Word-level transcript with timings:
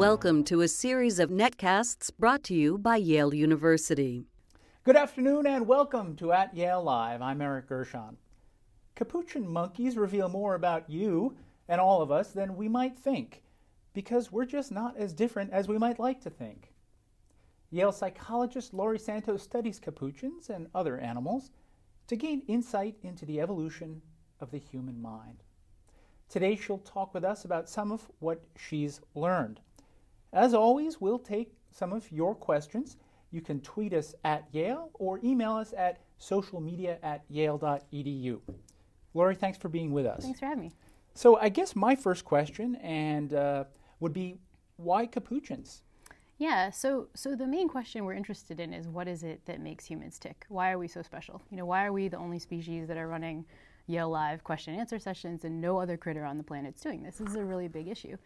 Welcome 0.00 0.44
to 0.44 0.62
a 0.62 0.66
series 0.66 1.18
of 1.18 1.28
netcasts 1.28 2.10
brought 2.18 2.42
to 2.44 2.54
you 2.54 2.78
by 2.78 2.96
Yale 2.96 3.34
University. 3.34 4.24
Good 4.82 4.96
afternoon 4.96 5.46
and 5.46 5.66
welcome 5.66 6.16
to 6.16 6.32
At 6.32 6.56
Yale 6.56 6.82
Live. 6.82 7.20
I'm 7.20 7.42
Eric 7.42 7.68
Gershon. 7.68 8.16
Capuchin 8.94 9.46
monkeys 9.46 9.98
reveal 9.98 10.30
more 10.30 10.54
about 10.54 10.88
you 10.88 11.36
and 11.68 11.82
all 11.82 12.00
of 12.00 12.10
us 12.10 12.30
than 12.30 12.56
we 12.56 12.66
might 12.66 12.98
think, 12.98 13.42
because 13.92 14.32
we're 14.32 14.46
just 14.46 14.72
not 14.72 14.96
as 14.96 15.12
different 15.12 15.52
as 15.52 15.68
we 15.68 15.76
might 15.76 15.98
like 15.98 16.22
to 16.22 16.30
think. 16.30 16.72
Yale 17.70 17.92
psychologist 17.92 18.72
Laurie 18.72 18.98
Santos 18.98 19.42
studies 19.42 19.78
capuchins 19.78 20.48
and 20.48 20.68
other 20.74 20.96
animals 20.96 21.50
to 22.06 22.16
gain 22.16 22.40
insight 22.48 22.96
into 23.02 23.26
the 23.26 23.38
evolution 23.38 24.00
of 24.40 24.50
the 24.50 24.56
human 24.56 25.02
mind. 25.02 25.42
Today, 26.30 26.56
she'll 26.56 26.78
talk 26.78 27.12
with 27.12 27.24
us 27.24 27.44
about 27.44 27.68
some 27.68 27.92
of 27.92 28.10
what 28.20 28.40
she's 28.56 29.02
learned. 29.14 29.60
As 30.32 30.54
always, 30.54 31.00
we'll 31.00 31.18
take 31.18 31.52
some 31.70 31.92
of 31.92 32.10
your 32.10 32.34
questions. 32.34 32.96
You 33.30 33.40
can 33.40 33.60
tweet 33.60 33.92
us 33.92 34.14
at 34.24 34.46
Yale 34.52 34.90
or 34.94 35.20
email 35.22 35.52
us 35.52 35.72
at 35.76 35.98
socialmedia 36.20 36.98
at 37.02 37.24
yale.edu. 37.28 38.40
Laurie, 39.14 39.34
thanks 39.34 39.58
for 39.58 39.68
being 39.68 39.92
with 39.92 40.06
us. 40.06 40.22
Thanks 40.22 40.40
for 40.40 40.46
having 40.46 40.64
me. 40.64 40.72
So, 41.14 41.36
I 41.38 41.48
guess 41.48 41.74
my 41.74 41.96
first 41.96 42.24
question 42.24 42.76
and 42.76 43.34
uh, 43.34 43.64
would 43.98 44.12
be 44.12 44.36
why 44.76 45.06
capuchins? 45.06 45.82
Yeah, 46.38 46.70
so 46.70 47.08
so 47.14 47.36
the 47.36 47.46
main 47.46 47.68
question 47.68 48.04
we're 48.04 48.14
interested 48.14 48.60
in 48.60 48.72
is 48.72 48.88
what 48.88 49.06
is 49.06 49.22
it 49.22 49.44
that 49.44 49.60
makes 49.60 49.84
humans 49.84 50.18
tick? 50.18 50.46
Why 50.48 50.70
are 50.70 50.78
we 50.78 50.88
so 50.88 51.02
special? 51.02 51.42
You 51.50 51.58
know, 51.58 51.66
why 51.66 51.84
are 51.84 51.92
we 51.92 52.08
the 52.08 52.16
only 52.16 52.38
species 52.38 52.88
that 52.88 52.96
are 52.96 53.08
running 53.08 53.44
Yale 53.86 54.08
Live 54.08 54.42
question 54.42 54.72
and 54.72 54.80
answer 54.80 54.98
sessions 54.98 55.44
and 55.44 55.60
no 55.60 55.78
other 55.78 55.98
critter 55.98 56.24
on 56.24 56.38
the 56.38 56.42
planet's 56.42 56.80
doing 56.80 57.02
this? 57.02 57.16
This 57.16 57.28
is 57.28 57.36
a 57.36 57.44
really 57.44 57.68
big 57.68 57.88
issue. 57.88 58.16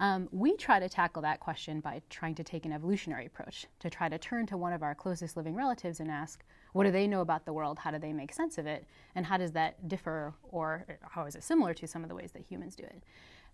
Um, 0.00 0.28
we 0.32 0.56
try 0.56 0.80
to 0.80 0.88
tackle 0.88 1.20
that 1.22 1.40
question 1.40 1.80
by 1.80 2.00
trying 2.08 2.34
to 2.36 2.42
take 2.42 2.64
an 2.64 2.72
evolutionary 2.72 3.26
approach, 3.26 3.66
to 3.80 3.90
try 3.90 4.08
to 4.08 4.16
turn 4.18 4.46
to 4.46 4.56
one 4.56 4.72
of 4.72 4.82
our 4.82 4.94
closest 4.94 5.36
living 5.36 5.54
relatives 5.54 6.00
and 6.00 6.10
ask, 6.10 6.42
what 6.72 6.84
do 6.84 6.90
they 6.90 7.06
know 7.06 7.20
about 7.20 7.44
the 7.44 7.52
world? 7.52 7.78
How 7.78 7.90
do 7.90 7.98
they 7.98 8.14
make 8.14 8.32
sense 8.32 8.56
of 8.56 8.66
it? 8.66 8.86
And 9.14 9.26
how 9.26 9.36
does 9.36 9.52
that 9.52 9.88
differ 9.88 10.32
or 10.50 10.86
how 11.02 11.26
is 11.26 11.34
it 11.34 11.42
similar 11.42 11.74
to 11.74 11.86
some 11.86 12.02
of 12.02 12.08
the 12.08 12.14
ways 12.14 12.32
that 12.32 12.42
humans 12.42 12.76
do 12.76 12.84
it? 12.84 13.02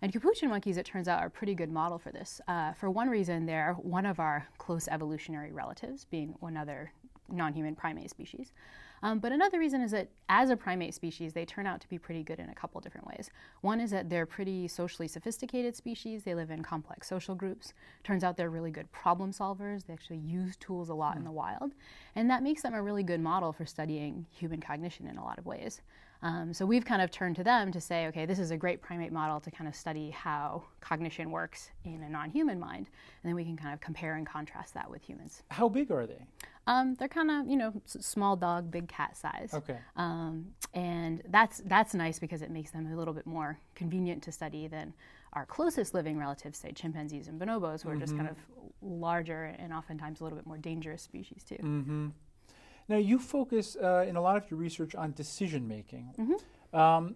And 0.01 0.13
capuchin 0.13 0.49
monkeys, 0.49 0.77
it 0.77 0.85
turns 0.85 1.09
out, 1.09 1.19
are 1.19 1.27
a 1.27 1.31
pretty 1.31 1.53
good 1.53 1.71
model 1.71 1.99
for 1.99 2.11
this. 2.13 2.39
Uh, 2.47 2.71
for 2.73 2.89
one 2.89 3.09
reason, 3.09 3.45
they're 3.45 3.73
one 3.73 4.05
of 4.05 4.19
our 4.19 4.47
close 4.57 4.87
evolutionary 4.87 5.51
relatives, 5.51 6.05
being 6.05 6.35
one 6.39 6.55
other 6.55 6.93
non 7.29 7.51
human 7.51 7.75
primate 7.75 8.09
species. 8.09 8.53
Um, 9.03 9.19
but 9.19 9.31
another 9.31 9.59
reason 9.59 9.81
is 9.81 9.91
that 9.91 10.09
as 10.29 10.49
a 10.49 10.57
primate 10.57 10.93
species, 10.93 11.33
they 11.33 11.45
turn 11.45 11.67
out 11.67 11.81
to 11.81 11.89
be 11.89 11.97
pretty 11.97 12.23
good 12.23 12.39
in 12.39 12.49
a 12.49 12.55
couple 12.55 12.81
different 12.81 13.07
ways. 13.07 13.29
One 13.61 13.79
is 13.79 13.91
that 13.91 14.09
they're 14.09 14.25
pretty 14.25 14.67
socially 14.67 15.07
sophisticated 15.07 15.75
species. 15.75 16.23
They 16.23 16.35
live 16.35 16.51
in 16.51 16.63
complex 16.63 17.07
social 17.07 17.35
groups. 17.35 17.73
Turns 18.03 18.23
out 18.23 18.37
they're 18.37 18.49
really 18.49 18.71
good 18.71 18.91
problem 18.91 19.31
solvers. 19.31 19.85
They 19.85 19.93
actually 19.93 20.17
use 20.17 20.55
tools 20.57 20.89
a 20.89 20.93
lot 20.93 21.15
mm. 21.15 21.19
in 21.19 21.23
the 21.23 21.31
wild. 21.31 21.73
And 22.15 22.29
that 22.29 22.43
makes 22.43 22.61
them 22.63 22.73
a 22.73 22.81
really 22.81 23.03
good 23.03 23.19
model 23.19 23.53
for 23.53 23.65
studying 23.65 24.25
human 24.31 24.61
cognition 24.61 25.07
in 25.07 25.17
a 25.17 25.23
lot 25.23 25.37
of 25.37 25.45
ways. 25.45 25.81
Um, 26.21 26.53
so 26.53 26.65
we've 26.65 26.85
kind 26.85 27.01
of 27.01 27.11
turned 27.11 27.35
to 27.35 27.43
them 27.43 27.71
to 27.71 27.79
say, 27.79 28.07
okay, 28.07 28.25
this 28.25 28.39
is 28.39 28.51
a 28.51 28.57
great 28.57 28.81
primate 28.81 29.11
model 29.11 29.39
to 29.39 29.51
kind 29.51 29.67
of 29.67 29.75
study 29.75 30.09
how 30.09 30.63
cognition 30.81 31.31
works 31.31 31.69
in 31.85 32.01
a 32.03 32.09
non-human 32.09 32.59
mind, 32.59 32.87
and 33.21 33.29
then 33.29 33.35
we 33.35 33.43
can 33.43 33.55
kind 33.55 33.73
of 33.73 33.81
compare 33.81 34.15
and 34.15 34.25
contrast 34.25 34.73
that 34.73 34.89
with 34.89 35.03
humans. 35.03 35.43
How 35.51 35.69
big 35.69 35.91
are 35.91 36.07
they? 36.07 36.25
Um, 36.65 36.95
they're 36.95 37.07
kind 37.07 37.31
of, 37.31 37.47
you 37.47 37.55
know, 37.55 37.73
small 37.85 38.35
dog, 38.35 38.69
big 38.69 38.87
cat 38.89 39.15
size. 39.15 39.51
Okay. 39.53 39.77
Um, 39.95 40.47
and 40.73 41.21
that's 41.29 41.61
that's 41.65 41.93
nice 41.93 42.19
because 42.19 42.41
it 42.41 42.51
makes 42.51 42.71
them 42.71 42.91
a 42.91 42.95
little 42.95 43.13
bit 43.13 43.25
more 43.25 43.57
convenient 43.73 44.21
to 44.23 44.31
study 44.31 44.67
than 44.67 44.93
our 45.33 45.45
closest 45.45 45.93
living 45.93 46.17
relatives, 46.17 46.57
say 46.57 46.71
chimpanzees 46.71 47.27
and 47.27 47.39
bonobos, 47.39 47.83
who 47.83 47.89
are 47.89 47.93
mm-hmm. 47.93 48.01
just 48.01 48.17
kind 48.17 48.27
mm-hmm. 48.27 48.65
of 48.65 48.91
larger 48.99 49.55
and 49.59 49.71
oftentimes 49.71 50.19
a 50.19 50.23
little 50.23 50.37
bit 50.37 50.45
more 50.45 50.57
dangerous 50.57 51.01
species 51.01 51.43
too. 51.47 51.55
Mm-hmm. 51.55 52.07
Now, 52.89 52.97
you 52.97 53.19
focus 53.19 53.75
uh, 53.75 54.05
in 54.07 54.15
a 54.15 54.21
lot 54.21 54.37
of 54.37 54.49
your 54.49 54.59
research 54.59 54.95
on 54.95 55.11
decision 55.11 55.67
making. 55.67 56.13
Mm-hmm. 56.17 56.79
Um, 56.79 57.15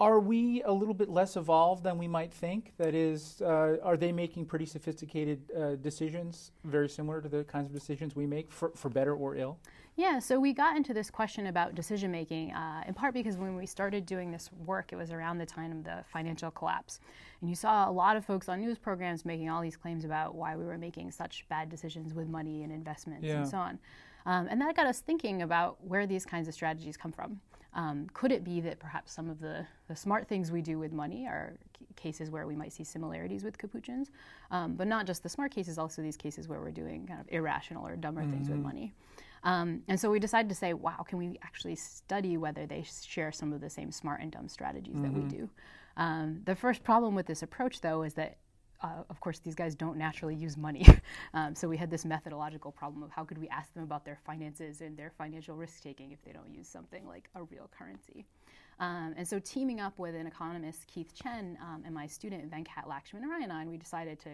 are 0.00 0.18
we 0.18 0.62
a 0.64 0.72
little 0.72 0.94
bit 0.94 1.08
less 1.08 1.36
evolved 1.36 1.84
than 1.84 1.98
we 1.98 2.08
might 2.08 2.32
think? 2.32 2.72
That 2.78 2.94
is, 2.94 3.40
uh, 3.40 3.76
are 3.82 3.96
they 3.96 4.12
making 4.12 4.46
pretty 4.46 4.66
sophisticated 4.66 5.50
uh, 5.56 5.76
decisions, 5.76 6.50
very 6.64 6.88
similar 6.88 7.20
to 7.20 7.28
the 7.28 7.44
kinds 7.44 7.68
of 7.68 7.72
decisions 7.72 8.16
we 8.16 8.26
make, 8.26 8.50
for, 8.50 8.72
for 8.74 8.88
better 8.88 9.14
or 9.14 9.36
ill? 9.36 9.58
Yeah, 9.96 10.18
so 10.18 10.40
we 10.40 10.52
got 10.52 10.76
into 10.76 10.92
this 10.92 11.08
question 11.08 11.46
about 11.46 11.76
decision 11.76 12.10
making 12.10 12.52
uh, 12.52 12.82
in 12.86 12.94
part 12.94 13.14
because 13.14 13.36
when 13.36 13.54
we 13.54 13.64
started 13.64 14.04
doing 14.04 14.32
this 14.32 14.50
work, 14.66 14.92
it 14.92 14.96
was 14.96 15.12
around 15.12 15.38
the 15.38 15.46
time 15.46 15.70
of 15.70 15.84
the 15.84 16.04
financial 16.12 16.50
collapse. 16.50 16.98
And 17.40 17.48
you 17.48 17.54
saw 17.54 17.88
a 17.88 17.92
lot 17.92 18.16
of 18.16 18.24
folks 18.24 18.48
on 18.48 18.60
news 18.60 18.76
programs 18.76 19.24
making 19.24 19.48
all 19.48 19.62
these 19.62 19.76
claims 19.76 20.04
about 20.04 20.34
why 20.34 20.56
we 20.56 20.64
were 20.64 20.78
making 20.78 21.12
such 21.12 21.46
bad 21.48 21.68
decisions 21.68 22.12
with 22.12 22.28
money 22.28 22.64
and 22.64 22.72
investments 22.72 23.24
yeah. 23.24 23.36
and 23.36 23.48
so 23.48 23.58
on. 23.58 23.78
Um, 24.26 24.48
and 24.50 24.60
that 24.60 24.76
got 24.76 24.86
us 24.86 25.00
thinking 25.00 25.42
about 25.42 25.76
where 25.84 26.06
these 26.06 26.24
kinds 26.24 26.48
of 26.48 26.54
strategies 26.54 26.96
come 26.96 27.12
from. 27.12 27.40
Um, 27.74 28.06
could 28.14 28.30
it 28.30 28.44
be 28.44 28.60
that 28.60 28.78
perhaps 28.78 29.12
some 29.12 29.28
of 29.28 29.40
the, 29.40 29.66
the 29.88 29.96
smart 29.96 30.28
things 30.28 30.52
we 30.52 30.62
do 30.62 30.78
with 30.78 30.92
money 30.92 31.26
are 31.26 31.54
c- 31.78 31.86
cases 31.96 32.30
where 32.30 32.46
we 32.46 32.54
might 32.54 32.72
see 32.72 32.84
similarities 32.84 33.42
with 33.42 33.58
capuchins? 33.58 34.10
Um, 34.50 34.74
but 34.74 34.86
not 34.86 35.06
just 35.06 35.24
the 35.24 35.28
smart 35.28 35.52
cases, 35.52 35.76
also 35.76 36.00
these 36.00 36.16
cases 36.16 36.46
where 36.46 36.60
we're 36.60 36.70
doing 36.70 37.06
kind 37.06 37.20
of 37.20 37.26
irrational 37.30 37.86
or 37.86 37.96
dumber 37.96 38.22
mm-hmm. 38.22 38.32
things 38.32 38.48
with 38.48 38.58
mm-hmm. 38.58 38.66
money. 38.66 38.94
Um, 39.42 39.82
and 39.88 39.98
so 39.98 40.08
we 40.08 40.20
decided 40.20 40.48
to 40.48 40.54
say, 40.54 40.72
wow, 40.72 41.04
can 41.06 41.18
we 41.18 41.38
actually 41.42 41.74
study 41.74 42.36
whether 42.36 42.64
they 42.64 42.84
share 43.04 43.32
some 43.32 43.52
of 43.52 43.60
the 43.60 43.68
same 43.68 43.90
smart 43.90 44.22
and 44.22 44.30
dumb 44.30 44.48
strategies 44.48 44.94
mm-hmm. 44.94 45.02
that 45.02 45.12
we 45.12 45.20
mm-hmm. 45.20 45.36
do? 45.36 45.50
Um, 45.96 46.40
the 46.44 46.54
first 46.54 46.82
problem 46.82 47.14
with 47.14 47.26
this 47.26 47.42
approach, 47.42 47.80
though, 47.80 48.02
is 48.02 48.14
that 48.14 48.38
uh, 48.84 49.02
of 49.08 49.18
course, 49.20 49.38
these 49.38 49.54
guys 49.54 49.74
don't 49.74 49.96
naturally 49.96 50.34
use 50.34 50.56
money. 50.58 50.86
um, 51.34 51.54
so 51.54 51.66
we 51.66 51.76
had 51.76 51.90
this 51.90 52.04
methodological 52.04 52.70
problem 52.70 53.02
of 53.02 53.10
how 53.10 53.24
could 53.24 53.38
we 53.38 53.48
ask 53.48 53.72
them 53.72 53.82
about 53.82 54.04
their 54.04 54.18
finances 54.26 54.82
and 54.82 54.94
their 54.94 55.10
financial 55.16 55.56
risk 55.56 55.82
taking 55.82 56.12
if 56.12 56.22
they 56.22 56.32
don't 56.32 56.52
use 56.52 56.68
something 56.68 57.06
like 57.06 57.30
a 57.34 57.42
real 57.44 57.70
currency. 57.76 58.26
Um, 58.80 59.14
and 59.16 59.26
so 59.26 59.38
teaming 59.38 59.80
up 59.80 59.98
with 59.98 60.14
an 60.14 60.26
economist, 60.26 60.86
Keith 60.86 61.14
Chen, 61.14 61.56
um, 61.62 61.82
and 61.86 61.94
my 61.94 62.06
student, 62.06 62.50
Venkat 62.50 62.86
Lakshminarayanan, 62.86 63.62
and 63.62 63.70
we 63.70 63.78
decided 63.78 64.20
to 64.20 64.30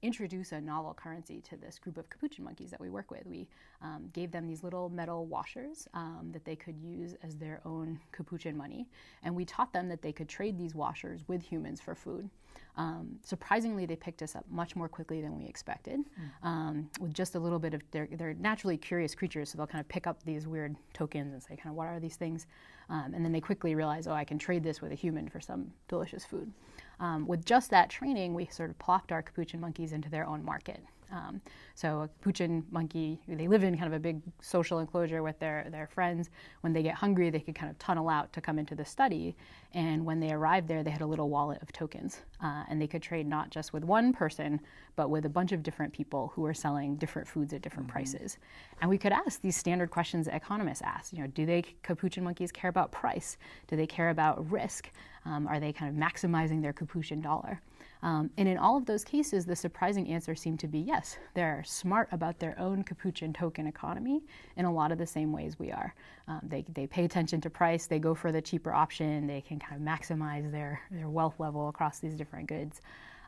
introduce 0.00 0.52
a 0.52 0.60
novel 0.60 0.94
currency 0.94 1.40
to 1.42 1.56
this 1.56 1.78
group 1.78 1.98
of 1.98 2.08
capuchin 2.08 2.44
monkeys 2.44 2.70
that 2.70 2.80
we 2.80 2.88
work 2.88 3.10
with. 3.10 3.26
We 3.26 3.46
um, 3.82 4.08
gave 4.14 4.32
them 4.32 4.46
these 4.46 4.64
little 4.64 4.88
metal 4.88 5.26
washers 5.26 5.86
um, 5.94 6.30
that 6.32 6.44
they 6.44 6.56
could 6.56 6.76
use 6.78 7.14
as 7.22 7.36
their 7.36 7.60
own 7.64 8.00
capuchin 8.10 8.56
money, 8.56 8.88
and 9.22 9.34
we 9.34 9.44
taught 9.44 9.72
them 9.72 9.88
that 9.88 10.00
they 10.00 10.12
could 10.12 10.28
trade 10.28 10.56
these 10.56 10.74
washers 10.74 11.22
with 11.28 11.42
humans 11.42 11.80
for 11.80 11.94
food. 11.94 12.30
Um, 12.76 13.18
surprisingly, 13.22 13.84
they 13.84 13.96
picked 13.96 14.22
us 14.22 14.34
up 14.34 14.44
much 14.50 14.74
more 14.76 14.88
quickly 14.88 15.20
than 15.20 15.36
we 15.36 15.44
expected. 15.44 16.00
Mm. 16.00 16.46
Um, 16.46 16.90
with 17.00 17.12
just 17.12 17.34
a 17.34 17.38
little 17.38 17.58
bit 17.58 17.74
of, 17.74 17.82
they're, 17.90 18.08
they're, 18.12 18.34
naturally 18.34 18.78
curious 18.78 19.14
creatures, 19.14 19.50
so 19.50 19.58
they'll 19.58 19.66
kind 19.66 19.80
of 19.80 19.88
pick 19.88 20.06
up 20.06 20.22
these 20.24 20.46
weird 20.46 20.74
tokens 20.94 21.32
and 21.32 21.42
say, 21.42 21.56
kind 21.56 21.68
of, 21.68 21.74
what 21.74 21.86
are 21.88 22.00
these 22.00 22.16
things? 22.16 22.46
Um, 22.88 23.12
and 23.14 23.24
then 23.24 23.32
they 23.32 23.40
quickly 23.40 23.74
realize, 23.74 24.06
oh, 24.06 24.12
I 24.12 24.24
can 24.24 24.38
trade 24.38 24.62
this 24.62 24.80
with 24.80 24.90
a 24.92 24.94
human 24.94 25.28
for 25.28 25.40
some 25.40 25.70
delicious 25.88 26.24
food. 26.24 26.50
Um, 26.98 27.26
with 27.26 27.44
just 27.44 27.70
that 27.70 27.90
training, 27.90 28.34
we 28.34 28.46
sort 28.46 28.70
of 28.70 28.78
plopped 28.78 29.12
our 29.12 29.22
capuchin 29.22 29.60
monkeys 29.60 29.92
into 29.92 30.08
their 30.08 30.26
own 30.26 30.44
market. 30.44 30.82
Um, 31.12 31.40
so 31.74 32.02
a 32.02 32.08
capuchin 32.08 32.64
monkey, 32.70 33.20
they 33.28 33.46
live 33.46 33.62
in 33.62 33.76
kind 33.76 33.86
of 33.86 33.92
a 33.92 34.00
big 34.00 34.20
social 34.40 34.78
enclosure 34.78 35.22
with 35.22 35.38
their, 35.38 35.66
their 35.70 35.86
friends. 35.86 36.30
When 36.62 36.72
they 36.72 36.82
get 36.82 36.94
hungry, 36.94 37.28
they 37.30 37.40
could 37.40 37.54
kind 37.54 37.70
of 37.70 37.78
tunnel 37.78 38.08
out 38.08 38.32
to 38.32 38.40
come 38.40 38.58
into 38.58 38.74
the 38.74 38.84
study. 38.84 39.36
And 39.74 40.04
when 40.04 40.20
they 40.20 40.32
arrived 40.32 40.68
there, 40.68 40.82
they 40.82 40.90
had 40.90 41.02
a 41.02 41.06
little 41.06 41.28
wallet 41.28 41.60
of 41.62 41.70
tokens. 41.72 42.22
Uh, 42.42 42.64
and 42.68 42.80
they 42.80 42.86
could 42.86 43.02
trade 43.02 43.26
not 43.26 43.50
just 43.50 43.72
with 43.72 43.84
one 43.84 44.12
person, 44.12 44.60
but 44.96 45.10
with 45.10 45.26
a 45.26 45.28
bunch 45.28 45.52
of 45.52 45.62
different 45.62 45.92
people 45.92 46.32
who 46.34 46.42
were 46.42 46.54
selling 46.54 46.96
different 46.96 47.28
foods 47.28 47.52
at 47.52 47.62
different 47.62 47.86
mm-hmm. 47.86 47.94
prices. 47.94 48.38
And 48.80 48.88
we 48.88 48.98
could 48.98 49.12
ask 49.12 49.40
these 49.40 49.56
standard 49.56 49.90
questions 49.90 50.26
that 50.26 50.34
economists 50.34 50.82
ask. 50.82 51.12
You 51.12 51.20
know, 51.20 51.26
do 51.28 51.46
they 51.46 51.62
capuchin 51.82 52.24
monkeys 52.24 52.50
care 52.50 52.70
about 52.70 52.90
price? 52.90 53.36
Do 53.68 53.76
they 53.76 53.86
care 53.86 54.10
about 54.10 54.50
risk? 54.50 54.90
Um, 55.24 55.46
are 55.46 55.60
they 55.60 55.72
kind 55.72 55.90
of 55.90 56.02
maximizing 56.02 56.62
their 56.62 56.72
capuchin 56.72 57.20
dollar? 57.20 57.60
Um, 58.02 58.30
and 58.36 58.48
in 58.48 58.58
all 58.58 58.76
of 58.76 58.84
those 58.84 59.04
cases, 59.04 59.46
the 59.46 59.54
surprising 59.54 60.08
answer 60.08 60.34
seemed 60.34 60.58
to 60.60 60.68
be 60.68 60.80
yes, 60.80 61.18
they're 61.34 61.62
smart 61.64 62.08
about 62.10 62.38
their 62.40 62.58
own 62.58 62.82
capuchin 62.82 63.32
token 63.32 63.66
economy 63.66 64.22
in 64.56 64.64
a 64.64 64.72
lot 64.72 64.90
of 64.90 64.98
the 64.98 65.06
same 65.06 65.32
ways 65.32 65.58
we 65.58 65.70
are. 65.70 65.94
Um, 66.26 66.40
they, 66.42 66.64
they 66.74 66.86
pay 66.86 67.04
attention 67.04 67.40
to 67.42 67.50
price, 67.50 67.86
they 67.86 68.00
go 68.00 68.14
for 68.14 68.32
the 68.32 68.42
cheaper 68.42 68.72
option, 68.72 69.26
they 69.26 69.40
can 69.40 69.60
kind 69.60 69.80
of 69.80 69.86
maximize 69.86 70.50
their, 70.50 70.80
their 70.90 71.08
wealth 71.08 71.38
level 71.38 71.68
across 71.68 72.00
these 72.00 72.14
different 72.14 72.48
goods. 72.48 72.80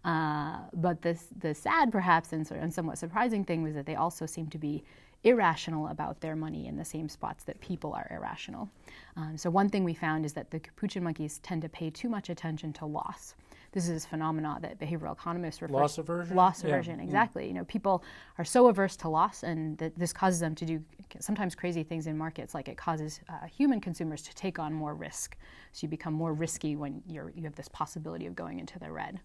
Uh, 0.04 0.58
but 0.74 1.00
this, 1.02 1.28
the 1.38 1.54
sad, 1.54 1.90
perhaps, 1.90 2.32
and, 2.32 2.50
and 2.50 2.74
somewhat 2.74 2.98
surprising 2.98 3.44
thing 3.44 3.62
was 3.62 3.74
that 3.74 3.86
they 3.86 3.94
also 3.94 4.26
seem 4.26 4.48
to 4.48 4.58
be 4.58 4.82
irrational 5.22 5.88
about 5.88 6.20
their 6.20 6.36
money 6.36 6.66
in 6.66 6.76
the 6.76 6.84
same 6.84 7.08
spots 7.08 7.44
that 7.44 7.58
people 7.60 7.92
are 7.94 8.06
irrational. 8.10 8.68
Um, 9.16 9.38
so, 9.38 9.48
one 9.48 9.70
thing 9.70 9.82
we 9.82 9.94
found 9.94 10.26
is 10.26 10.34
that 10.34 10.50
the 10.50 10.60
capuchin 10.60 11.02
monkeys 11.02 11.38
tend 11.38 11.62
to 11.62 11.68
pay 11.70 11.88
too 11.88 12.10
much 12.10 12.28
attention 12.28 12.74
to 12.74 12.84
loss 12.86 13.34
this 13.74 13.88
is 13.88 14.04
a 14.04 14.08
phenomenon 14.08 14.62
that 14.62 14.78
behavioral 14.78 15.12
economists 15.12 15.60
refer 15.60 15.74
to. 15.74 15.80
loss 15.80 15.98
aversion. 15.98 16.36
Loss 16.36 16.62
aversion, 16.62 16.98
yeah. 16.98 17.04
exactly. 17.04 17.46
You 17.48 17.54
know, 17.54 17.64
people 17.64 18.04
are 18.38 18.44
so 18.44 18.68
averse 18.68 18.96
to 18.98 19.08
loss, 19.08 19.42
and 19.42 19.76
that 19.78 19.98
this 19.98 20.12
causes 20.12 20.38
them 20.38 20.54
to 20.54 20.64
do 20.64 20.80
sometimes 21.18 21.56
crazy 21.56 21.82
things 21.82 22.06
in 22.06 22.16
markets. 22.16 22.54
Like 22.54 22.68
it 22.68 22.76
causes 22.76 23.20
uh, 23.28 23.46
human 23.46 23.80
consumers 23.80 24.22
to 24.22 24.34
take 24.34 24.60
on 24.60 24.72
more 24.72 24.94
risk, 24.94 25.36
so 25.72 25.84
you 25.84 25.88
become 25.88 26.14
more 26.14 26.32
risky 26.32 26.76
when 26.76 27.02
you're 27.08 27.32
you 27.34 27.42
have 27.42 27.56
this 27.56 27.68
possibility 27.68 28.26
of 28.26 28.36
going 28.36 28.60
into 28.60 28.78
the 28.78 28.90
red. 28.90 29.20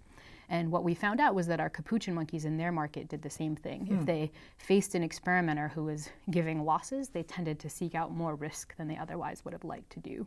And 0.52 0.72
what 0.72 0.84
we 0.84 0.96
found 0.96 1.20
out 1.20 1.36
was 1.36 1.46
that 1.46 1.60
our 1.60 1.70
capuchin 1.70 2.16
monkeys 2.16 2.46
in 2.46 2.58
their 2.58 2.72
market 2.72 3.08
did 3.08 3.22
the 3.22 3.30
same 3.30 3.56
thing. 3.56 3.86
Hmm. 3.86 4.00
If 4.00 4.06
they 4.08 4.32
faced 4.58 4.96
an 4.96 5.04
experimenter 5.04 5.68
who 5.68 5.84
was 5.84 6.10
giving 6.32 6.66
losses, 6.66 7.10
they 7.10 7.22
tended 7.22 7.60
to 7.60 7.70
seek 7.70 7.94
out 7.94 8.12
more 8.12 8.34
risk 8.34 8.76
than 8.78 8.88
they 8.88 8.98
otherwise 8.98 9.46
would 9.46 9.54
have 9.54 9.64
liked 9.64 9.92
to 9.92 10.00
do. 10.00 10.26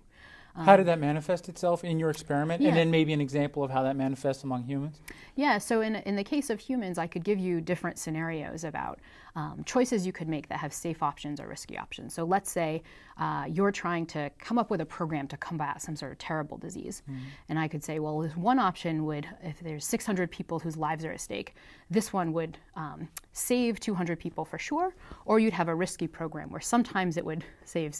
How 0.55 0.77
did 0.77 0.87
that 0.87 0.99
manifest 0.99 1.49
itself 1.49 1.83
in 1.85 1.99
your 1.99 2.11
experiment? 2.11 2.61
Um, 2.61 2.65
yeah. 2.65 2.69
And 2.69 2.79
then 2.79 2.91
maybe 2.91 3.13
an 3.13 3.21
example 3.21 3.65
of 3.65 3.71
how 3.71 3.83
that 3.83 3.97
manifests 3.97 4.45
among 4.45 4.65
humans? 4.65 5.01
Yeah, 5.35 5.59
so 5.59 5.81
in, 5.81 5.97
in 5.97 6.17
the 6.17 6.25
case 6.25 6.51
of 6.51 6.61
humans, 6.61 6.99
I 6.99 7.07
could 7.07 7.25
give 7.25 7.39
you 7.39 7.61
different 7.61 7.99
scenarios 7.99 8.65
about 8.65 9.01
um, 9.35 9.63
choices 9.65 10.07
you 10.07 10.13
could 10.13 10.29
make 10.29 10.49
that 10.49 10.59
have 10.59 10.73
safe 10.73 11.03
options 11.03 11.41
or 11.41 11.49
risky 11.49 11.79
options. 11.79 12.13
So 12.13 12.25
let's 12.25 12.51
say 12.51 12.83
uh, 13.19 13.45
you're 13.49 13.73
trying 13.73 14.07
to 14.07 14.31
come 14.39 14.59
up 14.59 14.71
with 14.71 14.81
a 14.81 14.87
program 14.87 15.27
to 15.29 15.37
combat 15.37 15.81
some 15.81 15.97
sort 15.97 16.13
of 16.13 16.19
terrible 16.19 16.59
disease. 16.59 17.03
And 17.49 17.59
I 17.59 17.69
could 17.69 17.83
say, 17.83 17.99
well, 17.99 18.21
this 18.21 18.37
one 18.37 18.59
option 18.59 19.05
would, 19.07 19.27
if 19.43 19.61
there's 19.61 19.87
600 19.87 20.31
people 20.31 20.59
whose 20.59 20.77
lives 20.77 21.05
are 21.05 21.13
at 21.13 21.21
stake, 21.21 21.55
this 21.91 22.13
one 22.13 22.33
would 22.33 22.59
um, 22.77 23.09
save 23.33 23.81
200 23.81 24.19
people 24.19 24.45
for 24.45 24.59
sure, 24.59 24.95
or 25.25 25.39
you'd 25.39 25.53
have 25.53 25.69
a 25.69 25.75
risky 25.75 26.07
program 26.07 26.51
where 26.51 26.61
sometimes 26.61 27.17
it 27.17 27.25
would 27.25 27.45
save, 27.65 27.95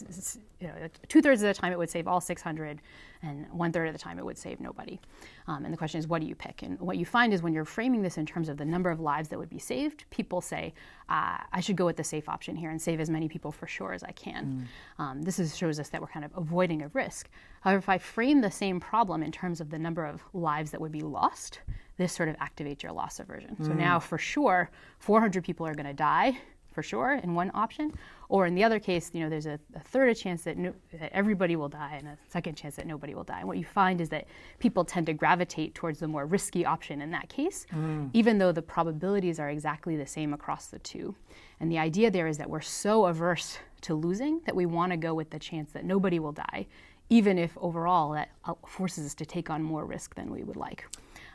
you 0.59 0.67
know, 0.67 0.73
two 1.07 1.21
thirds 1.21 1.41
of 1.41 1.47
the 1.47 1.53
time 1.53 1.71
it 1.71 1.77
would 1.77 1.89
save 1.89 2.07
all 2.07 2.21
600, 2.21 2.79
and 3.23 3.49
one 3.51 3.71
third 3.71 3.87
of 3.87 3.93
the 3.93 3.99
time 3.99 4.19
it 4.19 4.25
would 4.25 4.37
save 4.37 4.59
nobody. 4.59 4.99
Um, 5.47 5.63
and 5.63 5.73
the 5.73 5.77
question 5.77 5.97
is, 5.97 6.07
what 6.07 6.21
do 6.21 6.27
you 6.27 6.35
pick? 6.35 6.61
And 6.61 6.79
what 6.79 6.97
you 6.97 7.05
find 7.05 7.33
is 7.33 7.41
when 7.41 7.53
you're 7.53 7.65
framing 7.65 8.01
this 8.01 8.17
in 8.17 8.25
terms 8.25 8.49
of 8.49 8.57
the 8.57 8.65
number 8.65 8.91
of 8.91 8.99
lives 8.99 9.29
that 9.29 9.39
would 9.39 9.49
be 9.49 9.59
saved, 9.59 10.05
people 10.09 10.41
say, 10.41 10.73
uh, 11.09 11.37
I 11.51 11.61
should 11.61 11.75
go 11.75 11.85
with 11.85 11.95
the 11.95 12.03
safe 12.03 12.29
option 12.29 12.55
here 12.55 12.69
and 12.69 12.81
save 12.81 12.99
as 12.99 13.09
many 13.09 13.27
people 13.27 13.51
for 13.51 13.65
sure 13.65 13.93
as 13.93 14.03
I 14.03 14.11
can. 14.11 14.67
Um, 14.99 15.21
this 15.21 15.39
is, 15.39 15.57
shows 15.57 15.79
us 15.79 15.89
that 15.89 16.01
we're 16.01 16.07
kind 16.07 16.25
of 16.25 16.31
avoiding 16.35 16.81
a 16.81 16.89
risk. 16.89 17.29
However, 17.61 17.79
if 17.79 17.89
I 17.89 17.97
frame 17.97 18.41
the 18.41 18.51
same 18.51 18.79
problem 18.79 19.23
in 19.23 19.31
terms 19.31 19.61
of 19.61 19.69
the 19.69 19.79
number 19.79 20.05
of 20.05 20.21
lives 20.33 20.71
that 20.71 20.81
would 20.81 20.91
be 20.91 21.01
lost, 21.01 21.61
this 21.97 22.11
sort 22.11 22.27
of 22.27 22.35
activates 22.37 22.83
your 22.83 22.91
loss 22.91 23.19
aversion. 23.19 23.55
So 23.63 23.71
now, 23.71 23.99
for 23.99 24.17
sure, 24.17 24.69
400 24.99 25.43
people 25.43 25.65
are 25.65 25.75
going 25.75 25.85
to 25.85 25.93
die 25.93 26.37
for 26.73 26.83
sure 26.83 27.13
in 27.23 27.35
one 27.35 27.51
option, 27.53 27.93
or 28.29 28.45
in 28.47 28.55
the 28.55 28.63
other 28.63 28.79
case, 28.79 29.11
you 29.13 29.21
know, 29.21 29.29
there's 29.29 29.45
a, 29.45 29.59
a 29.75 29.79
third 29.79 30.09
a 30.09 30.15
chance 30.15 30.43
that, 30.43 30.57
no, 30.57 30.73
that 30.99 31.11
everybody 31.13 31.55
will 31.55 31.69
die 31.69 31.95
and 31.99 32.07
a 32.07 32.17
second 32.27 32.55
chance 32.55 32.75
that 32.75 32.87
nobody 32.87 33.13
will 33.13 33.23
die. 33.23 33.39
And 33.39 33.47
what 33.47 33.57
you 33.57 33.63
find 33.63 34.01
is 34.01 34.09
that 34.09 34.25
people 34.59 34.83
tend 34.83 35.05
to 35.05 35.13
gravitate 35.13 35.75
towards 35.75 35.99
the 35.99 36.07
more 36.07 36.25
risky 36.25 36.65
option 36.65 37.01
in 37.01 37.11
that 37.11 37.29
case, 37.29 37.65
even 38.13 38.37
though 38.39 38.51
the 38.51 38.61
probabilities 38.61 39.39
are 39.39 39.49
exactly 39.49 39.95
the 39.95 40.07
same 40.07 40.33
across 40.33 40.67
the 40.67 40.79
two. 40.79 41.15
And 41.59 41.71
the 41.71 41.77
idea 41.77 42.09
there 42.11 42.27
is 42.27 42.37
that 42.39 42.49
we're 42.49 42.61
so 42.61 43.05
averse 43.05 43.59
to 43.81 43.93
losing 43.93 44.41
that 44.45 44.55
we 44.55 44.65
want 44.65 44.91
to 44.91 44.97
go 44.97 45.13
with 45.13 45.29
the 45.29 45.39
chance 45.39 45.71
that 45.73 45.85
nobody 45.85 46.19
will 46.19 46.31
die, 46.31 46.65
even 47.09 47.37
if 47.37 47.55
overall 47.57 48.11
that 48.13 48.29
uh, 48.45 48.53
forces 48.67 49.05
us 49.05 49.13
to 49.15 49.25
take 49.25 49.49
on 49.49 49.61
more 49.61 49.85
risk 49.85 50.15
than 50.15 50.31
we 50.31 50.43
would 50.43 50.55
like. 50.57 50.87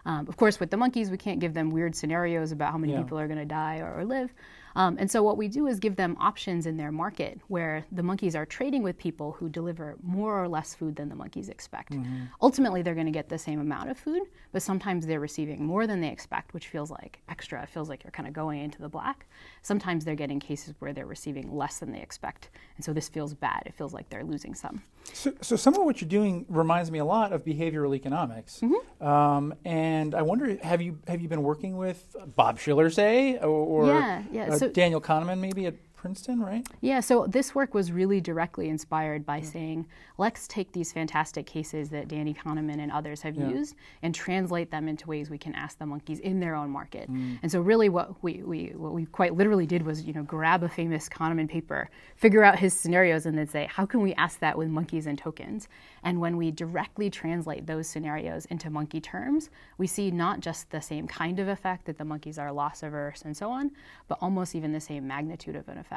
Um, 0.07 0.27
of 0.29 0.37
course, 0.37 0.59
with 0.59 0.71
the 0.71 0.77
monkeys, 0.77 1.11
we 1.11 1.19
can't 1.19 1.39
give 1.39 1.53
them 1.53 1.69
weird 1.71 1.95
scenarios 1.95 2.51
about 2.53 2.73
how 2.73 2.79
many 2.79 2.95
Yeah. 2.95 3.03
people 3.03 3.19
are 3.19 3.27
going 3.27 3.39
to 3.39 3.45
die 3.45 3.79
or, 3.81 3.93
or 3.99 4.05
live. 4.05 4.33
Um, 4.79 4.97
and 5.01 5.11
so, 5.11 5.25
what 5.25 5.37
we 5.37 5.49
do 5.49 5.67
is 5.67 5.81
give 5.81 5.97
them 5.97 6.17
options 6.21 6.65
in 6.65 6.77
their 6.77 6.93
market 6.93 7.41
where 7.49 7.85
the 7.91 8.03
monkeys 8.03 8.37
are 8.37 8.47
trading 8.47 8.85
with 8.85 8.97
people 8.97 9.33
who 9.33 9.49
deliver 9.49 9.97
more 10.05 10.41
or 10.41 10.47
less 10.47 10.73
food 10.73 10.95
than 10.95 11.09
the 11.09 11.17
monkeys 11.17 11.49
expect. 11.49 11.97
Ultimately, 12.41 12.83
they're 12.83 12.95
going 12.95 13.07
to 13.07 13.13
get 13.13 13.29
the 13.29 13.39
same 13.39 13.59
amount 13.59 13.91
of 13.91 13.99
food, 13.99 14.23
but 14.53 14.63
sometimes 14.63 15.05
they're 15.05 15.19
receiving 15.19 15.65
more 15.65 15.89
than 15.89 16.01
they 16.01 16.09
expect, 16.09 16.55
which 16.55 16.69
feels 16.69 16.93
like 16.93 17.19
extra. 17.29 17.61
It 17.65 17.71
feels 17.71 17.89
like 17.89 18.05
you're 18.05 18.13
kind 18.13 18.29
of 18.29 18.33
going 18.33 18.61
into 18.61 18.81
the 18.81 18.89
black. 18.89 19.27
Sometimes 19.63 20.05
they're 20.05 20.15
getting 20.15 20.39
cases 20.39 20.75
where 20.79 20.93
they're 20.93 21.07
receiving 21.07 21.53
less 21.53 21.81
than 21.81 21.91
they 21.91 22.01
expect. 22.01 22.51
And 22.77 22.85
so, 22.85 22.93
this 22.93 23.09
feels 23.09 23.35
bad. 23.35 23.65
It 23.67 23.75
feels 23.75 23.93
like 23.93 24.09
they're 24.11 24.23
losing 24.23 24.55
some. 24.55 24.81
So, 25.13 25.33
so 25.41 25.57
some 25.57 25.75
of 25.75 25.85
what 25.85 26.01
you're 26.01 26.09
doing 26.09 26.45
reminds 26.49 26.91
me 26.91 26.99
a 26.99 27.05
lot 27.05 27.33
of 27.33 27.45
behavioral 27.45 27.95
economics. 27.97 28.61
Mm-hmm. 28.61 29.07
Um, 29.07 29.55
and 29.65 30.15
I 30.15 30.23
wonder, 30.23 30.57
have 30.63 30.83
you 30.83 30.99
have 31.07 31.21
you 31.21 31.29
been 31.29 31.43
working 31.43 31.77
with 31.77 32.15
Bob 32.37 32.59
Shiller, 32.59 32.91
say, 32.91 33.39
or, 33.39 33.49
or 33.49 33.87
Yeah, 33.87 34.23
yeah, 34.31 34.47
uh, 34.53 34.68
Daniel 34.75 35.01
Kahneman, 35.01 35.39
maybe 35.39 35.67
at 35.67 35.75
Princeton, 35.99 36.41
right? 36.41 36.65
Yeah, 36.81 37.01
so 37.01 37.27
this 37.27 37.55
work 37.55 37.75
was 37.75 37.91
really 37.91 38.21
directly 38.21 38.69
inspired 38.69 39.27
by 39.27 39.41
saying, 39.41 39.87
let's 40.17 40.47
take 40.47 40.71
these 40.73 40.93
fantastic 40.93 41.45
cases 41.45 41.91
that 41.91 42.07
Danny 42.07 42.33
Kahneman 42.33 42.79
and 42.79 42.93
others 42.93 43.21
have 43.23 43.35
Yeah. 43.35 43.49
used 43.49 43.75
and 44.03 44.15
translate 44.15 44.71
them 44.71 44.87
into 44.87 45.09
ways 45.09 45.29
we 45.29 45.39
can 45.39 45.55
ask 45.57 45.77
the 45.79 45.87
monkeys 45.87 46.21
in 46.21 46.39
their 46.39 46.55
own 46.55 46.71
market. 46.71 47.11
Mm. 47.11 47.41
And 47.43 47.51
so 47.51 47.61
really 47.61 47.89
what 47.89 48.23
we, 48.23 48.43
we 48.45 48.73
what 48.77 48.93
we 48.93 49.07
quite 49.07 49.35
literally 49.35 49.67
did 49.67 49.85
was, 49.85 50.05
you 50.05 50.13
know, 50.13 50.23
grab 50.23 50.63
a 50.63 50.69
famous 50.69 51.09
Kahneman 51.09 51.49
paper, 51.49 51.91
figure 52.15 52.45
out 52.45 52.59
his 52.59 52.73
scenarios 52.73 53.27
and 53.27 53.37
then 53.37 53.49
say, 53.49 53.67
how 53.67 53.85
can 53.85 54.01
we 54.01 54.15
ask 54.15 54.39
that 54.39 54.57
with 54.57 54.69
monkeys 54.69 55.07
and 55.07 55.19
tokens? 55.19 55.67
And 56.05 56.21
when 56.21 56.37
we 56.37 56.53
directly 56.53 57.11
translate 57.11 57.67
those 57.67 57.89
scenarios 57.89 58.47
into 58.47 58.71
monkey 58.71 59.01
terms, 59.01 59.51
we 59.79 59.89
see 59.89 60.13
not 60.13 60.39
just 60.39 60.71
the 60.71 60.81
same 60.81 61.09
kind 61.09 61.41
of 61.41 61.49
effect 61.49 61.87
that 61.87 61.99
the 61.99 62.05
monkeys 62.05 62.39
are 62.39 62.53
loss 62.53 62.85
averse 62.85 63.23
and 63.23 63.37
so 63.37 63.51
on, 63.51 63.73
but 64.07 64.17
almost 64.21 64.55
even 64.55 64.73
the 64.73 64.81
same 64.81 65.05
magnitude 65.07 65.57
of 65.57 65.69
an 65.69 65.77
effect. 65.79 65.88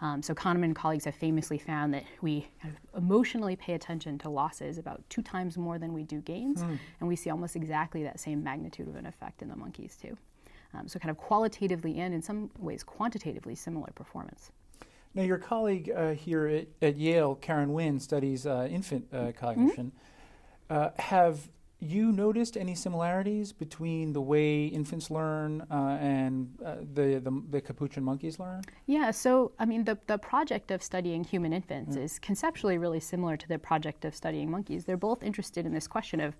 Um, 0.00 0.22
so 0.22 0.34
Kahneman 0.34 0.64
and 0.64 0.76
colleagues 0.76 1.04
have 1.04 1.14
famously 1.14 1.58
found 1.58 1.92
that 1.94 2.04
we 2.20 2.48
kind 2.62 2.74
of 2.74 3.02
emotionally 3.02 3.56
pay 3.56 3.74
attention 3.74 4.18
to 4.18 4.28
losses 4.28 4.78
about 4.78 5.02
two 5.08 5.22
times 5.22 5.56
more 5.56 5.78
than 5.78 5.92
we 5.92 6.02
do 6.02 6.20
gains, 6.20 6.62
and 7.00 7.08
we 7.08 7.16
see 7.16 7.30
almost 7.30 7.56
exactly 7.56 8.02
that 8.02 8.20
same 8.20 8.42
magnitude 8.42 8.88
of 8.88 8.96
an 8.96 9.06
effect 9.06 9.42
in 9.42 9.48
the 9.48 9.56
monkeys 9.56 9.96
too. 10.00 10.16
Um, 10.74 10.86
so 10.86 10.98
kind 10.98 11.10
of 11.10 11.16
qualitatively 11.16 11.98
and 11.98 12.14
in 12.14 12.22
some 12.22 12.50
ways 12.58 12.82
quantitatively 12.84 13.54
similar 13.56 13.90
performance. 13.94 14.52
Now, 15.14 15.22
your 15.22 15.38
colleague 15.38 15.90
uh, 15.90 16.10
here 16.12 16.46
at, 16.46 16.68
at 16.80 16.96
Yale, 16.96 17.34
Karen 17.34 17.72
Wynn, 17.72 17.98
studies 17.98 18.46
uh, 18.46 18.68
infant 18.70 19.06
uh, 19.12 19.32
cognition. 19.32 19.90
Uh, 20.68 20.90
have 21.00 21.48
you 21.80 22.12
noticed 22.12 22.56
any 22.56 22.74
similarities 22.74 23.52
between 23.52 24.12
the 24.12 24.20
way 24.20 24.66
infants 24.66 25.10
learn 25.10 25.62
uh, 25.70 25.98
and 26.00 26.50
uh, 26.64 26.76
the, 26.94 27.20
the 27.24 27.42
the 27.50 27.60
capuchin 27.60 28.04
monkeys 28.04 28.38
learn? 28.38 28.62
Yeah, 28.86 29.10
so 29.10 29.52
I 29.58 29.64
mean, 29.64 29.84
the, 29.84 29.98
the 30.06 30.18
project 30.18 30.70
of 30.70 30.82
studying 30.82 31.24
human 31.24 31.52
infants 31.52 31.96
is 31.96 32.18
conceptually 32.18 32.78
really 32.78 33.00
similar 33.00 33.36
to 33.36 33.48
the 33.48 33.58
project 33.58 34.04
of 34.04 34.14
studying 34.14 34.50
monkeys. 34.50 34.84
They're 34.84 34.96
both 34.96 35.22
interested 35.22 35.64
in 35.64 35.72
this 35.72 35.88
question 35.88 36.20
of 36.20 36.36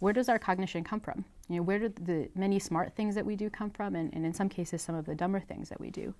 where 0.00 0.12
does 0.12 0.28
our 0.28 0.38
cognition 0.38 0.84
come 0.84 1.00
from? 1.00 1.24
You 1.48 1.56
know, 1.56 1.62
where 1.62 1.78
do 1.78 1.88
the 1.88 2.28
many 2.34 2.58
smart 2.58 2.94
things 2.94 3.14
that 3.14 3.24
we 3.24 3.34
do 3.34 3.48
come 3.48 3.70
from, 3.70 3.96
and, 3.96 4.12
and 4.12 4.26
in 4.26 4.34
some 4.34 4.48
cases, 4.48 4.82
some 4.82 4.94
of 4.94 5.06
the 5.06 5.14
dumber 5.14 5.40
things 5.40 5.68
that 5.70 5.80
we 5.80 5.90
do? 5.90 6.14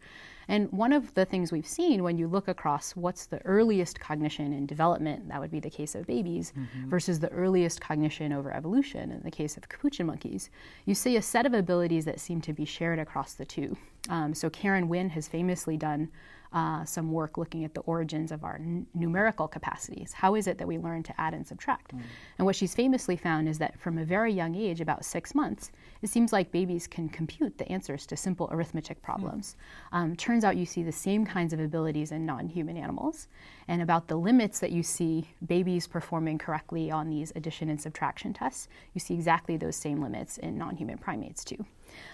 And 0.49 0.73
one 0.73 0.93
of 0.93 1.13
the 1.13 1.27
things 1.27 1.53
we've 1.53 1.67
seen 1.67 2.03
when 2.03 2.17
you 2.17 2.29
look 2.29 2.49
across 2.49 2.97
what's 2.97 3.27
the 3.27 3.45
earliest 3.45 4.01
cognition 4.01 4.55
in 4.55 4.65
development, 4.65 5.29
that 5.29 5.39
would 5.39 5.51
be 5.51 5.61
the 5.61 5.69
case 5.69 5.95
of 5.95 6.07
babies, 6.07 6.55
versus 6.87 7.21
the 7.21 7.29
earliest 7.29 7.81
cognition 7.81 8.33
over 8.33 8.51
evolution, 8.51 9.11
in 9.11 9.21
the 9.23 9.31
case 9.31 9.57
of 9.59 9.69
capuchin 9.69 10.07
monkeys, 10.07 10.49
you 10.87 10.95
see 10.95 11.17
a 11.17 11.23
set 11.23 11.45
of 11.45 11.53
abilities 11.53 12.07
that 12.07 12.21
seem 12.21 12.41
to 12.41 12.53
be 12.55 12.65
shared 12.65 12.99
across 12.99 13.35
the 13.35 13.45
two. 13.45 13.77
Um, 14.09 14.33
so 14.33 14.49
Karen 14.49 14.89
Wynn 14.89 15.11
has 15.11 15.29
famously 15.29 15.77
done 15.77 16.09
uh, 16.53 16.85
some 16.85 17.13
work 17.13 17.37
looking 17.37 17.65
at 17.65 17.75
the 17.75 17.81
origins 17.83 18.33
of 18.33 18.45
our 18.45 18.57
n- 18.57 18.87
numerical 18.95 19.47
capacities. 19.49 20.13
How 20.13 20.35
is 20.35 20.47
it 20.47 20.59
that 20.59 20.67
we 20.67 20.79
learn 20.79 21.03
to 21.05 21.21
add 21.21 21.35
and 21.35 21.47
subtract? 21.47 21.93
And 22.39 22.47
what 22.47 22.57
she's 22.57 22.75
famously 22.75 23.17
found 23.17 23.49
is 23.49 23.59
that 23.59 23.79
from 23.79 23.99
a 23.99 24.05
very 24.05 24.33
young 24.33 24.55
age, 24.55 24.81
about 24.81 25.05
six 25.05 25.35
months, 25.35 25.71
it 26.03 26.09
seems 26.09 26.33
like 26.33 26.53
babies 26.53 26.87
can 26.87 27.09
compute 27.09 27.59
the 27.59 27.71
answers 27.71 28.07
to 28.07 28.17
simple 28.17 28.49
arithmetic 28.51 29.03
problems. 29.03 29.57
Um, 29.93 30.17
turns 30.17 30.45
out 30.45 30.57
you 30.57 30.67
see 30.67 30.83
the 30.83 30.93
same 30.93 31.27
kinds 31.27 31.53
of 31.53 31.61
abilities 31.61 32.13
in 32.13 32.25
non 32.25 32.49
human 32.49 32.77
animals. 32.77 33.29
And 33.67 33.83
about 33.83 34.09
the 34.09 34.17
limits 34.17 34.61
that 34.61 34.73
you 34.73 34.83
see 34.83 35.29
babies 35.47 35.87
performing 35.87 36.39
correctly 36.39 36.91
on 36.91 37.11
these 37.11 37.33
addition 37.37 37.69
and 37.69 37.81
subtraction 37.81 38.33
tests, 38.33 38.69
you 38.95 39.01
see 39.01 39.15
exactly 39.15 39.57
those 39.57 39.77
same 39.77 40.01
limits 40.01 40.39
in 40.39 40.57
non 40.57 40.77
human 40.77 40.99
primates 40.99 41.45
too. 41.45 41.65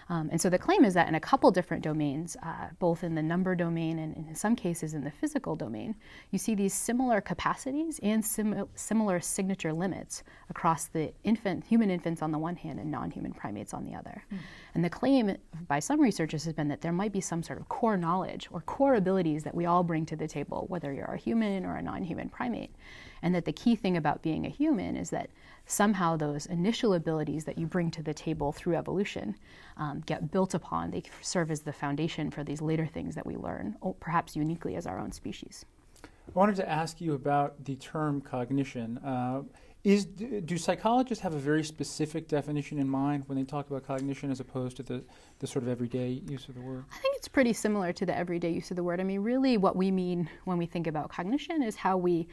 Um, 0.08 0.28
and 0.30 0.40
so 0.40 0.50
the 0.50 0.58
claim 0.58 0.84
is 0.84 0.94
that 0.94 1.08
in 1.08 1.14
a 1.14 1.20
couple 1.20 1.50
different 1.50 1.82
domains, 1.82 2.36
uh, 2.42 2.68
both 2.78 3.04
in 3.04 3.14
the 3.14 3.22
number 3.22 3.54
domain 3.54 3.98
and 3.98 4.16
in 4.16 4.34
some 4.34 4.54
cases 4.54 4.94
in 4.94 5.04
the 5.04 5.10
physical 5.10 5.56
domain, 5.56 5.94
you 6.30 6.38
see 6.38 6.54
these 6.54 6.74
similar 6.74 7.20
capacities 7.20 8.00
and 8.02 8.24
sim- 8.24 8.68
similar 8.74 9.20
signature 9.20 9.72
limits 9.72 10.22
across 10.50 10.86
the 10.86 11.12
infant, 11.24 11.64
human 11.64 11.90
infants 11.90 12.22
on 12.22 12.30
the 12.32 12.38
one 12.38 12.56
hand 12.56 12.78
and 12.78 12.90
non-human 12.90 13.32
primates 13.32 13.74
on 13.74 13.84
the 13.84 13.94
other. 13.94 14.24
And 14.74 14.84
the 14.84 14.90
claim 14.90 15.36
by 15.68 15.78
some 15.78 16.00
researchers 16.00 16.44
has 16.44 16.52
been 16.52 16.68
that 16.68 16.80
there 16.80 16.92
might 16.92 17.12
be 17.12 17.20
some 17.20 17.42
sort 17.42 17.58
of 17.58 17.68
core 17.68 17.96
knowledge 17.96 18.48
or 18.50 18.60
core 18.62 18.94
abilities 18.94 19.44
that 19.44 19.54
we 19.54 19.66
all 19.66 19.82
bring 19.82 20.04
to 20.06 20.16
the 20.16 20.28
table, 20.28 20.66
whether 20.68 20.92
you're 20.92 21.06
a 21.06 21.16
human 21.16 21.64
or 21.64 21.76
a 21.76 21.82
non-human 21.82 22.28
primate. 22.28 22.74
And 23.24 23.34
that 23.34 23.46
the 23.46 23.52
key 23.52 23.74
thing 23.74 23.96
about 23.96 24.20
being 24.20 24.44
a 24.44 24.50
human 24.50 24.96
is 24.96 25.08
that 25.08 25.30
somehow 25.64 26.14
those 26.14 26.44
initial 26.44 26.92
abilities 26.92 27.46
that 27.46 27.56
you 27.56 27.66
bring 27.66 27.90
to 27.92 28.02
the 28.02 28.12
table 28.12 28.52
through 28.52 28.76
evolution 28.76 29.34
um, 29.78 30.02
get 30.04 30.30
built 30.30 30.52
upon. 30.52 30.90
They 30.90 31.02
serve 31.22 31.50
as 31.50 31.62
the 31.62 31.72
foundation 31.72 32.30
for 32.30 32.44
these 32.44 32.60
later 32.60 32.84
things 32.84 33.14
that 33.14 33.24
we 33.24 33.36
learn, 33.36 33.76
perhaps 33.98 34.36
uniquely 34.36 34.76
as 34.76 34.86
our 34.86 34.98
own 34.98 35.10
species. 35.10 35.64
I 36.04 36.38
wanted 36.38 36.56
to 36.56 36.68
ask 36.68 37.00
you 37.00 37.14
about 37.14 37.64
the 37.64 37.76
term 37.76 38.20
cognition. 38.20 38.98
Uh, 38.98 39.42
is 39.84 40.06
do 40.06 40.56
psychologists 40.56 41.22
have 41.22 41.34
a 41.34 41.38
very 41.38 41.62
specific 41.62 42.26
definition 42.26 42.78
in 42.78 42.88
mind 42.88 43.24
when 43.26 43.36
they 43.36 43.44
talk 43.44 43.68
about 43.68 43.86
cognition, 43.86 44.30
as 44.30 44.40
opposed 44.40 44.78
to 44.78 44.82
the, 44.82 45.04
the 45.40 45.46
sort 45.46 45.62
of 45.62 45.68
everyday 45.68 46.22
use 46.26 46.48
of 46.48 46.54
the 46.54 46.60
word? 46.62 46.84
I 46.90 46.98
think 46.98 47.16
it's 47.16 47.28
pretty 47.28 47.52
similar 47.52 47.92
to 47.92 48.06
the 48.06 48.16
everyday 48.16 48.50
use 48.50 48.70
of 48.70 48.76
the 48.76 48.82
word. 48.82 48.98
I 48.98 49.04
mean, 49.04 49.20
really, 49.20 49.58
what 49.58 49.76
we 49.76 49.90
mean 49.90 50.30
when 50.44 50.56
we 50.56 50.64
think 50.64 50.86
about 50.86 51.10
cognition 51.10 51.62
is 51.62 51.76
how 51.76 51.98
we 51.98 52.26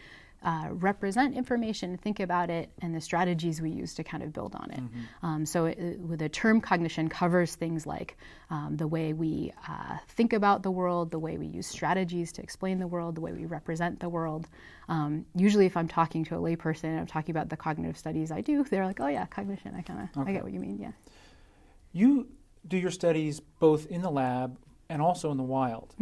uh, 0.43 0.69
represent 0.71 1.35
information, 1.35 1.97
think 1.97 2.19
about 2.19 2.49
it, 2.49 2.71
and 2.81 2.95
the 2.95 3.01
strategies 3.01 3.61
we 3.61 3.69
use 3.69 3.93
to 3.93 4.03
kind 4.03 4.23
of 4.23 4.33
build 4.33 4.55
on 4.55 4.71
it. 4.71 4.79
Um, 5.21 5.45
so, 5.45 5.65
it, 5.65 6.17
the 6.17 6.29
term 6.29 6.61
cognition 6.61 7.09
covers 7.09 7.55
things 7.55 7.85
like 7.85 8.17
um, 8.49 8.75
the 8.77 8.87
way 8.87 9.13
we 9.13 9.53
uh, 9.67 9.97
think 10.09 10.33
about 10.33 10.63
the 10.63 10.71
world, 10.71 11.11
the 11.11 11.19
way 11.19 11.37
we 11.37 11.45
use 11.45 11.67
strategies 11.67 12.31
to 12.33 12.41
explain 12.41 12.79
the 12.79 12.87
world, 12.87 13.15
the 13.15 13.21
way 13.21 13.33
we 13.33 13.45
represent 13.45 13.99
the 13.99 14.09
world. 14.09 14.47
Um, 14.89 15.25
usually, 15.35 15.67
if 15.67 15.77
I'm 15.77 15.87
talking 15.87 16.25
to 16.25 16.35
a 16.35 16.39
layperson 16.39 16.85
and 16.85 16.99
I'm 16.99 17.07
talking 17.07 17.33
about 17.33 17.49
the 17.49 17.57
cognitive 17.57 17.97
studies 17.97 18.31
I 18.31 18.41
do, 18.41 18.63
they're 18.63 18.85
like, 18.85 18.99
"Oh 18.99 19.07
yeah, 19.07 19.25
cognition. 19.27 19.75
I 19.75 19.81
kind 19.81 20.09
of 20.15 20.27
I 20.27 20.31
get 20.31 20.43
what 20.43 20.53
you 20.53 20.59
mean." 20.59 20.79
Yeah. 20.79 20.91
You 21.93 22.27
do 22.67 22.77
your 22.77 22.91
studies 22.91 23.39
both 23.59 23.85
in 23.87 24.01
the 24.01 24.11
lab 24.11 24.57
and 24.89 25.01
also 25.01 25.31
in 25.31 25.37
the 25.37 25.43
wild. 25.43 25.93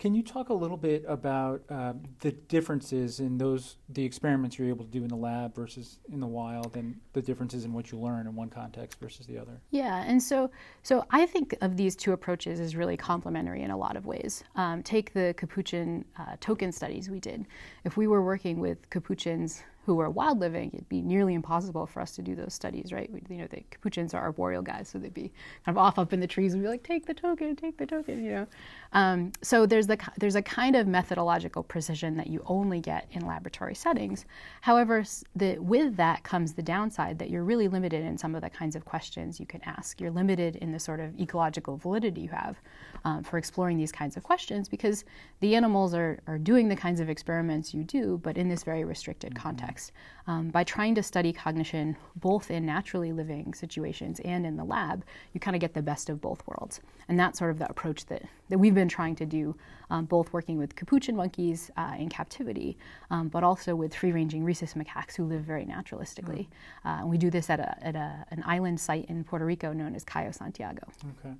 Can 0.00 0.14
you 0.14 0.22
talk 0.22 0.48
a 0.48 0.54
little 0.54 0.78
bit 0.78 1.04
about 1.06 1.60
uh, 1.68 1.92
the 2.20 2.32
differences 2.32 3.20
in 3.20 3.36
those 3.36 3.76
the 3.90 4.02
experiments 4.02 4.58
you're 4.58 4.70
able 4.70 4.86
to 4.86 4.90
do 4.90 5.02
in 5.02 5.08
the 5.08 5.16
lab 5.16 5.54
versus 5.54 5.98
in 6.10 6.20
the 6.20 6.26
wild, 6.26 6.74
and 6.74 6.98
the 7.12 7.20
differences 7.20 7.66
in 7.66 7.74
what 7.74 7.92
you 7.92 7.98
learn 7.98 8.26
in 8.26 8.34
one 8.34 8.48
context 8.48 8.98
versus 8.98 9.26
the 9.26 9.36
other? 9.36 9.60
Yeah, 9.70 10.02
and 10.06 10.22
so 10.22 10.50
so 10.82 11.04
I 11.10 11.26
think 11.26 11.54
of 11.60 11.76
these 11.76 11.96
two 11.96 12.14
approaches 12.14 12.60
as 12.60 12.76
really 12.76 12.96
complementary 12.96 13.60
in 13.60 13.70
a 13.70 13.76
lot 13.76 13.94
of 13.94 14.06
ways. 14.06 14.42
Um, 14.56 14.82
take 14.82 15.12
the 15.12 15.34
Capuchin 15.36 16.06
uh, 16.18 16.36
token 16.40 16.72
studies 16.72 17.10
we 17.10 17.20
did. 17.20 17.44
If 17.84 17.98
we 17.98 18.06
were 18.06 18.24
working 18.24 18.58
with 18.58 18.88
Capuchins 18.88 19.62
who 19.84 19.94
were 19.96 20.08
wild 20.08 20.38
living, 20.38 20.70
it'd 20.72 20.88
be 20.88 21.02
nearly 21.02 21.34
impossible 21.34 21.86
for 21.86 22.00
us 22.00 22.14
to 22.14 22.22
do 22.22 22.34
those 22.34 22.54
studies, 22.54 22.92
right? 22.92 23.10
We, 23.10 23.22
you 23.28 23.38
know, 23.38 23.46
the 23.48 23.64
Capuchins 23.70 24.14
are 24.14 24.22
arboreal 24.22 24.62
guys, 24.62 24.88
so 24.88 24.98
they'd 24.98 25.12
be 25.12 25.32
kind 25.64 25.76
of 25.76 25.78
off 25.78 25.98
up 25.98 26.12
in 26.12 26.20
the 26.20 26.26
trees 26.26 26.52
and 26.54 26.62
be 26.62 26.68
like, 26.68 26.82
"Take 26.82 27.06
the 27.06 27.14
token, 27.14 27.56
take 27.56 27.76
the 27.76 27.86
token," 27.86 28.24
you 28.24 28.30
know. 28.32 28.46
Um, 28.92 29.32
so 29.42 29.66
there's 29.66 29.86
the 29.86 29.98
there's 30.18 30.34
a 30.34 30.42
kind 30.42 30.74
of 30.74 30.86
methodological 30.86 31.62
precision 31.62 32.16
that 32.16 32.26
you 32.26 32.42
only 32.46 32.80
get 32.80 33.06
in 33.12 33.24
laboratory 33.24 33.74
settings. 33.74 34.24
However, 34.62 35.04
the, 35.36 35.58
with 35.58 35.96
that 35.96 36.22
comes 36.24 36.54
the 36.54 36.62
downside 36.62 37.18
that 37.18 37.30
you're 37.30 37.44
really 37.44 37.68
limited 37.68 38.04
in 38.04 38.18
some 38.18 38.34
of 38.34 38.42
the 38.42 38.50
kinds 38.50 38.74
of 38.74 38.84
questions 38.84 39.38
you 39.38 39.46
can 39.46 39.62
ask. 39.64 40.00
You're 40.00 40.10
limited 40.10 40.56
in 40.56 40.72
the 40.72 40.80
sort 40.80 41.00
of 41.00 41.18
ecological 41.20 41.76
validity 41.76 42.22
you 42.22 42.28
have 42.30 42.56
um, 43.04 43.22
for 43.22 43.38
exploring 43.38 43.76
these 43.76 43.92
kinds 43.92 44.16
of 44.16 44.22
questions 44.22 44.68
because 44.68 45.04
the 45.40 45.54
animals 45.54 45.94
are, 45.94 46.18
are 46.26 46.38
doing 46.38 46.68
the 46.68 46.76
kinds 46.76 47.00
of 47.00 47.08
experiments 47.08 47.72
you 47.72 47.84
do, 47.84 48.18
but 48.22 48.36
in 48.36 48.48
this 48.48 48.64
very 48.64 48.84
restricted 48.84 49.34
context. 49.34 49.92
Um, 50.26 50.50
by 50.50 50.64
trying 50.64 50.94
to 50.96 51.02
study 51.02 51.32
cognition 51.32 51.96
both 52.16 52.50
in 52.50 52.66
naturally 52.66 53.12
living 53.12 53.54
situations 53.54 54.20
and 54.20 54.44
in 54.46 54.56
the 54.56 54.64
lab, 54.64 55.04
you 55.32 55.40
kind 55.40 55.56
of 55.56 55.60
get 55.60 55.74
the 55.74 55.82
best 55.82 56.10
of 56.10 56.20
both 56.20 56.46
worlds. 56.46 56.80
And 57.08 57.18
that's 57.18 57.38
sort 57.38 57.50
of 57.50 57.58
the 57.58 57.68
approach 57.70 58.06
that, 58.06 58.22
that 58.50 58.58
we've 58.58 58.74
been 58.74 58.88
trying 58.88 59.16
to 59.16 59.26
do, 59.26 59.56
um, 59.88 60.04
both 60.04 60.32
working 60.32 60.58
with 60.58 60.76
capuchin 60.76 61.16
monkeys 61.16 61.70
uh, 61.76 61.94
in 61.98 62.08
captivity, 62.08 62.76
um, 63.10 63.28
but 63.28 63.42
also 63.42 63.74
with 63.74 63.94
free 63.94 64.12
ranging 64.12 64.44
rhesus 64.44 64.74
macaques 64.74 65.16
who 65.16 65.24
live 65.24 65.42
very 65.42 65.64
naturalistically. 65.64 66.46
Uh, 66.84 66.98
and 67.00 67.08
we 67.08 67.16
do 67.16 67.30
this 67.30 67.48
at, 67.48 67.60
a, 67.60 67.86
at 67.86 67.96
a, 67.96 68.24
an 68.30 68.42
island 68.46 68.78
site 68.78 69.06
in 69.06 69.24
Puerto 69.24 69.44
Rico 69.44 69.72
known 69.72 69.94
as 69.94 70.04
Cayo 70.04 70.30
Santiago. 70.30 70.86
Okay. 71.18 71.34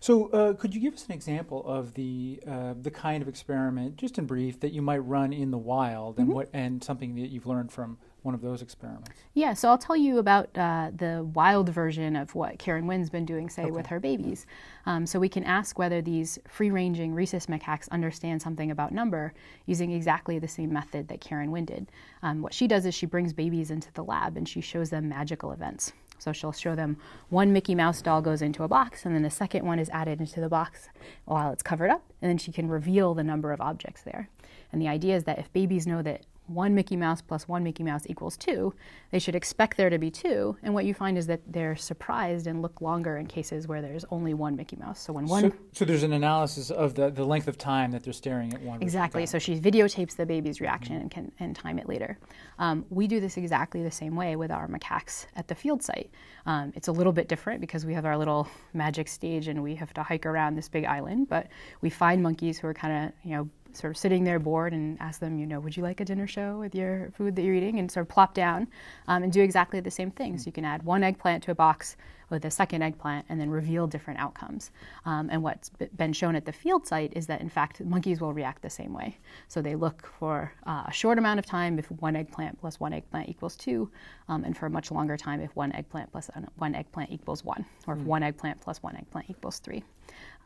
So, 0.00 0.26
uh, 0.32 0.52
could 0.52 0.74
you 0.74 0.82
give 0.82 0.92
us 0.92 1.06
an 1.06 1.12
example 1.12 1.64
of 1.66 1.94
the 1.94 2.38
uh, 2.46 2.74
the 2.78 2.90
kind 2.90 3.22
of 3.22 3.28
experiment, 3.28 3.96
just 3.96 4.18
in 4.18 4.26
brief, 4.26 4.60
that 4.60 4.72
you 4.72 4.82
might 4.82 4.98
run 4.98 5.32
in 5.32 5.50
the 5.50 5.56
wild, 5.56 6.18
and 6.18 6.28
what 6.28 6.50
and 6.52 6.84
something 6.84 7.14
that 7.14 7.28
you've 7.28 7.46
learned 7.46 7.72
from 7.72 7.96
one 8.24 8.34
of 8.34 8.40
those 8.40 8.62
experiments? 8.62 9.10
Yeah, 9.34 9.52
so 9.52 9.68
I'll 9.68 9.78
tell 9.78 9.96
you 9.96 10.18
about 10.18 10.48
uh, 10.56 10.90
the 10.96 11.28
wild 11.34 11.68
version 11.68 12.16
of 12.16 12.34
what 12.34 12.58
Karen 12.58 12.86
Wynn's 12.86 13.10
been 13.10 13.26
doing, 13.26 13.50
say, 13.50 13.66
with 13.70 13.86
her 13.86 14.00
babies. 14.00 14.46
Um, 14.86 15.06
so 15.06 15.18
we 15.18 15.28
can 15.28 15.44
ask 15.44 15.78
whether 15.78 16.00
these 16.00 16.38
free 16.48 16.70
ranging 16.70 17.14
rhesus 17.14 17.46
macaques 17.46 17.88
understand 17.90 18.40
something 18.40 18.70
about 18.70 18.92
number 18.92 19.34
using 19.66 19.92
exactly 19.92 20.38
the 20.38 20.48
same 20.48 20.72
method 20.72 21.08
that 21.08 21.20
Karen 21.20 21.50
Wynn 21.50 21.66
did. 21.66 21.92
Um, 22.22 22.40
what 22.40 22.54
she 22.54 22.66
does 22.66 22.86
is 22.86 22.94
she 22.94 23.06
brings 23.06 23.34
babies 23.34 23.70
into 23.70 23.92
the 23.92 24.02
lab 24.02 24.38
and 24.38 24.48
she 24.48 24.62
shows 24.62 24.88
them 24.88 25.08
magical 25.08 25.52
events. 25.52 25.92
So 26.18 26.32
she'll 26.32 26.52
show 26.52 26.74
them 26.74 26.96
one 27.28 27.52
Mickey 27.52 27.74
Mouse 27.74 28.00
doll 28.00 28.22
goes 28.22 28.40
into 28.40 28.62
a 28.62 28.68
box, 28.68 29.04
and 29.04 29.14
then 29.14 29.22
the 29.22 29.30
second 29.30 29.66
one 29.66 29.78
is 29.78 29.90
added 29.90 30.20
into 30.20 30.40
the 30.40 30.48
box 30.48 30.88
while 31.26 31.52
it's 31.52 31.62
covered 31.62 31.90
up, 31.90 32.02
and 32.22 32.30
then 32.30 32.38
she 32.38 32.50
can 32.52 32.68
reveal 32.68 33.12
the 33.12 33.24
number 33.24 33.52
of 33.52 33.60
objects 33.60 34.00
there. 34.02 34.30
And 34.72 34.80
the 34.80 34.88
idea 34.88 35.16
is 35.16 35.24
that 35.24 35.38
if 35.38 35.52
babies 35.52 35.86
know 35.86 36.00
that 36.00 36.22
one 36.46 36.74
Mickey 36.74 36.96
Mouse 36.96 37.22
plus 37.22 37.48
one 37.48 37.64
Mickey 37.64 37.82
Mouse 37.82 38.04
equals 38.06 38.36
two, 38.36 38.74
they 39.10 39.18
should 39.18 39.34
expect 39.34 39.76
there 39.76 39.90
to 39.90 39.98
be 39.98 40.10
two. 40.10 40.56
And 40.62 40.74
what 40.74 40.84
you 40.84 40.92
find 40.92 41.16
is 41.16 41.26
that 41.26 41.40
they're 41.46 41.76
surprised 41.76 42.46
and 42.46 42.60
look 42.60 42.80
longer 42.80 43.16
in 43.16 43.26
cases 43.26 43.66
where 43.66 43.80
there's 43.80 44.04
only 44.10 44.34
one 44.34 44.56
Mickey 44.56 44.76
Mouse. 44.76 45.00
So 45.00 45.12
when 45.12 45.26
one 45.26 45.50
So, 45.50 45.56
so 45.72 45.84
there's 45.84 46.02
an 46.02 46.12
analysis 46.12 46.70
of 46.70 46.94
the, 46.94 47.10
the 47.10 47.24
length 47.24 47.48
of 47.48 47.56
time 47.56 47.90
that 47.92 48.02
they're 48.02 48.12
staring 48.12 48.52
at 48.52 48.60
one. 48.60 48.82
Exactly. 48.82 49.24
So 49.26 49.38
she 49.38 49.58
videotapes 49.58 50.16
the 50.16 50.26
baby's 50.26 50.60
reaction 50.60 50.96
and 50.96 51.10
can 51.10 51.32
and 51.40 51.56
time 51.56 51.78
it 51.78 51.88
later. 51.88 52.18
Um, 52.58 52.84
we 52.90 53.06
do 53.06 53.20
this 53.20 53.36
exactly 53.36 53.82
the 53.82 53.90
same 53.90 54.14
way 54.14 54.36
with 54.36 54.50
our 54.50 54.68
macaques 54.68 55.26
at 55.36 55.48
the 55.48 55.54
field 55.54 55.82
site. 55.82 56.10
Um, 56.46 56.72
it's 56.76 56.88
a 56.88 56.92
little 56.92 57.12
bit 57.12 57.28
different 57.28 57.60
because 57.60 57.86
we 57.86 57.94
have 57.94 58.04
our 58.04 58.18
little 58.18 58.48
magic 58.74 59.08
stage 59.08 59.48
and 59.48 59.62
we 59.62 59.74
have 59.76 59.94
to 59.94 60.02
hike 60.02 60.26
around 60.26 60.56
this 60.56 60.68
big 60.68 60.84
island. 60.84 61.28
But 61.28 61.48
we 61.80 61.90
find 61.90 62.22
monkeys 62.22 62.58
who 62.58 62.66
are 62.66 62.74
kind 62.74 63.06
of 63.06 63.12
you 63.24 63.36
know 63.36 63.48
sort 63.76 63.90
of 63.92 63.96
sitting 63.96 64.24
there 64.24 64.38
bored 64.38 64.72
and 64.72 65.00
ask 65.00 65.20
them, 65.20 65.38
you 65.38 65.46
know, 65.46 65.60
would 65.60 65.76
you 65.76 65.82
like 65.82 66.00
a 66.00 66.04
dinner 66.04 66.26
show 66.26 66.58
with 66.58 66.74
your 66.74 67.10
food 67.16 67.36
that 67.36 67.42
you're 67.42 67.54
eating? 67.54 67.78
And 67.78 67.90
sort 67.90 68.06
of 68.06 68.08
plop 68.08 68.34
down 68.34 68.68
um, 69.08 69.22
and 69.22 69.32
do 69.32 69.42
exactly 69.42 69.80
the 69.80 69.90
same 69.90 70.10
thing. 70.10 70.38
So 70.38 70.46
you 70.46 70.52
can 70.52 70.64
add 70.64 70.82
one 70.82 71.02
eggplant 71.02 71.42
to 71.44 71.50
a 71.50 71.54
box 71.54 71.96
with 72.30 72.44
a 72.44 72.50
second 72.50 72.82
eggplant 72.82 73.26
and 73.28 73.40
then 73.40 73.50
reveal 73.50 73.86
different 73.86 74.18
outcomes. 74.18 74.70
Um, 75.04 75.28
and 75.30 75.42
what's 75.42 75.68
b- 75.68 75.88
been 75.96 76.12
shown 76.12 76.34
at 76.34 76.44
the 76.44 76.52
field 76.52 76.86
site 76.86 77.12
is 77.14 77.26
that, 77.26 77.40
in 77.40 77.48
fact, 77.48 77.84
monkeys 77.84 78.20
will 78.20 78.32
react 78.32 78.62
the 78.62 78.70
same 78.70 78.92
way. 78.92 79.18
So 79.48 79.60
they 79.60 79.74
look 79.74 80.06
for 80.18 80.52
uh, 80.66 80.84
a 80.86 80.92
short 80.92 81.18
amount 81.18 81.38
of 81.38 81.46
time 81.46 81.78
if 81.78 81.90
one 81.90 82.16
eggplant 82.16 82.58
plus 82.60 82.80
one 82.80 82.92
eggplant 82.92 83.28
equals 83.28 83.56
two, 83.56 83.90
um, 84.28 84.44
and 84.44 84.56
for 84.56 84.66
a 84.66 84.70
much 84.70 84.90
longer 84.90 85.16
time 85.16 85.40
if 85.40 85.54
one 85.54 85.72
eggplant 85.72 86.10
one 86.56 86.74
eggplant 86.74 87.10
equals 87.10 87.44
one, 87.44 87.64
or 87.86 87.94
if 87.94 88.00
one 88.00 88.22
eggplant 88.22 88.60
plus 88.60 88.82
one 88.82 88.96
eggplant 88.96 89.28
equals 89.28 89.58
three. 89.58 89.84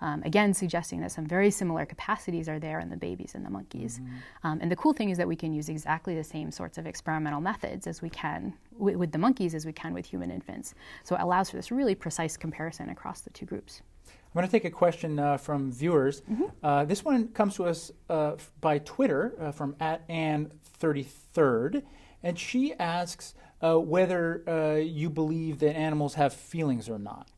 Um, 0.01 0.23
again, 0.25 0.55
suggesting 0.55 1.01
that 1.01 1.13
some 1.13 1.27
very 1.27 1.51
similar 1.51 1.85
capacities 1.85 2.49
are 2.49 2.59
there 2.59 2.81
in 2.81 2.89
the 2.89 2.97
babies 2.97 3.35
and 3.35 3.45
the 3.45 3.51
monkeys. 3.51 4.01
Um, 4.45 4.59
and 4.61 4.71
the 4.71 4.77
cool 4.77 4.93
thing 4.93 5.11
is 5.11 5.19
that 5.19 5.27
we 5.27 5.37
can 5.37 5.53
use 5.53 5.69
exactly 5.69 6.15
the 6.15 6.25
same 6.25 6.51
sorts 6.51 6.79
of 6.79 6.87
experimental 6.87 7.41
methods 7.41 7.87
as 7.87 8.01
we 8.01 8.11
can 8.11 8.55
wi- 8.79 8.97
with 8.97 9.13
the 9.13 9.19
monkeys 9.19 9.55
as 9.55 9.67
we 9.67 9.73
can 9.73 9.93
with 9.93 10.07
human 10.07 10.31
infants. 10.31 10.75
So 11.03 11.17
it 11.17 11.21
allows 11.21 11.51
for 11.51 11.57
this 11.57 11.71
really 11.71 11.95
precise 11.95 12.37
comparison 12.37 12.91
across 12.91 13.23
the 13.23 13.31
two 13.31 13.47
groups. 13.47 13.83
I'm 14.07 14.35
going 14.35 14.47
to 14.47 14.53
take 14.53 14.65
a 14.65 14.71
question 14.71 15.19
uh, 15.19 15.37
from 15.37 15.73
viewers. 15.73 16.23
Uh, 16.63 16.85
this 16.85 17.05
one 17.05 17.29
comes 17.29 17.57
to 17.57 17.65
us 17.65 17.91
uh, 18.09 18.37
by 18.61 18.79
Twitter 18.79 19.35
uh, 19.41 19.53
from 19.53 19.75
at 19.81 20.07
Ann33rd, 20.09 21.83
and 22.23 22.39
she 22.39 22.75
asks 22.75 23.35
uh, 23.63 23.79
whether 23.79 24.43
uh, 24.49 24.77
you 24.77 25.11
believe 25.11 25.59
that 25.59 25.77
animals 25.77 26.15
have 26.15 26.33
feelings 26.33 26.89
or 26.89 26.99
not. 26.99 27.29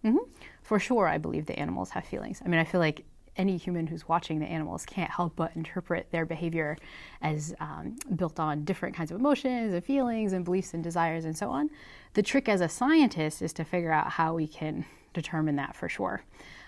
For 0.62 0.78
sure, 0.78 1.08
I 1.08 1.18
believe 1.18 1.46
that 1.46 1.58
animals 1.58 1.90
have 1.90 2.04
feelings. 2.04 2.40
I 2.44 2.48
mean, 2.48 2.60
I 2.60 2.64
feel 2.64 2.80
like 2.80 3.04
any 3.36 3.56
human 3.56 3.86
who's 3.86 4.06
watching 4.08 4.38
the 4.38 4.46
animals 4.46 4.84
can't 4.84 5.10
help 5.10 5.34
but 5.36 5.52
interpret 5.56 6.10
their 6.10 6.26
behavior 6.26 6.76
as 7.22 7.54
um, 7.60 7.96
built 8.16 8.38
on 8.38 8.64
different 8.64 8.94
kinds 8.94 9.10
of 9.10 9.18
emotions 9.18 9.72
and 9.72 9.84
feelings 9.84 10.32
and 10.32 10.44
beliefs 10.44 10.74
and 10.74 10.82
desires 10.84 11.24
and 11.24 11.36
so 11.36 11.48
on. 11.48 11.70
The 12.14 12.22
trick 12.22 12.48
as 12.48 12.60
a 12.60 12.68
scientist 12.68 13.40
is 13.40 13.52
to 13.54 13.64
figure 13.64 13.92
out 13.92 14.10
how 14.10 14.34
we 14.34 14.46
can 14.46 14.84
determine 15.14 15.56
that 15.56 15.74
for 15.74 15.88
sure. 15.88 16.22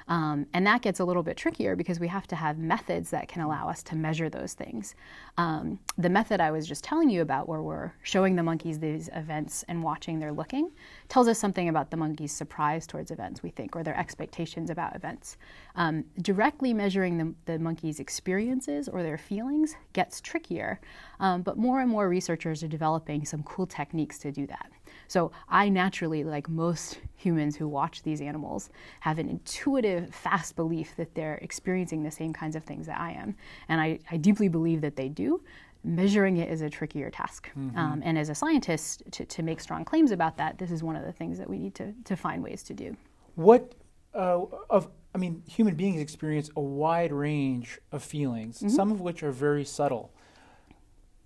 Um, 0.08 0.46
and 0.52 0.66
that 0.66 0.82
gets 0.82 1.00
a 1.00 1.04
little 1.04 1.22
bit 1.22 1.36
trickier 1.36 1.76
because 1.76 2.00
we 2.00 2.08
have 2.08 2.26
to 2.28 2.36
have 2.36 2.58
methods 2.58 3.10
that 3.10 3.28
can 3.28 3.42
allow 3.42 3.68
us 3.68 3.82
to 3.84 3.96
measure 3.96 4.28
those 4.28 4.54
things. 4.54 4.94
Um, 5.38 5.78
the 5.98 6.10
method 6.10 6.40
I 6.40 6.50
was 6.50 6.66
just 6.66 6.84
telling 6.84 7.10
you 7.10 7.22
about, 7.22 7.48
where 7.48 7.62
we're 7.62 7.92
showing 8.02 8.36
the 8.36 8.42
monkeys 8.42 8.78
these 8.78 9.08
events 9.14 9.64
and 9.68 9.82
watching 9.82 10.18
their 10.18 10.32
looking, 10.32 10.70
tells 11.08 11.28
us 11.28 11.38
something 11.38 11.68
about 11.68 11.90
the 11.90 11.96
monkeys' 11.96 12.32
surprise 12.32 12.86
towards 12.86 13.10
events, 13.10 13.42
we 13.42 13.50
think, 13.50 13.76
or 13.76 13.82
their 13.82 13.96
expectations 13.98 14.70
about 14.70 14.94
events. 14.96 15.36
Um, 15.76 16.04
directly 16.20 16.74
measuring 16.74 17.18
the, 17.18 17.34
the 17.52 17.58
monkeys' 17.58 18.00
experiences 18.00 18.88
or 18.88 19.02
their 19.02 19.18
feelings 19.18 19.76
gets 19.92 20.20
trickier, 20.20 20.80
um, 21.20 21.42
but 21.42 21.56
more 21.56 21.80
and 21.80 21.90
more 21.90 22.08
researchers 22.08 22.62
are 22.62 22.68
developing 22.68 23.24
some 23.24 23.42
cool 23.42 23.66
techniques 23.66 24.18
to 24.18 24.32
do 24.32 24.46
that. 24.46 24.70
So 25.12 25.30
I 25.46 25.68
naturally, 25.68 26.24
like 26.24 26.48
most 26.48 26.98
humans 27.16 27.54
who 27.54 27.68
watch 27.68 28.02
these 28.02 28.22
animals, 28.22 28.70
have 29.00 29.18
an 29.18 29.28
intuitive, 29.28 30.14
fast 30.14 30.56
belief 30.56 30.96
that 30.96 31.14
they're 31.14 31.34
experiencing 31.42 32.02
the 32.02 32.10
same 32.10 32.32
kinds 32.32 32.56
of 32.56 32.64
things 32.64 32.86
that 32.86 32.98
I 32.98 33.10
am. 33.12 33.36
And 33.68 33.78
I, 33.78 33.98
I 34.10 34.16
deeply 34.16 34.48
believe 34.48 34.80
that 34.80 34.96
they 34.96 35.10
do. 35.10 35.42
Measuring 35.84 36.38
it 36.38 36.50
is 36.50 36.62
a 36.62 36.70
trickier 36.70 37.10
task. 37.10 37.50
Um, 37.76 38.00
and 38.02 38.16
as 38.16 38.30
a 38.30 38.34
scientist, 38.34 39.02
to, 39.10 39.26
to 39.26 39.42
make 39.42 39.60
strong 39.60 39.84
claims 39.84 40.12
about 40.12 40.38
that, 40.38 40.56
this 40.56 40.70
is 40.70 40.82
one 40.82 40.96
of 40.96 41.04
the 41.04 41.12
things 41.12 41.36
that 41.36 41.50
we 41.50 41.58
need 41.58 41.74
to, 41.74 41.92
to 42.04 42.16
find 42.16 42.42
ways 42.42 42.62
to 42.62 42.72
do. 42.72 42.96
What 43.34 43.74
uh, 44.14 44.40
of 44.70 44.88
I 45.14 45.18
mean, 45.18 45.42
human 45.46 45.74
beings 45.74 46.00
experience 46.00 46.48
a 46.56 46.62
wide 46.62 47.12
range 47.12 47.78
of 47.90 48.02
feelings, 48.02 48.64
some 48.74 48.90
of 48.90 49.02
which 49.02 49.22
are 49.22 49.30
very 49.30 49.66
subtle. 49.66 50.14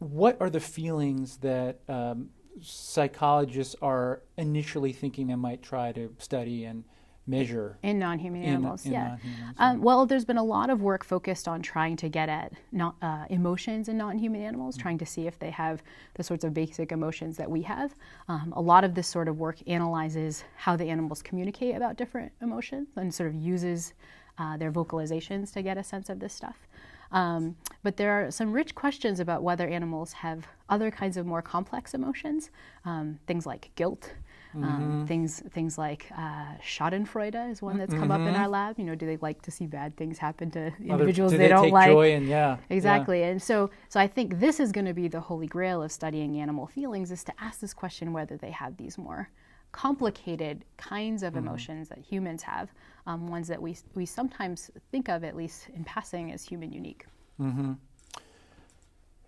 What 0.01 0.37
are 0.41 0.51
the 0.51 0.59
feelings 0.59 1.37
that 1.37 1.79
um, 1.89 2.31
psychologists 2.61 3.77
are 3.83 4.23
initially 4.37 4.93
thinking 4.93 5.27
they 5.27 5.35
might 5.35 5.63
try 5.63 5.93
to 5.93 6.15
study 6.19 6.65
and 6.65 6.85
measure 7.27 7.77
in 7.83 7.99
non-human 7.99 8.43
in- 8.43 8.49
animals. 8.49 8.87
in 8.87 8.93
yeah. 8.93 9.09
non-humans, 9.09 9.57
Um, 9.59 9.83
well, 9.83 10.07
there's 10.07 10.25
been 10.25 10.39
a 10.39 10.45
lot 10.45 10.71
of 10.71 10.81
work 10.81 11.05
focused 11.05 11.49
on 11.49 11.61
trying 11.61 11.97
to 11.97 12.09
get 12.09 12.29
at 12.29 12.53
not, 12.71 12.95
uh, 13.03 13.25
emotions 13.31 13.89
in 13.89 13.97
non-human 13.99 14.41
animals, 14.41 14.77
trying 14.77 14.99
to 14.99 15.07
see 15.07 15.27
if 15.27 15.39
they 15.39 15.51
have 15.51 15.83
the 16.15 16.23
sorts 16.23 16.45
of 16.45 16.55
basic 16.55 16.93
emotions 16.93 17.37
that 17.37 17.51
we 17.51 17.63
have. 17.63 17.95
Um, 18.29 18.53
a 18.57 18.61
lot 18.61 18.85
of 18.85 18.95
this 18.95 19.09
sort 19.09 19.27
of 19.29 19.39
work 19.39 19.57
analyzes 19.67 20.45
how 20.57 20.77
the 20.77 20.89
animals 20.89 21.23
communicate 21.23 21.75
about 21.75 21.97
different 21.97 22.33
emotions 22.41 22.89
and 22.97 23.13
sort 23.13 23.31
of 23.31 23.35
uses 23.35 23.95
uh, 24.39 24.57
their 24.57 24.71
vocalizations 24.71 25.53
to 25.55 25.63
get 25.63 25.77
a 25.79 25.83
sense 25.83 26.09
of 26.09 26.21
this 26.21 26.33
stuff. 26.33 26.69
Um, 27.13 27.57
but 27.83 27.97
there 27.97 28.11
are 28.13 28.31
some 28.31 28.53
rich 28.53 28.75
questions 28.75 29.21
about 29.21 29.43
whether 29.43 29.67
animals 29.67 30.13
have 30.13 30.47
other 30.69 30.91
kinds 30.91 31.17
of 31.17 31.27
more 31.27 31.43
complex 31.43 31.95
emotions, 31.95 32.51
um, 32.85 33.19
things 33.27 33.47
like 33.47 33.71
guilt, 33.77 34.13
um, 34.55 35.05
things 35.07 35.43
things 35.51 35.77
like 35.77 36.07
uh, 36.17 36.55
Schadenfreude 36.63 37.51
is 37.51 37.61
one 37.61 37.77
that's 37.77 37.93
come 37.93 38.11
up 38.11 38.21
in 38.21 38.35
our 38.35 38.49
lab. 38.49 38.79
You 38.79 38.85
know, 38.85 38.95
do 38.95 39.07
they 39.07 39.19
like 39.19 39.43
to 39.43 39.51
see 39.51 39.67
bad 39.67 39.97
things 39.97 40.19
happen 40.19 40.51
to 40.53 40.73
individuals 40.81 41.33
do 41.33 41.39
they, 41.39 41.49
don't 41.49 41.65
take 41.65 41.73
like? 41.73 41.91
joy 41.91 42.13
in 42.13 42.27
yeah 42.27 42.37
yeah. 42.37 42.57
Exactly. 42.71 43.23
And 43.23 43.41
so 43.41 43.71
so 43.89 44.01
I 44.01 44.07
think 44.07 44.39
this 44.41 44.61
is 44.61 44.73
going 44.73 44.87
to 44.87 44.95
be 44.95 45.09
the 45.09 45.21
holy 45.21 45.47
grail 45.47 45.83
of 45.83 45.93
studying 45.93 46.41
animal 46.41 46.67
feelings 46.67 47.11
is 47.11 47.25
to 47.25 47.33
ask 47.39 47.61
this 47.61 47.75
question 47.75 48.13
whether 48.13 48.37
they 48.37 48.51
have 48.51 48.77
these 48.77 48.97
more 48.99 49.31
complicated 49.73 50.65
kinds 50.79 51.23
of 51.23 51.37
emotions 51.37 51.89
that 51.91 51.99
humans 51.99 52.43
have, 52.43 52.71
um, 53.07 53.29
ones 53.29 53.49
that 53.49 53.61
we 53.61 53.77
we 53.95 54.07
sometimes 54.07 54.71
think 54.91 55.09
of 55.09 55.25
at 55.25 55.37
least 55.37 55.69
in 55.75 55.85
passing 55.85 56.33
as 56.33 56.45
human 56.45 56.73
unique. 56.73 57.07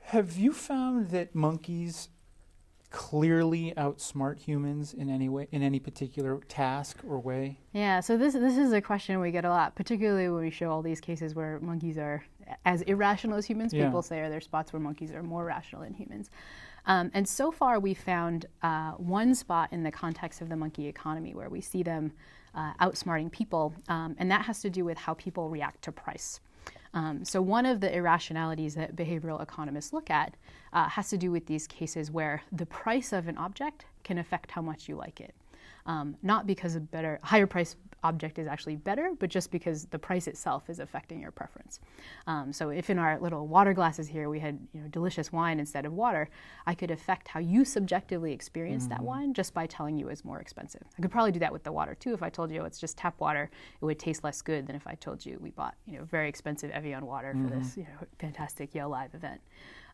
Have 0.01 0.37
you 0.37 0.53
found 0.53 1.11
that 1.11 1.35
monkeys 1.35 2.09
clearly 2.91 3.75
outsmart 3.77 4.39
humans 4.39 4.95
in 4.95 5.11
any 5.11 5.29
way, 5.29 5.47
in 5.53 5.63
any 5.63 5.79
particular 5.79 6.41
task 6.49 6.99
or 7.07 7.19
way? 7.19 7.59
Yeah, 7.73 8.01
so 8.01 8.17
this 8.17 8.35
this 8.35 8.57
is 8.57 8.73
a 8.73 8.81
question 8.81 9.21
we 9.21 9.31
get 9.31 9.45
a 9.45 9.51
lot, 9.51 9.75
particularly 9.75 10.29
when 10.29 10.41
we 10.43 10.51
show 10.51 10.71
all 10.71 10.83
these 10.83 11.01
cases 11.01 11.35
where 11.35 11.61
monkeys 11.61 11.99
are 11.99 12.25
as 12.65 12.83
irrational 12.83 13.37
as 13.37 13.47
humans. 13.47 13.73
Yeah. 13.73 13.87
People 13.87 14.03
say 14.03 14.21
are 14.21 14.29
there 14.29 14.41
spots 14.41 14.73
where 14.73 14.81
monkeys 14.81 15.13
are 15.13 15.23
more 15.23 15.45
rational 15.45 15.83
than 15.83 15.95
humans. 15.95 16.31
Um, 16.87 17.11
and 17.13 17.29
so 17.29 17.51
far, 17.51 17.79
we 17.79 17.93
found 17.95 18.47
uh, 18.63 18.93
one 18.93 19.35
spot 19.35 19.73
in 19.73 19.83
the 19.83 19.91
context 19.91 20.41
of 20.41 20.49
the 20.49 20.57
monkey 20.57 20.87
economy 20.87 21.35
where 21.35 21.51
we 21.51 21.61
see 21.61 21.83
them 21.83 22.13
uh, 22.55 22.73
outsmarting 22.81 23.31
people, 23.31 23.75
um, 23.89 24.17
and 24.19 24.31
that 24.31 24.43
has 24.43 24.61
to 24.63 24.71
do 24.71 24.85
with 24.85 24.97
how 24.97 25.15
people 25.15 25.51
react 25.51 25.83
to 25.83 25.93
price. 25.93 26.41
Um, 26.95 27.25
so, 27.25 27.43
one 27.43 27.67
of 27.67 27.81
the 27.81 27.95
irrationalities 27.95 28.75
that 28.75 28.97
behavioral 28.97 29.43
economists 29.43 29.93
look 29.93 30.09
at 30.11 30.37
uh, 30.73 30.89
has 30.89 31.11
to 31.11 31.19
do 31.19 31.31
with 31.31 31.47
these 31.47 31.67
cases 31.67 32.11
where 32.11 32.43
the 32.51 32.67
price 32.67 33.13
of 33.13 33.29
an 33.29 33.37
object 33.37 33.85
can 34.03 34.17
affect 34.17 34.51
how 34.51 34.63
much 34.63 34.89
you 34.89 34.97
like 34.97 35.21
it. 35.21 35.35
Um, 35.89 36.17
not 36.23 36.47
because 36.47 36.77
a 36.77 36.81
better, 36.81 37.19
higher 37.23 37.47
price 37.47 37.75
object 38.05 38.39
is 38.39 38.47
actually 38.47 38.77
better, 38.77 39.13
but 39.19 39.31
just 39.31 39.51
because 39.51 39.87
the 39.87 39.99
price 39.99 40.29
itself 40.29 40.69
is 40.69 40.79
affecting 40.79 41.21
your 41.21 41.31
preference. 41.31 41.81
Um, 42.27 42.53
so, 42.53 42.69
if 42.69 42.91
in 42.91 42.99
our 42.99 43.19
little 43.19 43.49
water 43.49 43.73
glasses 43.73 44.07
here 44.07 44.29
we 44.29 44.39
had 44.39 44.59
you 44.75 44.83
know, 44.83 44.89
delicious 44.89 45.33
wine 45.33 45.59
instead 45.59 45.87
of 45.87 45.95
water, 45.95 46.29
I 46.67 46.75
could 46.75 46.91
affect 46.91 47.27
how 47.29 47.41
you 47.41 47.65
subjectively 47.65 48.33
experience 48.33 48.87
that 48.89 49.01
wine 49.03 49.33
just 49.33 49.55
by 49.55 49.67
telling 49.67 49.97
you 49.97 50.09
it's 50.09 50.25
more 50.25 50.41
expensive. 50.41 50.83
I 50.99 51.03
could 51.03 51.11
probably 51.11 51.33
do 51.33 51.41
that 51.41 51.53
with 51.53 51.65
the 51.65 51.73
water 51.73 51.95
too. 51.95 52.13
If 52.13 52.23
I 52.23 52.29
told 52.29 52.51
you 52.51 52.65
it's 52.65 52.79
just 52.79 52.99
tap 52.99 53.19
water, 53.19 53.51
it 53.81 53.85
would 53.85 53.99
taste 53.99 54.23
less 54.23 54.43
good 54.43 54.67
than 54.67 54.77
if 54.77 54.87
I 54.87 54.95
told 54.95 55.25
you 55.25 55.39
we 55.41 55.51
bought 55.51 55.75
you 55.87 55.99
know 55.99 56.05
very 56.05 56.29
expensive 56.29 56.71
Evian 56.71 57.07
water 57.07 57.35
for 57.35 57.55
this 57.55 57.77
you 57.79 57.85
know, 57.85 58.07
fantastic 58.19 58.75
Yale 58.75 58.91
Live 58.91 59.15
event. 59.15 59.41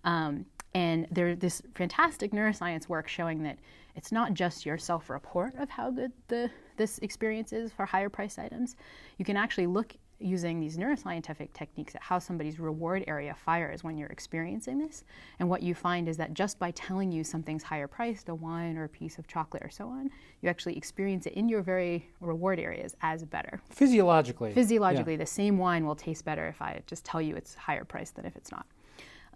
Um, 0.04 0.44
and 0.74 1.06
there's 1.10 1.38
this 1.38 1.62
fantastic 1.74 2.32
neuroscience 2.32 2.88
work 2.88 3.08
showing 3.08 3.44
that 3.44 3.58
it's 3.94 4.12
not 4.12 4.34
just 4.34 4.66
your 4.66 4.78
self-report 4.78 5.54
of 5.58 5.70
how 5.70 5.90
good 5.90 6.12
the 6.28 6.50
this 6.76 6.98
experience 6.98 7.52
is 7.52 7.72
for 7.72 7.86
higher 7.86 8.08
priced 8.08 8.38
items. 8.38 8.76
You 9.18 9.24
can 9.24 9.36
actually 9.36 9.68
look 9.68 9.94
using 10.18 10.60
these 10.60 10.76
neuroscientific 10.76 11.52
techniques 11.52 11.94
at 11.94 12.02
how 12.02 12.18
somebody's 12.18 12.58
reward 12.58 13.04
area 13.06 13.34
fires 13.34 13.84
when 13.84 13.98
you're 13.98 14.08
experiencing 14.08 14.78
this. 14.78 15.04
And 15.38 15.48
what 15.48 15.62
you 15.62 15.74
find 15.74 16.08
is 16.08 16.16
that 16.16 16.34
just 16.34 16.58
by 16.58 16.70
telling 16.72 17.12
you 17.12 17.24
something's 17.24 17.62
higher 17.62 17.86
priced, 17.86 18.28
a 18.28 18.34
wine 18.34 18.76
or 18.76 18.84
a 18.84 18.88
piece 18.88 19.18
of 19.18 19.26
chocolate 19.26 19.62
or 19.62 19.70
so 19.70 19.88
on, 19.88 20.10
you 20.40 20.48
actually 20.48 20.76
experience 20.76 21.26
it 21.26 21.34
in 21.34 21.48
your 21.48 21.62
very 21.62 22.08
reward 22.20 22.58
areas 22.58 22.96
as 23.02 23.24
better. 23.24 23.60
Physiologically. 23.70 24.50
yeah. 24.50 24.54
Physiologically, 24.54 25.16
the 25.16 25.26
same 25.26 25.58
wine 25.58 25.84
will 25.84 25.96
taste 25.96 26.24
better 26.24 26.46
if 26.46 26.62
I 26.62 26.80
just 26.86 27.04
tell 27.04 27.20
you 27.20 27.36
it's 27.36 27.54
higher 27.54 27.84
priced 27.84 28.16
than 28.16 28.24
if 28.24 28.36
it's 28.36 28.50
not. 28.50 28.66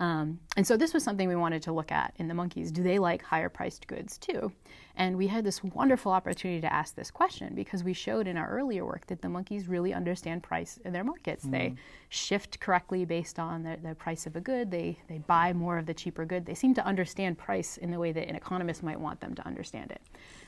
Um, 0.00 0.38
and 0.56 0.66
so 0.66 0.76
this 0.76 0.94
was 0.94 1.02
something 1.02 1.28
we 1.28 1.37
wanted 1.37 1.62
to 1.62 1.72
look 1.72 1.90
at 1.90 2.14
in 2.16 2.28
the 2.28 2.34
monkeys. 2.34 2.70
Do 2.70 2.82
they 2.82 2.98
like 2.98 3.22
higher 3.22 3.48
priced 3.48 3.87
goods 3.87 4.16
too? 4.16 4.52
And 4.96 5.16
we 5.16 5.26
had 5.26 5.44
this 5.44 5.62
wonderful 5.62 6.12
opportunity 6.12 6.61
to 6.61 6.72
ask 6.72 6.94
this 6.94 7.11
question 7.11 7.54
because 7.54 7.84
we 7.84 7.92
showed 7.92 8.26
in 8.26 8.37
our 8.37 8.48
earlier 8.48 8.84
work 8.84 9.06
that 9.06 9.22
the 9.22 9.28
monkeys 9.28 9.68
really 9.68 9.92
understand 9.92 10.42
price 10.42 10.78
in 10.84 10.92
their 10.92 11.04
markets. 11.04 11.44
They 11.44 11.74
shift 12.08 12.61
correctly 12.61 13.04
based 13.04 13.38
on 13.38 13.62
the, 13.62 13.76
the 13.82 13.94
price 13.94 14.26
of 14.26 14.37
a 14.37 14.40
good. 14.40 14.70
They, 14.70 14.98
they 15.08 15.18
buy 15.18 15.52
more 15.52 15.78
of 15.78 15.87
the 15.87 15.94
cheaper 15.94 16.24
good. 16.24 16.46
They 16.46 16.54
seem 16.54 16.74
to 16.74 16.84
understand 16.84 17.38
price 17.38 17.76
in 17.76 17.90
the 17.90 17.98
way 17.98 18.12
that 18.12 18.28
an 18.28 18.34
economist 18.34 18.82
might 18.82 18.98
want 18.98 19.20
them 19.20 19.34
to 19.34 19.46
understand 19.46 19.90
it. 19.90 20.00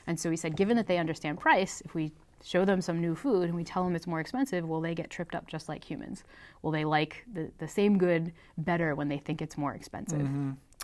And 0.07 0.19
so 0.19 0.29
we 0.29 0.37
said, 0.37 0.55
given 0.55 0.77
that 0.77 0.87
they 0.87 0.97
understand 0.97 1.39
price, 1.39 1.81
if 1.85 1.93
we 1.93 2.11
show 2.43 2.65
them 2.65 2.81
some 2.81 2.99
new 2.99 3.15
food 3.15 3.43
and 3.43 3.55
we 3.55 3.63
tell 3.63 3.83
them 3.83 3.95
it's 3.95 4.07
more 4.07 4.19
expensive, 4.19 4.67
will 4.67 4.81
they 4.81 4.95
get 4.95 5.09
tripped 5.09 5.35
up 5.35 5.47
just 5.47 5.69
like 5.69 5.83
humans? 5.83 6.23
Will 6.61 6.71
they 6.71 6.85
like 6.85 7.23
the, 7.33 7.51
the 7.59 7.67
same 7.67 7.97
good 7.97 8.33
better 8.57 8.95
when 8.95 9.07
they 9.09 9.17
think 9.17 9.41
it's 9.41 9.57
more 9.57 9.73
expensive? 9.73 10.21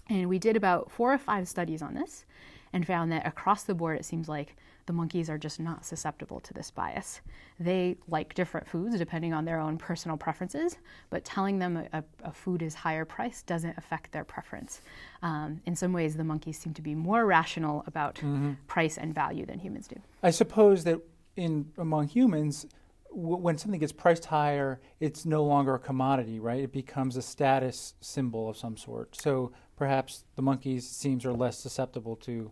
And 0.09 0.29
we 0.29 0.39
did 0.39 0.55
about 0.55 0.91
four 0.91 1.13
or 1.13 1.17
five 1.17 1.47
studies 1.47 1.81
on 1.81 1.93
this 1.93 2.25
and 2.73 2.85
found 2.85 3.11
that 3.11 3.25
across 3.25 3.63
the 3.63 3.73
board 3.73 3.97
it 3.99 4.05
seems 4.05 4.29
like 4.29 4.55
the 4.85 4.93
monkeys 4.93 5.29
are 5.29 5.37
just 5.37 5.59
not 5.59 5.83
susceptible 5.83 6.39
to 6.39 6.53
this 6.53 6.71
bias. 6.71 7.19
They 7.59 7.97
like 8.07 8.33
different 8.35 8.67
foods 8.67 8.97
depending 8.97 9.33
on 9.33 9.43
their 9.43 9.59
own 9.59 9.77
personal 9.77 10.15
preferences, 10.15 10.77
but 11.09 11.25
telling 11.25 11.59
them 11.59 11.85
a, 11.91 12.03
a 12.23 12.31
food 12.31 12.61
is 12.61 12.73
higher 12.73 13.03
priced 13.03 13.47
doesn't 13.47 13.77
affect 13.77 14.13
their 14.13 14.23
preference. 14.23 14.81
Um, 15.23 15.59
in 15.65 15.75
some 15.75 15.91
ways, 15.91 16.15
the 16.15 16.23
monkeys 16.23 16.57
seem 16.57 16.73
to 16.73 16.81
be 16.81 16.95
more 16.95 17.25
rational 17.25 17.83
about 17.85 18.21
price 18.67 18.97
and 18.97 19.13
value 19.13 19.45
than 19.45 19.59
humans 19.59 19.87
do. 19.87 19.99
I 20.23 20.31
suppose 20.31 20.85
that 20.85 21.01
in 21.37 21.71
among 21.77 22.07
humans, 22.07 22.65
w- 23.09 23.37
when 23.37 23.57
something 23.57 23.79
gets 23.79 23.91
priced 23.91 24.25
higher, 24.25 24.79
it's 24.99 25.25
no 25.25 25.43
longer 25.43 25.75
a 25.75 25.79
commodity, 25.79 26.39
right? 26.39 26.61
It 26.63 26.71
becomes 26.73 27.15
a 27.15 27.21
status 27.21 27.93
symbol 28.01 28.49
of 28.49 28.57
some 28.57 28.75
sort. 28.75 29.15
So 29.15 29.51
perhaps 29.75 30.25
the 30.35 30.41
monkeys 30.41 30.87
seems 30.87 31.23
are 31.25 31.33
less 31.33 31.57
susceptible 31.57 32.15
to 32.17 32.49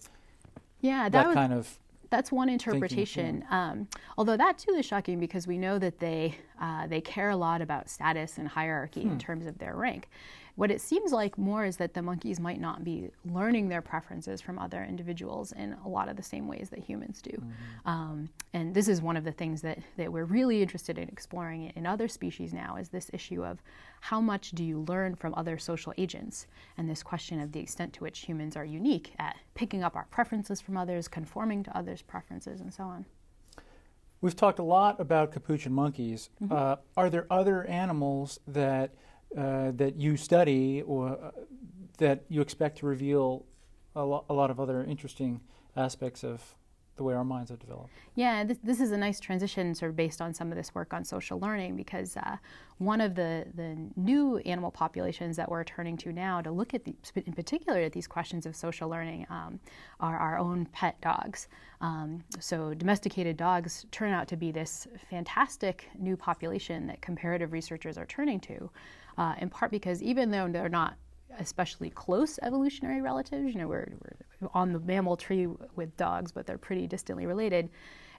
Yeah, 0.82 1.04
that, 1.04 1.12
that, 1.12 1.28
was, 1.28 1.34
kind 1.34 1.54
of. 1.54 1.78
that's 2.10 2.32
one 2.32 2.48
interpretation. 2.50 3.44
Um, 3.50 3.88
although 4.18 4.38
that 4.38 4.58
too 4.60 4.74
is 4.76 4.86
shocking 4.86 5.20
because 5.20 5.48
we 5.48 5.58
know 5.58 5.80
that 5.80 6.00
they 6.00 6.36
uh, 6.60 6.88
they 6.88 7.02
care 7.02 7.30
a 7.30 7.36
lot 7.36 7.62
about 7.62 7.90
status 7.90 8.38
and 8.38 8.48
hierarchy 8.48 9.02
in 9.02 9.18
terms 9.20 9.46
of 9.46 9.58
their 9.58 9.76
rank. 9.76 10.08
What 10.56 10.72
it 10.72 10.80
seems 10.80 11.12
like 11.12 11.38
more 11.38 11.66
is 11.66 11.76
that 11.78 11.94
the 11.94 12.02
monkeys 12.02 12.40
might 12.40 12.62
not 12.62 12.84
be 12.84 13.10
learning 13.26 13.68
their 13.68 13.82
preferences 13.82 14.40
from 14.40 14.58
other 14.58 14.86
individuals 14.86 15.52
in 15.52 15.76
a 15.84 15.90
lot 15.90 16.08
of 16.08 16.16
the 16.16 16.24
same 16.24 16.48
ways 16.48 16.70
that 16.70 16.80
humans 16.80 17.22
do. 17.22 17.44
Um, 17.86 18.30
and 18.54 18.74
this 18.74 18.88
is 18.88 19.02
one 19.02 19.18
of 19.18 19.26
the 19.26 19.34
things 19.34 19.62
that, 19.64 19.80
that 19.98 20.12
we're 20.14 20.24
really 20.24 20.62
interested 20.62 20.98
in 20.98 21.10
exploring 21.10 21.74
in 21.76 21.86
other 21.86 22.08
species 22.08 22.54
now 22.54 22.78
is 22.78 22.88
this 22.88 23.10
issue 23.12 23.44
of 23.44 23.62
how 24.00 24.22
much 24.22 24.52
do 24.52 24.64
you 24.64 24.86
learn 24.88 25.16
from 25.16 25.34
other 25.36 25.58
social 25.58 25.94
agents 25.98 26.48
and 26.78 26.90
this 26.90 27.04
question 27.04 27.42
of 27.42 27.52
the 27.52 27.60
extent 27.60 27.92
to 27.94 28.04
which 28.04 28.20
humans 28.20 28.56
are 28.56 28.66
unique 28.66 29.14
at 29.20 29.36
picking 29.56 29.84
up 29.84 29.96
our 29.96 30.08
preferences 30.10 30.62
from 30.62 30.78
others, 30.78 31.10
conforming 31.10 31.64
to 31.64 31.78
others' 31.78 32.02
preferences, 32.02 32.62
and 32.62 32.74
so 32.74 32.84
on. 32.84 33.06
We've 34.26 34.36
talked 34.36 34.58
a 34.58 34.64
lot 34.64 35.00
about 35.00 35.32
capuchin 35.32 35.72
monkeys. 35.72 36.32
Uh, 36.50 36.78
are 36.98 37.12
there 37.12 37.28
other 37.30 37.64
animals 37.66 38.40
that 38.48 38.90
uh, 39.38 39.70
that 39.76 39.98
you 39.98 40.18
study 40.18 40.82
or 40.82 41.10
uh, 41.10 41.32
that 42.00 42.24
you 42.28 42.42
expect 42.42 42.80
to 42.80 42.88
reveal 42.88 43.46
a, 43.96 44.04
lo- 44.04 44.26
a 44.28 44.34
lot 44.34 44.50
of 44.50 44.60
other 44.60 44.84
interesting 44.84 45.42
aspects 45.78 46.24
of 46.24 46.42
the 46.98 47.04
way 47.04 47.14
our 47.14 47.24
minds 47.24 47.50
have 47.50 47.60
developed? 47.60 47.90
Yeah, 48.16 48.44
this, 48.44 48.58
this 48.64 48.80
is 48.80 48.92
a 48.92 48.98
nice 48.98 49.20
transition, 49.20 49.76
sort 49.76 49.90
of 49.90 49.96
based 49.96 50.22
on 50.22 50.34
some 50.34 50.52
of 50.52 50.58
this 50.58 50.74
work 50.74 50.94
on 50.94 51.04
social 51.04 51.40
learning, 51.40 51.76
because 51.76 52.16
uh, 52.18 52.38
one 52.78 53.02
of 53.02 53.16
the, 53.16 53.46
the 53.56 53.78
new 53.96 54.38
animal 54.40 54.72
populations 54.72 55.36
that 55.38 55.50
we're 55.50 55.64
turning 55.64 55.98
to 55.98 56.14
now 56.14 56.42
to 56.42 56.52
look 56.52 56.74
at, 56.74 56.86
the, 56.86 56.96
in 57.26 57.34
particular, 57.34 57.82
at 57.82 57.92
these 57.92 58.08
questions 58.08 58.46
of 58.46 58.56
social 58.56 58.90
learning 58.90 59.26
um, 59.30 59.60
are 60.00 60.18
our 60.18 60.38
own 60.38 60.66
pet 60.68 61.00
dogs. 61.02 61.48
Um, 61.82 62.24
so, 62.40 62.74
domesticated 62.74 63.38
dogs 63.38 63.86
turn 63.92 64.14
out 64.14 64.28
to 64.30 64.38
be 64.38 64.52
this 64.52 64.88
fantastic 65.10 65.90
new 66.00 66.16
population 66.16 66.88
that 66.88 67.02
comparative 67.02 67.52
researchers 67.52 67.98
are 67.98 68.06
turning 68.06 68.40
to, 68.42 68.70
uh, 69.18 69.36
in 69.40 69.50
part 69.50 69.72
because 69.72 70.02
even 70.02 70.32
though 70.32 70.48
they're 70.48 70.70
not 70.70 70.96
especially 71.40 71.90
close 71.90 72.40
evolutionary 72.42 73.02
relatives. 73.02 73.54
You 73.54 73.62
know, 73.62 73.68
we're, 73.68 73.92
we're 74.42 74.50
on 74.54 74.74
the 74.74 74.80
mammal 74.80 75.18
tree 75.18 75.48
with 75.76 75.96
dogs, 75.98 76.32
but 76.32 76.46
they're 76.46 76.58
pretty 76.58 76.88
distantly 76.88 77.26
related. 77.26 77.70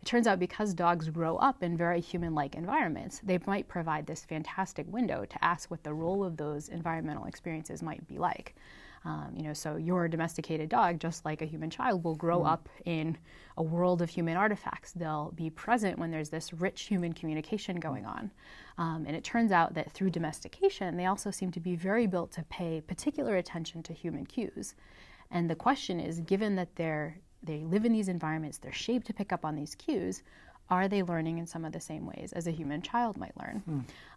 It 0.03 0.07
turns 0.07 0.27
out 0.27 0.39
because 0.39 0.75
dogs 0.75 1.09
grow 1.09 1.37
up 1.37 1.63
in 1.63 1.77
very 1.77 2.01
human 2.01 2.35
like 2.35 2.55
environments, 2.55 3.21
they 3.25 3.39
might 3.47 3.69
provide 3.69 4.07
this 4.07 4.25
fantastic 4.25 4.87
window 4.89 5.25
to 5.25 5.45
ask 5.45 5.71
what 5.71 5.83
the 5.83 5.95
role 5.95 6.25
of 6.25 6.37
those 6.37 6.69
environmental 6.69 7.25
experiences 7.25 7.83
might 7.83 8.07
be 8.07 8.19
like. 8.19 8.55
Um, 9.05 9.33
you 9.37 9.43
know, 9.45 9.53
so 9.53 9.77
your 9.77 10.09
domesticated 10.09 10.69
dog, 10.69 10.99
just 10.99 11.25
like 11.25 11.41
a 11.43 11.45
human 11.45 11.71
child, 11.71 12.03
will 12.03 12.17
grow 12.17 12.41
Mm. 12.41 12.49
up 12.49 12.69
in 12.85 13.17
a 13.57 13.63
world 13.63 14.03
of 14.03 14.11
human 14.11 14.37
artifacts. 14.37 14.93
They'll 14.93 15.31
be 15.33 15.49
present 15.51 15.99
when 15.99 16.11
there's 16.11 16.31
this 16.31 16.53
rich 16.53 16.83
human 16.83 17.13
communication 17.13 17.79
going 17.79 18.05
Mm. 18.05 18.09
on. 18.17 18.31
Um, 18.79 19.05
and 19.07 19.15
it 19.17 19.23
turns 19.23 19.53
out 19.53 19.75
that 19.75 19.93
through 19.93 20.11
domestication, 20.11 20.97
they 20.97 21.07
also 21.07 21.31
seem 21.31 21.53
to 21.53 21.61
be 21.61 21.77
very 21.77 22.07
built 22.07 22.33
to 22.33 22.43
pay 22.45 22.81
particular 22.81 23.37
attention 23.37 23.83
to 23.85 23.93
human 23.93 24.27
cues. 24.27 24.75
And 25.31 25.49
the 25.49 25.57
question 25.57 26.01
is, 26.01 26.21
given 26.21 26.57
that 26.57 26.75
they're 26.77 27.19
they 27.43 27.63
live 27.65 27.85
in 27.85 27.93
these 27.93 28.09
environments, 28.09 28.59
they're 28.59 28.73
shaped 28.73 29.07
to 29.07 29.13
pick 29.13 29.33
up 29.33 29.45
on 29.45 29.55
these 29.55 29.77
cues. 29.77 30.23
Are 30.69 30.89
they 30.89 31.03
learning 31.03 31.39
in 31.39 31.47
some 31.47 31.65
of 31.65 31.73
the 31.73 31.81
same 31.81 32.07
ways 32.07 32.33
as 32.35 32.47
a 32.47 32.51
human 32.51 32.83
child 32.83 33.17
might 33.17 33.37
learn? 33.39 33.63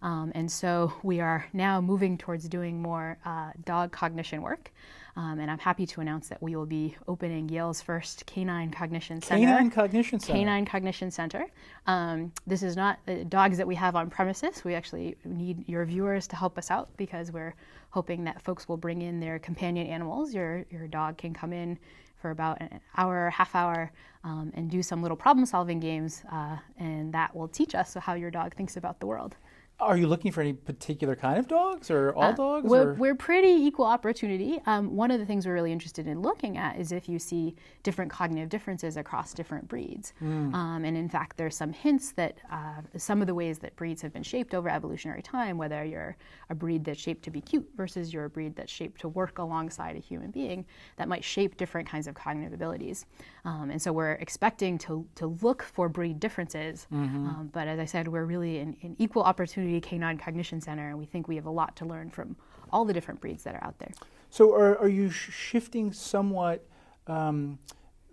Um, 0.02 0.32
and 0.34 0.52
so 0.52 0.94
we 1.04 1.20
are 1.20 1.46
now 1.54 1.80
moving 1.82 2.18
towards 2.18 2.48
doing 2.50 2.82
more 2.82 3.18
uh, 3.26 3.52
dog 3.66 3.92
cognition 3.92 4.42
work. 4.42 4.72
Um, 5.16 5.40
and 5.40 5.52
I'm 5.52 5.60
happy 5.60 5.86
to 5.86 6.02
announce 6.02 6.30
that 6.30 6.42
we 6.42 6.56
will 6.56 6.66
be 6.66 6.96
opening 7.08 7.50
Yale's 7.50 7.82
first 7.82 8.26
canine 8.26 8.72
cognition 8.72 9.22
center. 9.22 9.46
Canine 9.46 9.70
Cognition 9.70 10.20
Center. 10.20 10.40
Canine 10.40 10.66
Cognition 10.66 11.12
Center. 11.12 11.46
Um, 11.88 12.32
this 12.48 12.64
is 12.64 12.78
not 12.78 13.00
uh, 13.08 13.16
dogs 13.28 13.58
that 13.58 13.68
we 13.68 13.76
have 13.76 13.96
on 13.96 14.10
premises. 14.10 14.64
We 14.64 14.76
actually 14.76 15.18
need 15.26 15.68
your 15.68 15.84
viewers 15.84 16.26
to 16.28 16.36
help 16.36 16.58
us 16.58 16.72
out 16.72 16.90
because 16.96 17.32
we're 17.32 17.54
hoping 17.90 18.24
that 18.24 18.42
folks 18.42 18.70
will 18.70 18.78
bring 18.78 19.02
in 19.02 19.20
their 19.20 19.40
companion 19.40 19.88
animals. 19.88 20.34
Your 20.34 20.66
your 20.72 20.88
dog 20.88 21.18
can 21.18 21.34
come 21.34 21.54
in 21.54 21.78
for 22.20 22.32
about 22.32 22.60
an 22.62 22.80
hour, 22.98 23.30
half 23.30 23.56
hour, 23.56 23.92
um, 24.24 24.52
and 24.56 24.70
do 24.70 24.84
some 24.84 25.02
little 25.02 25.18
problem 25.18 25.46
solving 25.46 25.80
games, 25.80 26.24
uh, 26.32 26.58
and 26.78 27.14
that 27.14 27.36
will 27.36 27.48
teach 27.48 27.74
us 27.76 27.94
how 27.96 28.14
your 28.14 28.30
dog 28.30 28.56
thinks 28.56 28.78
about 28.78 29.00
the 29.00 29.06
world. 29.06 29.36
Are 29.80 29.96
you 29.96 30.08
looking 30.08 30.32
for 30.34 30.42
any 30.42 30.52
particular 30.52 31.15
kind 31.15 31.39
of 31.39 31.48
dogs 31.48 31.89
or 31.89 32.13
all 32.13 32.34
dogs? 32.34 32.65
Uh, 32.65 32.70
We're, 32.70 32.89
or? 32.89 32.94
we're 32.96 33.15
pretty 33.15 33.48
equal 33.48 33.86
opportunity. 33.86 34.60
Um, 34.65 34.94
one 34.94 35.10
of 35.10 35.20
the 35.20 35.26
things 35.26 35.48
we're 35.48 35.54
really 35.54 35.72
interested 35.72 36.06
in 36.06 36.22
looking 36.22 36.58
at 36.58 36.78
is 36.78 36.92
if 36.92 37.08
you 37.08 37.18
see 37.18 37.56
different 37.84 38.12
cognitive 38.12 38.50
differences 38.50 38.98
across 38.98 39.34
different 39.34 39.70
breeds. 39.70 40.12
Hmm. 40.20 40.54
Um, 40.54 40.84
and 40.84 40.98
in 40.98 41.08
fact, 41.08 41.38
there's 41.38 41.56
some 41.56 41.72
hints 41.72 42.12
that 42.13 42.39
uh, 42.52 42.82
some 42.98 43.22
of 43.22 43.28
the 43.28 43.34
ways 43.34 43.60
that 43.60 43.74
breeds 43.78 44.02
have 44.02 44.12
been 44.12 44.24
shaped 44.24 44.54
over 44.54 44.68
evolutionary 44.68 45.22
time, 45.22 45.58
whether 45.58 45.86
you're 45.86 46.18
a 46.50 46.56
breed 46.56 46.84
that's 46.84 47.00
shaped 47.00 47.24
to 47.24 47.32
be 47.32 47.39
cute 47.39 47.68
versus 47.78 48.13
you're 48.13 48.26
a 48.26 48.30
breed 48.30 48.58
that's 48.58 48.72
shaped 48.72 49.00
to 49.02 49.08
work 49.08 49.38
alongside 49.38 49.96
a 49.96 50.00
human 50.00 50.30
being, 50.30 50.65
that 50.98 51.08
might 51.08 51.24
shape 51.24 51.56
different 51.56 51.88
kinds 51.88 52.08
of 52.08 52.15
cognitive 52.15 52.52
abilities. 52.52 53.06
Um, 53.46 53.70
and 53.72 53.82
so 53.82 53.94
we're 53.94 54.13
expecting 54.13 54.78
to, 54.80 55.08
to 55.15 55.28
look 55.42 55.63
for 55.63 55.88
breed 55.88 56.20
differences. 56.20 56.86
Um, 56.92 57.50
but 57.54 57.70
as 57.70 57.80
I 57.80 57.86
said, 57.86 58.10
we're 58.10 58.26
really 58.26 58.58
in, 58.58 58.76
an 58.82 58.98
equal 59.00 59.24
opportunity 59.24 59.69
canine 59.80 60.18
cognition 60.18 60.60
center, 60.62 60.90
and 60.90 60.98
we 60.98 61.06
think 61.06 61.28
we 61.28 61.36
have 61.36 61.50
a 61.54 61.56
lot 61.62 61.76
to 61.76 61.86
learn 61.86 62.10
from 62.10 62.36
all 62.72 62.86
the 62.86 62.94
different 62.94 63.20
breeds 63.22 63.44
that 63.44 63.54
are 63.56 63.64
out 63.64 63.78
there. 63.80 63.92
So, 64.30 64.54
are, 64.54 64.78
are 64.78 64.88
you 64.88 65.10
sh- 65.10 65.32
shifting 65.32 65.92
somewhat 65.94 66.66
um, 67.08 67.60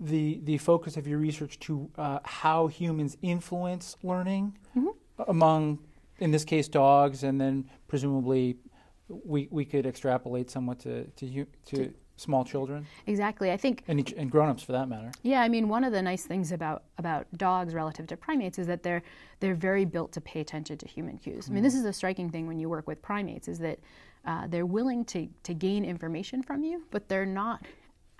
the 0.00 0.40
the 0.44 0.58
focus 0.58 0.96
of 0.96 1.06
your 1.06 1.18
research 1.18 1.58
to 1.60 1.90
uh, 1.96 2.18
how 2.24 2.66
humans 2.66 3.16
influence 3.22 3.96
learning 4.02 4.58
among, 5.28 5.78
in 6.18 6.30
this 6.30 6.44
case, 6.44 6.68
dogs, 6.68 7.22
and 7.22 7.40
then 7.40 7.70
presumably 7.88 8.56
we 9.08 9.48
we 9.50 9.64
could 9.64 9.86
extrapolate 9.86 10.50
somewhat 10.50 10.78
to 10.80 11.04
to 11.04 11.26
hu- 11.26 11.46
to 11.66 11.92
small 12.16 12.44
children 12.44 12.86
Exactly. 13.06 13.52
I 13.52 13.56
think 13.56 13.82
and 13.88 14.12
and 14.16 14.30
grown-ups 14.30 14.62
for 14.62 14.72
that 14.72 14.88
matter. 14.88 15.10
Yeah, 15.22 15.42
I 15.42 15.48
mean, 15.48 15.68
one 15.68 15.84
of 15.84 15.92
the 15.92 16.02
nice 16.02 16.24
things 16.24 16.52
about 16.52 16.82
about 16.98 17.26
dogs 17.36 17.74
relative 17.74 18.06
to 18.08 18.16
primates 18.16 18.58
is 18.58 18.66
that 18.66 18.82
they're 18.82 19.02
they're 19.40 19.54
very 19.54 19.84
built 19.84 20.12
to 20.12 20.20
pay 20.20 20.40
attention 20.40 20.78
to 20.78 20.88
human 20.88 21.18
cues. 21.18 21.48
I 21.48 21.52
mean, 21.52 21.62
this 21.62 21.74
is 21.74 21.84
a 21.84 21.92
striking 21.92 22.30
thing 22.30 22.46
when 22.46 22.58
you 22.58 22.68
work 22.68 22.86
with 22.86 23.02
primates 23.02 23.48
is 23.48 23.58
that 23.60 23.78
uh, 24.24 24.46
they're 24.48 24.66
willing 24.66 25.04
to 25.06 25.28
to 25.44 25.54
gain 25.54 25.84
information 25.84 26.42
from 26.42 26.64
you, 26.64 26.84
but 26.90 27.08
they're 27.08 27.26
not 27.26 27.64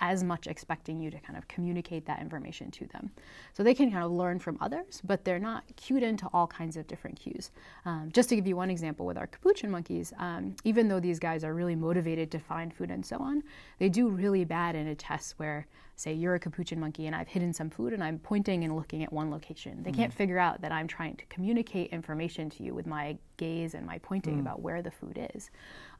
as 0.00 0.22
much 0.22 0.46
expecting 0.46 1.00
you 1.00 1.11
to 1.11 1.18
kind 1.20 1.38
of 1.38 1.48
communicate 1.48 2.04
that 2.06 2.20
information 2.20 2.70
to 2.70 2.87
them. 2.88 3.11
So 3.52 3.62
they 3.62 3.74
can 3.74 3.90
kind 3.90 4.04
of 4.04 4.11
learn 4.11 4.38
from 4.38 4.59
others, 4.61 5.00
but 5.04 5.24
they're 5.24 5.38
not 5.38 5.64
cued 5.76 6.02
into 6.02 6.28
all 6.32 6.46
kinds 6.46 6.76
of 6.76 6.87
different 6.87 7.18
cues. 7.18 7.50
Um, 7.85 8.11
just 8.12 8.28
to 8.28 8.37
give 8.37 8.46
you 8.46 8.56
one 8.56 8.70
example 8.70 9.06
with 9.06 9.16
our 9.16 9.26
capuchin 9.26 9.70
monkeys, 9.70 10.12
um, 10.18 10.54
even 10.64 10.88
though 10.88 11.00
these 11.00 11.18
guys 11.18 11.44
are 11.44 11.54
really 11.54 11.76
motivated 11.76 12.30
to 12.32 12.38
find 12.38 12.74
food 12.74 12.90
and 12.90 13.04
so 13.04 13.16
on, 13.18 13.42
they 13.78 13.88
do 13.88 14.09
really 14.09 14.44
bad 14.44 14.74
in 14.74 14.88
a 14.88 14.94
test 14.94 15.38
where, 15.38 15.66
say, 15.96 16.12
you're 16.12 16.35
a 16.35 16.40
capuchin 16.40 16.78
monkey 16.78 17.06
and 17.06 17.16
I've 17.16 17.28
hidden 17.28 17.54
some 17.54 17.70
food 17.70 17.94
and 17.94 18.04
I'm 18.04 18.18
pointing 18.18 18.64
and 18.64 18.76
looking 18.76 19.02
at 19.02 19.12
one 19.12 19.30
location. 19.30 19.82
They 19.82 19.92
can't 19.92 20.12
figure 20.12 20.38
out 20.38 20.61
that 20.61 20.72
I'm 20.72 20.87
trying 20.87 21.16
to 21.16 21.24
communicate 21.26 21.90
information 21.90 22.50
to 22.50 22.62
you 22.62 22.74
with 22.74 22.87
my 22.87 23.16
gaze 23.38 23.74
and 23.74 23.87
my 23.87 23.98
pointing 23.98 24.40
about 24.40 24.61
where 24.61 24.82
the 24.82 24.90
food 24.90 25.28
is. 25.35 25.50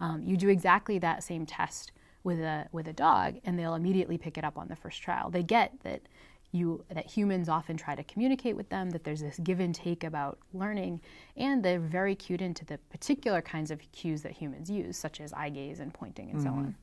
Um, 0.00 0.22
you 0.22 0.37
do 0.37 0.48
exactly 0.50 0.98
that 0.98 1.22
same 1.22 1.46
test 1.46 1.92
with 2.26 2.40
a 2.40 2.66
with 2.72 2.88
a 2.88 2.92
dog 2.92 3.36
and 3.44 3.56
they'll 3.56 3.76
immediately 3.76 4.18
pick 4.18 4.36
it 4.36 4.44
up 4.44 4.58
on 4.58 4.66
the 4.66 4.74
first 4.74 5.00
trial. 5.00 5.30
They 5.30 5.44
get 5.44 5.72
that 5.84 6.02
you 6.50 6.84
that 6.92 7.06
humans 7.06 7.48
often 7.48 7.76
try 7.76 7.94
to 7.94 8.02
communicate 8.02 8.56
with 8.56 8.68
them 8.68 8.90
that 8.90 9.04
there's 9.04 9.20
this 9.20 9.38
give 9.44 9.60
and 9.60 9.74
take 9.74 10.02
about 10.02 10.38
learning 10.52 11.00
and 11.36 11.64
they're 11.64 11.78
very 11.78 12.16
cued 12.16 12.42
into 12.42 12.64
the 12.64 12.78
particular 12.90 13.40
kinds 13.40 13.70
of 13.70 13.80
cues 13.92 14.22
that 14.22 14.32
humans 14.32 14.68
use 14.68 14.96
such 14.96 15.20
as 15.20 15.32
eye 15.32 15.48
gaze 15.48 15.78
and 15.78 15.94
pointing 15.94 16.30
and 16.30 16.42
so 16.42 16.48
mm-hmm. 16.48 16.58
on 16.58 16.74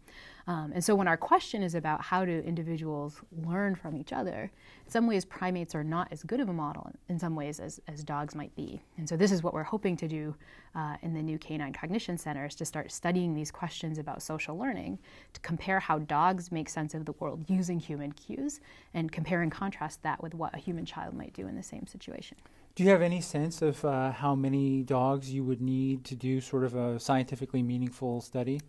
um, 0.46 0.74
and 0.74 0.84
so 0.84 0.94
when 0.94 1.08
our 1.08 1.16
question 1.16 1.64
is 1.64 1.74
about 1.74 2.02
how 2.02 2.26
do 2.26 2.40
individuals 2.46 3.22
learn 3.46 3.76
from 3.76 3.96
each 3.96 4.12
other 4.12 4.52
in 4.86 4.92
some 4.92 5.08
ways 5.08 5.24
primates 5.24 5.74
are 5.74 5.84
not 5.84 6.10
as 6.12 6.22
good 6.24 6.42
of 6.42 6.50
a 6.50 6.54
model 6.54 6.92
in 7.08 7.18
some 7.18 7.36
ways 7.36 7.60
as, 7.60 7.80
as 7.88 8.04
dogs 8.04 8.36
might 8.36 8.54
be. 8.56 8.82
And 8.98 9.08
so 9.08 9.16
this 9.16 9.32
is 9.32 9.42
what 9.42 9.54
we're 9.54 9.64
hoping 9.64 9.96
to 9.98 10.08
do 10.08 10.36
uh, 10.76 10.98
in 11.02 11.14
the 11.14 11.22
new 11.22 11.38
canine 11.38 11.72
cognition 11.72 12.18
centers 12.18 12.56
to 12.56 12.66
start 12.66 12.92
studying 12.92 13.34
these 13.34 13.52
questions 13.52 13.98
about 13.98 14.22
social 14.22 14.58
learning 14.58 15.00
to 15.32 15.40
compare 15.40 15.80
how 15.80 16.00
dogs 16.00 16.52
make 16.52 16.68
sense 16.68 16.94
of 16.94 17.06
the 17.06 17.14
world 17.14 17.46
using 17.48 17.80
human 17.80 18.12
cues 18.12 18.60
and 18.94 19.12
compare 19.12 19.44
and 19.44 19.52
contrast 19.52 20.04
that 20.04 20.22
with 20.22 20.34
what 20.34 20.54
a 20.54 20.58
human 20.58 20.86
child 20.86 21.14
might 21.14 21.34
do 21.34 21.48
in 21.48 21.56
the 21.56 21.64
same 21.64 21.88
situation 21.88 22.38
Do 22.76 22.84
you 22.84 22.90
have 22.90 23.04
any 23.04 23.22
sense 23.22 23.62
of 23.62 23.86
uh, 23.86 24.12
how 24.12 24.34
many 24.34 24.82
dogs 24.82 25.32
you 25.32 25.44
would 25.44 25.62
need 25.62 26.04
to 26.06 26.16
do 26.16 26.42
sort 26.42 26.64
of 26.64 26.74
a 26.74 27.00
scientifically 27.00 27.62
meaningful 27.62 28.20
study? 28.20 28.62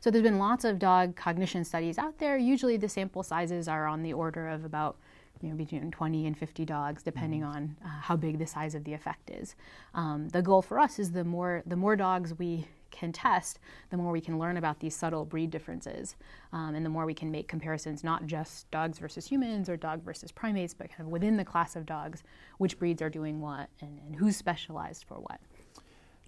So 0.00 0.10
there's 0.10 0.22
been 0.22 0.38
lots 0.38 0.66
of 0.66 0.78
dog 0.78 1.16
cognition 1.16 1.64
studies 1.64 1.96
out 1.96 2.18
there. 2.18 2.36
Usually 2.36 2.76
the 2.76 2.90
sample 2.90 3.22
sizes 3.22 3.66
are 3.66 3.86
on 3.86 4.02
the 4.02 4.12
order 4.12 4.48
of 4.48 4.66
about 4.66 4.98
you 5.40 5.48
know, 5.48 5.54
between 5.54 5.90
20 5.90 6.26
and 6.26 6.36
50 6.36 6.66
dogs, 6.66 7.02
depending 7.02 7.42
on 7.42 7.74
uh, 7.82 7.88
how 7.88 8.16
big 8.16 8.38
the 8.38 8.46
size 8.46 8.74
of 8.74 8.84
the 8.84 8.92
effect 8.92 9.30
is. 9.30 9.54
Um, 9.94 10.28
the 10.28 10.42
goal 10.42 10.60
for 10.60 10.78
us 10.78 10.98
is 10.98 11.12
the 11.12 11.24
more 11.24 11.62
the 11.64 11.76
more 11.76 11.96
dogs 11.96 12.38
we 12.38 12.66
can 12.90 13.12
test, 13.12 13.58
the 13.90 13.96
more 13.96 14.12
we 14.12 14.20
can 14.20 14.38
learn 14.38 14.56
about 14.56 14.80
these 14.80 14.94
subtle 14.94 15.24
breed 15.24 15.50
differences, 15.50 16.16
um, 16.52 16.74
and 16.74 16.84
the 16.84 16.90
more 16.90 17.06
we 17.06 17.14
can 17.14 17.30
make 17.30 17.48
comparisons, 17.48 18.02
not 18.02 18.26
just 18.26 18.70
dogs 18.70 18.98
versus 18.98 19.26
humans 19.26 19.68
or 19.68 19.76
dog 19.76 20.02
versus 20.02 20.32
primates, 20.32 20.74
but 20.74 20.88
kind 20.88 21.02
of 21.02 21.08
within 21.08 21.36
the 21.36 21.44
class 21.44 21.76
of 21.76 21.86
dogs, 21.86 22.22
which 22.58 22.78
breeds 22.78 23.02
are 23.02 23.10
doing 23.10 23.40
what 23.40 23.68
and, 23.80 24.00
and 24.06 24.16
who's 24.16 24.36
specialized 24.36 25.04
for 25.04 25.16
what. 25.16 25.40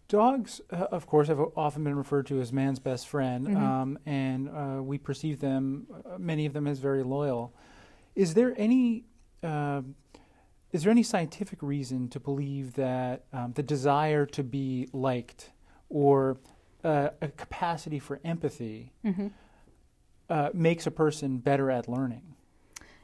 Dogs, 0.09 0.61
uh, 0.73 0.87
of 0.91 1.07
course, 1.07 1.29
have 1.29 1.41
often 1.57 1.85
been 1.85 1.95
referred 1.95 2.27
to 2.27 2.41
as 2.41 2.53
man's 2.53 2.81
best 2.81 3.07
friend, 3.07 3.57
um, 3.57 3.99
and 4.07 4.49
uh, 4.49 4.83
we 4.83 4.99
perceive 4.99 5.39
them, 5.39 5.87
uh, 6.05 6.19
many 6.19 6.47
of 6.47 6.53
them, 6.53 6.67
as 6.67 6.81
very 6.81 7.05
loyal. 7.05 7.55
Is 8.17 8.35
there 8.35 8.53
any 8.57 9.05
uh, 9.45 9.83
is 10.73 10.85
there 10.85 10.91
any 10.91 11.03
scientific 11.03 11.63
reason 11.63 12.09
to 12.09 12.21
believe 12.21 12.75
that 12.75 13.25
um, 13.33 13.53
the 13.55 13.63
desire 13.63 14.25
to 14.27 14.43
be 14.43 14.89
liked 14.93 15.51
or 15.91 16.39
uh, 16.83 17.11
a 17.21 17.29
capacity 17.29 17.99
for 17.99 18.21
empathy 18.25 18.93
uh, 20.31 20.49
makes 20.55 20.87
a 20.87 20.91
person 20.91 21.37
better 21.37 21.71
at 21.71 21.89
learning? 21.89 22.23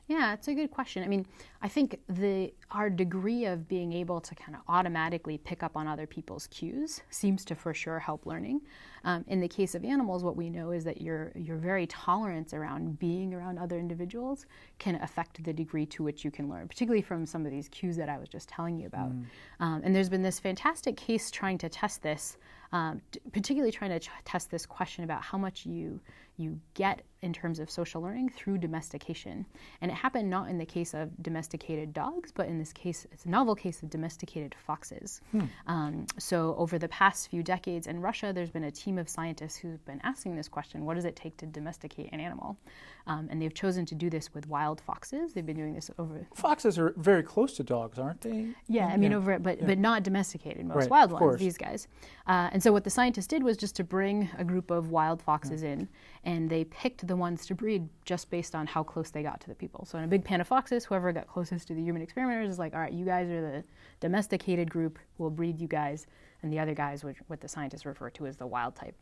Yeah, 0.09 0.35
it's 0.35 0.47
a 0.47 0.55
good 0.55 0.71
question. 0.71 1.03
I 1.03 1.09
mean, 1.09 1.27
I 1.61 1.67
think 1.67 1.99
the 2.09 2.55
our 2.71 2.89
degree 2.89 3.45
of 3.45 3.67
being 3.67 3.93
able 3.93 4.21
to 4.21 4.35
kind 4.37 4.55
of 4.55 4.63
automatically 4.69 5.37
pick 5.37 5.65
up 5.65 5.77
on 5.77 5.89
other 5.89 6.07
people's 6.07 6.47
cues 6.47 7.01
seems 7.11 7.45
to 7.47 7.57
for 7.57 7.75
sure 7.75 7.99
help 7.99 8.25
learning. 8.25 8.61
Um, 9.03 9.25
in 9.27 9.41
the 9.41 9.49
case 9.49 9.75
of 9.75 9.85
animals, 9.85 10.23
what 10.23 10.37
we 10.37 10.49
know 10.49 10.71
is 10.71 10.85
that 10.85 11.01
your 11.01 11.33
your 11.35 11.57
very 11.57 11.89
tolerance 11.89 12.55
around 12.55 13.01
being 13.01 13.35
around 13.35 13.59
other 13.59 13.81
individuals 13.81 14.47
can 14.79 14.95
affect 15.03 15.43
the 15.43 15.53
degree 15.53 15.87
to 15.87 16.05
which 16.05 16.25
you 16.25 16.31
can 16.31 16.49
learn, 16.49 16.69
particularly 16.69 17.03
from 17.03 17.27
some 17.27 17.45
of 17.45 17.51
these 17.51 17.69
cues 17.69 17.97
that 17.97 18.09
I 18.09 18.17
was 18.17 18.29
just 18.29 18.49
telling 18.49 18.79
you 18.79 18.87
about. 18.87 19.11
Um, 19.59 19.81
and 19.83 19.93
there's 19.95 20.09
been 20.09 20.23
this 20.23 20.39
fantastic 20.39 20.97
case 20.97 21.33
trying 21.33 21.59
to 21.59 21.69
test 21.69 22.03
this, 22.03 22.39
um, 22.77 23.01
particularly 23.33 23.73
trying 23.73 23.91
to 23.91 24.01
ch- 24.01 24.11
test 24.25 24.51
this 24.51 24.67
question 24.67 25.05
about 25.05 25.23
how 25.23 25.39
much 25.39 25.65
you 25.65 26.01
you 26.37 26.61
get 26.75 27.03
in 27.23 27.33
terms 27.33 27.59
of 27.59 27.71
social 27.71 28.03
learning 28.03 28.29
through 28.29 28.59
domestication. 28.59 29.47
And 29.81 29.91
it 29.91 29.95
happened 29.95 30.29
not 30.29 30.49
in 30.49 30.59
the 30.59 30.67
case 30.67 30.93
of 30.93 31.11
domesticated 31.23 31.93
dogs, 31.95 32.31
but 32.31 32.47
in 32.47 32.59
this 32.59 32.73
case, 32.73 33.07
it's 33.11 33.25
a 33.25 33.31
novel 33.31 33.55
case 33.55 33.83
of 33.83 33.89
domesticated 33.89 34.55
foxes. 34.67 35.23
Um, 35.67 36.07
so, 36.19 36.55
over 36.59 36.79
the 36.79 36.89
past 36.89 37.29
few 37.31 37.43
decades 37.43 37.87
in 37.87 38.01
Russia, 38.01 38.33
there's 38.35 38.51
been 38.51 38.65
a 38.65 38.71
team 38.71 38.99
of 38.99 39.09
scientists 39.09 39.57
who've 39.57 39.85
been 39.87 40.01
asking 40.05 40.37
this 40.37 40.47
question 40.47 40.85
what 40.85 40.95
does 40.95 41.05
it 41.07 41.17
take 41.17 41.37
to 41.39 41.47
domesticate 41.47 42.11
an 42.13 42.21
animal? 42.21 42.59
Um, 43.07 43.29
and 43.31 43.41
they've 43.41 43.55
chosen 43.55 43.87
to 43.87 43.95
do 43.95 44.11
this 44.11 44.35
with 44.35 44.47
wild 44.49 44.81
foxes. 44.81 45.33
They've 45.33 45.47
been 45.47 45.57
doing 45.57 45.75
this 45.75 45.91
over 45.99 46.27
Foxes 46.35 46.79
are 46.79 46.93
very 46.97 47.23
close 47.23 47.57
to 47.57 47.63
dogs, 47.63 47.99
aren't 47.99 48.21
they? 48.21 48.49
yeah, 48.69 48.87
I 48.87 48.97
mean 48.97 49.15
over, 49.15 49.39
but 49.39 49.67
but 49.67 49.79
not 49.79 50.03
domesticated. 50.03 50.67
Most 50.67 50.77
Right, 50.77 50.91
wild 50.91 51.13
ones, 51.13 51.21
course. 51.21 51.41
these 51.41 51.57
guys. 51.57 51.89
Uh, 52.27 52.51
and 52.53 52.63
so 52.63 52.67
so 52.67 52.73
what 52.73 52.83
the 52.83 52.91
scientists 52.91 53.29
did 53.29 53.45
was 53.45 53.57
just 53.57 53.77
to 53.77 53.85
bring 53.85 54.29
a 54.39 54.43
group 54.43 54.73
of 54.73 54.91
wild 54.91 55.23
foxes 55.23 55.63
in, 55.63 55.89
and 56.27 56.51
they 56.51 56.65
picked 56.65 57.07
the 57.07 57.15
ones 57.17 57.47
to 57.47 57.55
breed 57.55 57.89
just 58.05 58.29
based 58.31 58.57
on 58.57 58.67
how 58.67 58.83
close 58.83 59.11
they 59.11 59.23
got 59.23 59.41
to 59.41 59.47
the 59.47 59.55
people. 59.55 59.85
So 59.85 59.97
in 59.97 60.05
a 60.05 60.09
big 60.09 60.25
pen 60.25 60.41
of 60.41 60.49
foxes, 60.49 60.85
whoever 60.85 61.13
got 61.13 61.29
closest 61.29 61.69
to 61.69 61.75
the 61.75 61.81
human 61.81 62.03
experimenters 62.03 62.51
is 62.51 62.59
like, 62.59 62.75
all 62.75 62.81
right, 62.81 62.93
you 62.93 63.05
guys 63.05 63.31
are 63.31 63.41
the 63.41 63.65
domesticated 64.01 64.69
group, 64.69 64.99
we'll 65.19 65.31
breed 65.31 65.61
you 65.61 65.69
guys, 65.69 66.09
and 66.43 66.53
the 66.53 66.59
other 66.59 66.75
guys, 66.75 67.05
which 67.05 67.19
what 67.29 67.41
the 67.41 67.49
scientists 67.49 67.87
refer 67.87 68.11
to 68.11 68.27
as 68.27 68.37
the 68.37 68.47
wild 68.47 68.75
type. 68.75 68.97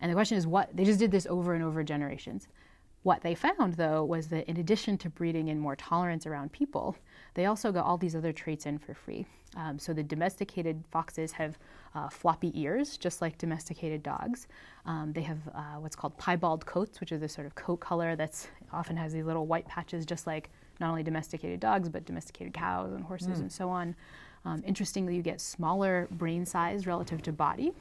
And 0.00 0.08
the 0.08 0.14
question 0.14 0.38
is 0.38 0.46
what 0.46 0.74
they 0.74 0.84
just 0.84 1.00
did 1.00 1.10
this 1.10 1.26
over 1.26 1.54
and 1.54 1.64
over 1.64 1.82
generations. 1.82 2.46
What 3.02 3.22
they 3.22 3.34
found, 3.34 3.74
though, 3.74 4.04
was 4.04 4.28
that 4.28 4.48
in 4.48 4.58
addition 4.58 4.96
to 4.98 5.10
breeding 5.10 5.48
in 5.48 5.58
more 5.58 5.74
tolerance 5.74 6.24
around 6.24 6.52
people, 6.52 6.96
they 7.34 7.46
also 7.46 7.72
got 7.72 7.84
all 7.84 7.98
these 7.98 8.14
other 8.14 8.32
traits 8.32 8.64
in 8.66 8.78
for 8.78 8.94
free. 8.94 9.26
Um, 9.56 9.78
so 9.78 9.92
the 9.92 10.02
domesticated 10.02 10.84
foxes 10.90 11.32
have 11.32 11.58
uh, 11.94 12.08
floppy 12.08 12.52
ears, 12.60 12.96
just 12.96 13.20
like 13.20 13.36
domesticated 13.36 14.02
dogs. 14.02 14.46
Um, 14.86 15.12
they 15.12 15.22
have 15.22 15.38
uh, 15.54 15.78
what's 15.78 15.96
called 15.96 16.16
piebald 16.18 16.64
coats, 16.66 17.00
which 17.00 17.12
is 17.12 17.20
this 17.20 17.32
sort 17.32 17.46
of 17.46 17.54
coat 17.54 17.78
color 17.78 18.14
that's 18.14 18.48
often 18.72 18.96
has 18.96 19.12
these 19.12 19.24
little 19.24 19.46
white 19.46 19.66
patches, 19.66 20.06
just 20.06 20.26
like 20.26 20.50
not 20.78 20.90
only 20.90 21.02
domesticated 21.02 21.60
dogs, 21.60 21.88
but 21.88 22.04
domesticated 22.04 22.54
cows 22.54 22.92
and 22.92 23.04
horses 23.04 23.38
mm. 23.38 23.40
and 23.40 23.52
so 23.52 23.68
on. 23.68 23.94
Um, 24.44 24.62
interestingly, 24.66 25.16
you 25.16 25.22
get 25.22 25.40
smaller 25.40 26.08
brain 26.12 26.46
size 26.46 26.86
relative 26.86 27.20
to 27.22 27.32
body, 27.32 27.72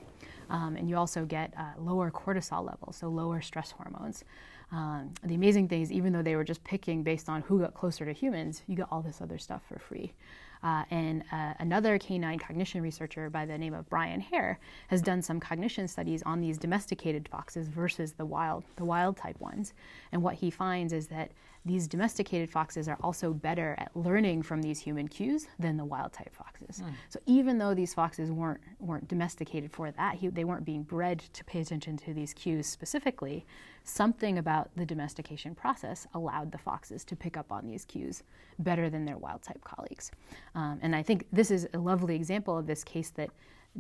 um, 0.50 0.76
and 0.76 0.90
you 0.90 0.98
also 0.98 1.24
get 1.24 1.54
uh, 1.58 1.80
lower 1.80 2.12
cortisol 2.12 2.66
levels, 2.66 2.98
so 2.98 3.08
lower 3.08 3.42
stress 3.42 3.72
hormones. 3.72 4.26
Um, 4.72 5.14
the 5.24 5.36
amazing 5.36 5.68
thing 5.68 5.82
is, 5.82 5.92
even 5.92 6.14
though 6.14 6.22
they 6.22 6.36
were 6.36 6.44
just 6.44 6.64
picking 6.64 7.02
based 7.02 7.30
on 7.30 7.42
who 7.44 7.60
got 7.60 7.74
closer 7.74 8.06
to 8.06 8.12
humans, 8.12 8.62
you 8.68 8.76
get 8.76 8.88
all 8.92 9.02
this 9.02 9.22
other 9.22 9.38
stuff 9.38 9.62
for 9.68 9.80
free. 9.80 10.14
Uh, 10.62 10.84
and 10.92 11.24
uh, 11.32 11.54
another 11.60 11.98
canine 11.98 12.38
cognition 12.38 12.82
researcher 12.82 13.30
by 13.30 13.46
the 13.46 13.58
name 13.58 13.74
of 13.74 13.88
Brian 13.90 14.20
Hare 14.20 14.60
has 14.88 15.02
done 15.02 15.22
some 15.22 15.40
cognition 15.40 15.88
studies 15.88 16.22
on 16.24 16.42
these 16.42 16.58
domesticated 16.58 17.30
foxes 17.30 17.68
versus 17.68 18.14
the 18.14 18.26
wild, 18.26 18.64
the 18.76 18.84
wild 18.84 19.16
type 19.16 19.40
ones. 19.40 19.74
And 20.12 20.22
what 20.22 20.36
he 20.36 20.50
finds 20.50 20.92
is 20.92 21.08
that 21.08 21.32
these 21.66 21.88
domesticated 21.88 22.50
foxes 22.50 22.88
are 22.88 22.98
also 23.02 23.34
better 23.34 23.76
at 23.78 23.96
learning 23.96 24.44
from 24.44 24.62
these 24.62 24.80
human 24.80 25.08
cues 25.08 25.48
than 25.60 25.78
the 25.78 25.86
wild 25.86 26.14
type 26.14 26.34
foxes. 26.34 26.82
Mm. 26.82 26.94
So 27.10 27.20
even 27.26 27.58
though 27.58 27.74
these 27.74 27.94
foxes 27.94 28.32
weren't 28.32 28.62
weren't 28.80 29.08
domesticated 29.08 29.72
for 29.72 29.92
that, 29.92 30.16
he, 30.16 30.30
they 30.30 30.46
weren't 30.46 30.66
being 30.66 30.84
bred 30.84 31.20
to 31.20 31.44
pay 31.44 31.60
attention 31.60 31.98
to 31.98 32.14
these 32.14 32.34
cues 32.34 32.66
specifically. 32.66 33.46
Something 33.90 34.38
about 34.38 34.70
the 34.76 34.86
domestication 34.86 35.56
process 35.56 36.06
allowed 36.14 36.52
the 36.52 36.60
foxes 36.60 37.04
to 37.06 37.16
pick 37.16 37.36
up 37.36 37.52
on 37.52 37.66
these 37.66 37.86
cues 37.86 38.22
better 38.60 38.88
than 38.88 39.04
their 39.04 39.18
wild 39.18 39.42
type 39.42 39.64
colleagues. 39.64 40.12
Um, 40.54 40.78
and 40.84 40.96
I 40.96 41.02
think 41.02 41.26
this 41.34 41.50
is 41.50 41.68
a 41.74 41.80
lovely 41.80 42.16
example 42.16 42.56
of 42.56 42.68
this 42.68 42.84
case 42.84 43.10
that 43.12 43.32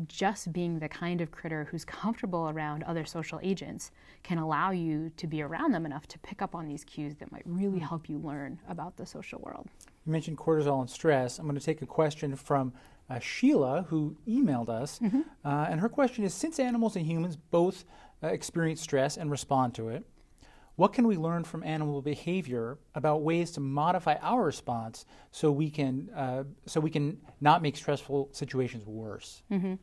just 0.07 0.51
being 0.51 0.79
the 0.79 0.89
kind 0.89 1.21
of 1.21 1.29
critter 1.29 1.67
who's 1.69 1.85
comfortable 2.01 2.49
around 2.49 2.83
other 2.83 3.05
social 3.05 3.39
agents 3.43 3.91
can 4.23 4.39
allow 4.39 4.71
you 4.71 5.11
to 5.15 5.27
be 5.27 5.43
around 5.43 5.73
them 5.73 5.85
enough 5.85 6.07
to 6.07 6.17
pick 6.19 6.41
up 6.41 6.55
on 6.55 6.67
these 6.67 6.83
cues 6.83 7.15
that 7.17 7.31
might 7.31 7.43
really 7.45 7.79
help 7.79 8.09
you 8.09 8.17
learn 8.17 8.59
about 8.67 8.97
the 8.97 9.05
social 9.05 9.39
world. 9.41 9.67
You 10.07 10.11
mentioned 10.11 10.39
cortisol 10.39 10.81
and 10.81 10.89
stress. 10.89 11.37
I'm 11.37 11.45
going 11.45 11.57
to 11.57 11.63
take 11.63 11.83
a 11.83 11.87
question 11.87 12.35
from 12.35 12.73
uh, 13.11 13.19
Sheila, 13.19 13.85
who 13.89 14.15
emailed 14.27 14.69
us. 14.69 14.99
Mm-hmm. 14.99 15.21
Uh, 15.45 15.67
and 15.69 15.79
her 15.79 15.89
question 15.89 16.23
is 16.23 16.33
Since 16.33 16.59
animals 16.59 16.95
and 16.95 17.05
humans 17.05 17.35
both 17.35 17.85
experience 18.21 18.81
stress 18.81 19.17
and 19.17 19.31
respond 19.31 19.73
to 19.75 19.89
it, 19.89 20.05
what 20.75 20.93
can 20.93 21.05
we 21.07 21.17
learn 21.17 21.43
from 21.43 21.61
animal 21.63 22.01
behavior 22.01 22.77
about 22.95 23.21
ways 23.21 23.51
to 23.51 23.59
modify 23.59 24.15
our 24.21 24.45
response 24.45 25.05
so 25.29 25.51
we 25.51 25.69
can 25.69 26.09
uh, 26.15 26.45
so 26.65 26.79
we 26.79 26.89
can 26.89 27.17
not 27.41 27.61
make 27.61 27.75
stressful 27.75 28.29
situations 28.31 28.85
worse? 28.85 29.43
Mm-hmm. 29.51 29.73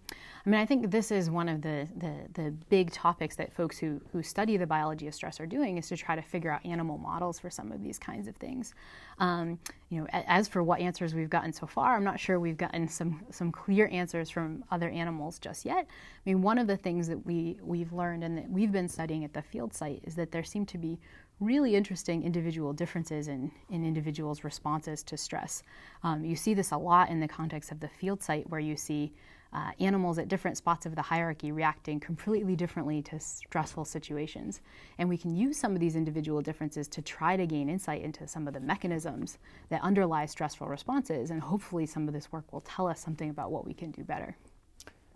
I 0.47 0.49
mean, 0.49 0.61
I 0.61 0.65
think 0.67 0.93
this 0.93 1.11
is 1.11 1.29
one 1.29 1.49
of 1.49 1.61
the, 1.61 1.89
the, 1.97 2.15
the 2.35 2.51
big 2.69 2.93
topics 2.93 3.35
that 3.35 3.53
folks 3.53 3.79
who, 3.79 4.01
who 4.13 4.23
study 4.23 4.57
the 4.57 4.67
biology 4.67 5.09
of 5.09 5.15
stress 5.15 5.41
are 5.41 5.47
doing 5.47 5.77
is 5.77 5.89
to 5.89 5.97
try 5.97 6.15
to 6.15 6.23
figure 6.23 6.53
out 6.53 6.65
animal 6.65 6.99
models 6.99 7.41
for 7.41 7.51
some 7.51 7.73
of 7.73 7.83
these 7.83 7.99
kinds 7.99 8.29
of 8.29 8.37
things. 8.37 8.73
Um, 9.19 9.59
you 9.89 10.01
know, 10.01 10.07
as 10.13 10.47
for 10.47 10.63
what 10.63 10.79
answers 10.79 11.17
we've 11.17 11.29
gotten 11.29 11.53
so 11.53 11.67
far, 11.67 11.97
I'm 11.97 12.05
not 12.05 12.21
sure 12.21 12.39
we've 12.39 12.57
gotten 12.57 12.87
some 12.87 13.25
some 13.31 13.51
clear 13.51 13.89
answers 13.91 14.31
from 14.31 14.63
other 14.71 14.89
animals 14.89 15.41
just 15.41 15.65
yet. 15.65 15.79
I 15.79 16.21
mean, 16.25 16.43
one 16.43 16.59
of 16.59 16.69
the 16.69 16.77
things 16.77 17.09
that 17.09 17.27
we 17.27 17.59
we've 17.61 17.93
learned 17.93 18.23
and 18.23 18.39
that 18.39 18.49
we've 18.49 18.73
been 18.73 18.89
studying 18.89 19.25
at 19.25 19.33
the 19.33 19.43
field 19.43 19.75
site 19.75 20.01
is 20.05 20.15
that 20.15 20.31
there 20.31 20.45
seem 20.45 20.65
to 20.67 20.79
be 20.79 21.01
really 21.41 21.75
interesting 21.75 22.23
individual 22.23 22.73
differences 22.73 23.27
in, 23.29 23.51
in 23.71 23.85
individuals' 23.85 24.45
responses 24.45 25.03
to 25.03 25.17
stress. 25.17 25.63
Um, 26.03 26.25
you 26.25 26.37
see 26.37 26.55
this 26.55 26.71
a 26.71 26.79
lot 26.79 27.11
in 27.11 27.21
the 27.21 27.29
context 27.29 27.73
of 27.73 27.81
the 27.81 27.89
field 27.89 28.23
site, 28.23 28.49
where 28.49 28.61
you 28.61 28.77
see 28.77 29.13
uh, 29.53 29.71
animals 29.81 30.19
at 30.19 30.29
different 30.29 30.57
spots 30.57 30.87
of 30.87 30.95
the 30.95 31.03
hierarchy 31.03 31.53
reacting 31.53 32.01
completely 32.01 32.57
differently 32.57 33.03
to 33.03 33.19
stressful 33.19 33.85
situations. 33.85 34.61
And 34.99 35.09
we 35.09 35.17
can 35.17 35.35
use 35.35 35.59
some 35.59 35.75
of 35.75 35.81
these 35.81 35.97
individual 35.97 36.43
differences 36.43 36.89
to 36.89 37.03
try 37.03 37.37
to 37.37 37.47
gain 37.47 37.69
insight 37.69 38.03
into 38.03 38.27
some 38.29 38.47
of 38.47 38.55
the 38.55 38.61
mechanisms 38.61 39.39
that 39.69 39.81
underlie 39.83 40.27
stressful 40.27 40.67
responses, 40.67 41.31
and 41.31 41.41
hopefully, 41.41 41.87
some 41.87 42.09
of 42.09 42.15
this 42.15 42.31
work 42.33 42.53
will 42.53 42.61
tell 42.61 42.87
us 42.87 43.01
something 43.01 43.31
about 43.31 43.51
what 43.51 43.67
we 43.67 43.75
can 43.75 43.91
do 43.91 44.05
better. 44.05 44.37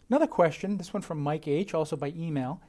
Another 0.09 0.27
question, 0.27 0.77
this 0.77 0.93
one 0.93 1.03
from 1.03 1.21
Mike 1.21 1.47
H., 1.47 1.75
also 1.75 1.97
by 1.97 2.09
email. 2.17 2.61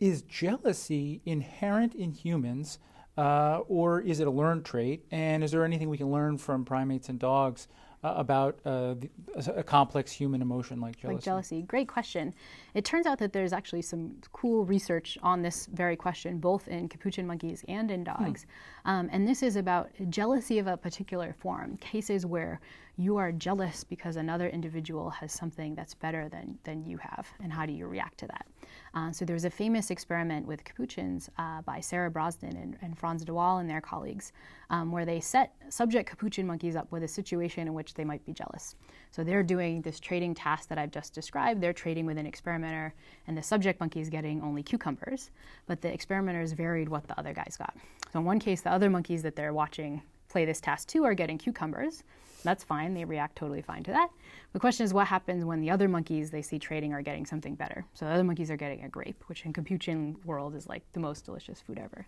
Is 0.00 0.22
jealousy 0.22 1.20
inherent 1.24 1.94
in 1.94 2.10
humans, 2.10 2.80
uh, 3.16 3.60
or 3.68 4.00
is 4.00 4.18
it 4.18 4.26
a 4.26 4.30
learned 4.30 4.64
trait? 4.64 5.04
And 5.12 5.44
is 5.44 5.52
there 5.52 5.64
anything 5.64 5.88
we 5.88 5.98
can 5.98 6.10
learn 6.10 6.38
from 6.38 6.64
primates 6.64 7.08
and 7.08 7.20
dogs 7.20 7.68
uh, 8.04 8.14
about 8.16 8.58
uh, 8.64 8.94
the, 8.94 9.54
a 9.56 9.62
complex 9.62 10.10
human 10.10 10.42
emotion 10.42 10.80
like 10.80 10.96
jealousy? 10.96 11.14
Like 11.14 11.24
jealousy. 11.24 11.62
Great 11.62 11.88
question. 11.88 12.34
It 12.74 12.84
turns 12.84 13.06
out 13.06 13.18
that 13.18 13.32
there's 13.32 13.52
actually 13.52 13.82
some 13.82 14.16
cool 14.32 14.64
research 14.64 15.18
on 15.22 15.42
this 15.42 15.68
very 15.72 15.96
question, 15.96 16.38
both 16.38 16.68
in 16.68 16.88
capuchin 16.88 17.26
monkeys 17.26 17.64
and 17.68 17.90
in 17.90 18.04
dogs. 18.04 18.46
Hmm. 18.84 18.90
Um, 18.90 19.08
and 19.12 19.28
this 19.28 19.42
is 19.42 19.56
about 19.56 19.90
jealousy 20.10 20.58
of 20.58 20.66
a 20.66 20.76
particular 20.76 21.34
form, 21.38 21.76
cases 21.76 22.26
where 22.26 22.60
you 22.96 23.16
are 23.16 23.32
jealous 23.32 23.84
because 23.84 24.16
another 24.16 24.48
individual 24.48 25.08
has 25.10 25.32
something 25.32 25.74
that's 25.74 25.94
better 25.94 26.28
than, 26.28 26.58
than 26.64 26.84
you 26.84 26.98
have, 26.98 27.26
and 27.42 27.52
how 27.52 27.64
do 27.64 27.72
you 27.72 27.86
react 27.86 28.18
to 28.18 28.26
that? 28.26 28.46
Uh, 28.94 29.10
so 29.10 29.24
there 29.24 29.34
was 29.34 29.46
a 29.46 29.50
famous 29.50 29.90
experiment 29.90 30.46
with 30.46 30.62
capuchins 30.64 31.30
uh, 31.38 31.62
by 31.62 31.80
Sarah 31.80 32.10
Brosnan 32.10 32.56
and, 32.56 32.76
and, 32.82 32.98
Frans 32.98 33.24
de 33.24 33.32
Waal 33.32 33.58
and 33.58 33.68
their 33.68 33.80
colleagues, 33.80 34.32
um, 34.68 34.92
where 34.92 35.06
they 35.06 35.20
set 35.20 35.54
subject 35.70 36.10
capuchin 36.10 36.46
monkeys 36.46 36.76
up 36.76 36.92
with 36.92 37.02
a 37.02 37.08
situation 37.08 37.66
in 37.66 37.72
which 37.72 37.94
they 37.94 38.04
might 38.04 38.24
be 38.26 38.32
jealous. 38.34 38.76
So 39.10 39.24
they're 39.24 39.42
doing 39.42 39.80
this 39.80 39.98
trading 39.98 40.34
task 40.34 40.68
that 40.68 40.76
I've 40.76 40.90
just 40.90 41.14
described. 41.14 41.62
They're 41.62 41.72
trading 41.72 42.04
with 42.04 42.18
an 42.18 42.26
experimenter, 42.26 42.94
and 43.26 43.36
the 43.36 43.42
subject 43.42 43.80
monkey 43.80 44.00
is 44.00 44.10
getting 44.10 44.42
only 44.42 44.62
cucumbers, 44.62 45.30
but 45.66 45.80
the 45.80 45.92
experimenters 45.92 46.52
varied 46.52 46.88
what 46.88 47.08
the 47.08 47.18
other 47.18 47.32
guys 47.32 47.56
got. 47.58 47.74
So 48.12 48.18
in 48.18 48.26
one 48.26 48.38
case, 48.38 48.60
the 48.60 48.70
other 48.70 48.90
monkeys 48.90 49.22
that 49.22 49.34
they're 49.34 49.54
watching 49.54 50.02
play 50.28 50.44
this 50.44 50.60
task 50.60 50.88
too 50.88 51.04
are 51.04 51.14
getting 51.14 51.38
cucumbers. 51.38 52.04
That's 52.42 52.64
fine. 52.64 52.94
They 52.94 53.04
react 53.04 53.36
totally 53.36 53.62
fine 53.62 53.82
to 53.84 53.90
that. 53.92 54.08
The 54.52 54.60
question 54.60 54.84
is 54.84 54.92
what 54.92 55.06
happens 55.06 55.44
when 55.44 55.60
the 55.60 55.70
other 55.70 55.88
monkeys 55.88 56.30
they 56.30 56.42
see 56.42 56.58
trading 56.58 56.92
are 56.92 57.02
getting 57.02 57.26
something 57.26 57.54
better. 57.54 57.84
So 57.94 58.04
the 58.04 58.12
other 58.12 58.24
monkeys 58.24 58.50
are 58.50 58.56
getting 58.56 58.84
a 58.84 58.88
grape, 58.88 59.22
which 59.26 59.44
in 59.44 59.52
Capuchin 59.52 60.16
world 60.24 60.54
is 60.54 60.66
like 60.68 60.82
the 60.92 61.00
most 61.00 61.24
delicious 61.24 61.60
food 61.60 61.78
ever. 61.78 62.06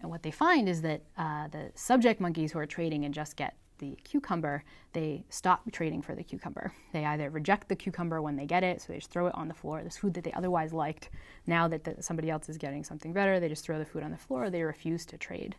And 0.00 0.10
what 0.10 0.22
they 0.22 0.30
find 0.30 0.68
is 0.68 0.82
that 0.82 1.02
uh, 1.16 1.48
the 1.48 1.70
subject 1.74 2.20
monkeys 2.20 2.52
who 2.52 2.58
are 2.58 2.66
trading 2.66 3.04
and 3.04 3.14
just 3.14 3.36
get 3.36 3.56
the 3.78 3.96
cucumber, 4.04 4.64
they 4.92 5.24
stop 5.28 5.70
trading 5.70 6.00
for 6.00 6.14
the 6.14 6.22
cucumber. 6.22 6.72
They 6.92 7.04
either 7.04 7.28
reject 7.30 7.68
the 7.68 7.76
cucumber 7.76 8.22
when 8.22 8.36
they 8.36 8.46
get 8.46 8.64
it, 8.64 8.80
so 8.80 8.86
they 8.88 8.98
just 8.98 9.10
throw 9.10 9.26
it 9.26 9.34
on 9.34 9.48
the 9.48 9.54
floor, 9.54 9.82
this 9.82 9.98
food 9.98 10.14
that 10.14 10.24
they 10.24 10.32
otherwise 10.32 10.72
liked. 10.72 11.10
Now 11.46 11.68
that 11.68 11.84
the, 11.84 12.02
somebody 12.02 12.30
else 12.30 12.48
is 12.48 12.56
getting 12.56 12.84
something 12.84 13.12
better, 13.12 13.38
they 13.38 13.48
just 13.48 13.64
throw 13.64 13.78
the 13.78 13.84
food 13.84 14.02
on 14.02 14.10
the 14.10 14.16
floor, 14.16 14.44
or 14.44 14.50
they 14.50 14.62
refuse 14.62 15.04
to 15.06 15.18
trade. 15.18 15.56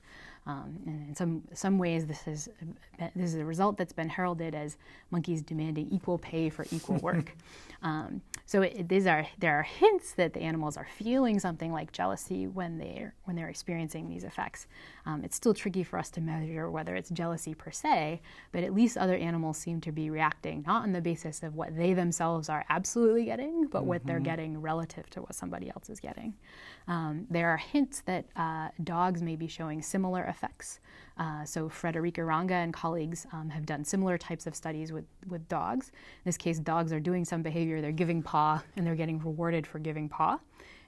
Um, 0.47 0.79
and 0.85 1.09
in 1.09 1.15
some 1.15 1.43
some 1.53 1.77
ways, 1.77 2.05
this 2.05 2.25
is 2.25 2.49
this 3.15 3.33
is 3.33 3.35
a 3.35 3.43
result 3.45 3.77
that's 3.77 3.91
been 3.91 4.07
heralded 4.07 4.55
as 4.55 4.77
monkeys 5.11 5.41
demanding 5.41 5.89
equal 5.91 6.17
pay 6.17 6.49
for 6.49 6.65
equal 6.71 6.95
work. 7.01 7.35
um, 7.81 8.21
so 8.45 8.61
it, 8.61 8.87
these 8.87 9.05
are 9.05 9.27
there 9.37 9.59
are 9.59 9.63
hints 9.63 10.13
that 10.13 10.33
the 10.33 10.39
animals 10.39 10.77
are 10.77 10.87
feeling 10.97 11.37
something 11.37 11.73
like 11.73 11.91
jealousy 11.91 12.47
when 12.47 12.77
they're 12.77 13.13
when 13.25 13.35
they're 13.35 13.49
experiencing 13.49 14.07
these 14.07 14.23
effects. 14.23 14.67
Um, 15.05 15.25
it's 15.25 15.35
still 15.35 15.53
tricky 15.53 15.83
for 15.83 15.99
us 15.99 16.09
to 16.11 16.21
measure 16.21 16.71
whether 16.71 16.95
it's 16.95 17.09
jealousy 17.09 17.53
per 17.53 17.71
se, 17.71 18.21
but 18.53 18.63
at 18.63 18.73
least 18.73 18.97
other 18.97 19.15
animals 19.15 19.57
seem 19.57 19.81
to 19.81 19.91
be 19.91 20.09
reacting 20.09 20.63
not 20.65 20.83
on 20.83 20.93
the 20.93 21.01
basis 21.01 21.43
of 21.43 21.55
what 21.55 21.75
they 21.75 21.93
themselves 21.93 22.47
are 22.47 22.63
absolutely 22.69 23.25
getting, 23.25 23.67
but 23.67 23.79
mm-hmm. 23.79 23.87
what 23.89 24.05
they're 24.05 24.15
mm-hmm. 24.15 24.23
getting 24.23 24.61
relative 24.61 25.09
to 25.09 25.21
what 25.21 25.35
somebody 25.35 25.69
else 25.69 25.89
is 25.89 25.99
getting. 25.99 26.33
Um, 26.87 27.27
there 27.29 27.49
are 27.49 27.57
hints 27.57 28.01
that 28.05 28.25
uh, 28.37 28.69
dogs 28.81 29.21
may 29.21 29.35
be 29.35 29.47
showing 29.47 29.81
similar 29.81 30.23
effects. 30.23 30.36
Uh, 31.17 31.43
so 31.43 31.67
Friederike 31.67 32.25
Range 32.25 32.51
and 32.51 32.73
colleagues 32.73 33.25
um, 33.33 33.49
have 33.49 33.65
done 33.65 33.83
similar 33.83 34.17
types 34.17 34.47
of 34.47 34.55
studies 34.55 34.91
with, 34.91 35.05
with 35.27 35.47
dogs. 35.49 35.87
In 35.89 36.23
this 36.25 36.37
case, 36.37 36.59
dogs 36.59 36.93
are 36.93 36.99
doing 36.99 37.25
some 37.25 37.41
behavior, 37.41 37.81
they're 37.81 37.91
giving 37.91 38.21
paw, 38.21 38.61
and 38.75 38.85
they're 38.85 38.95
getting 38.95 39.19
rewarded 39.19 39.65
for 39.65 39.79
giving 39.79 40.07
paw. 40.07 40.39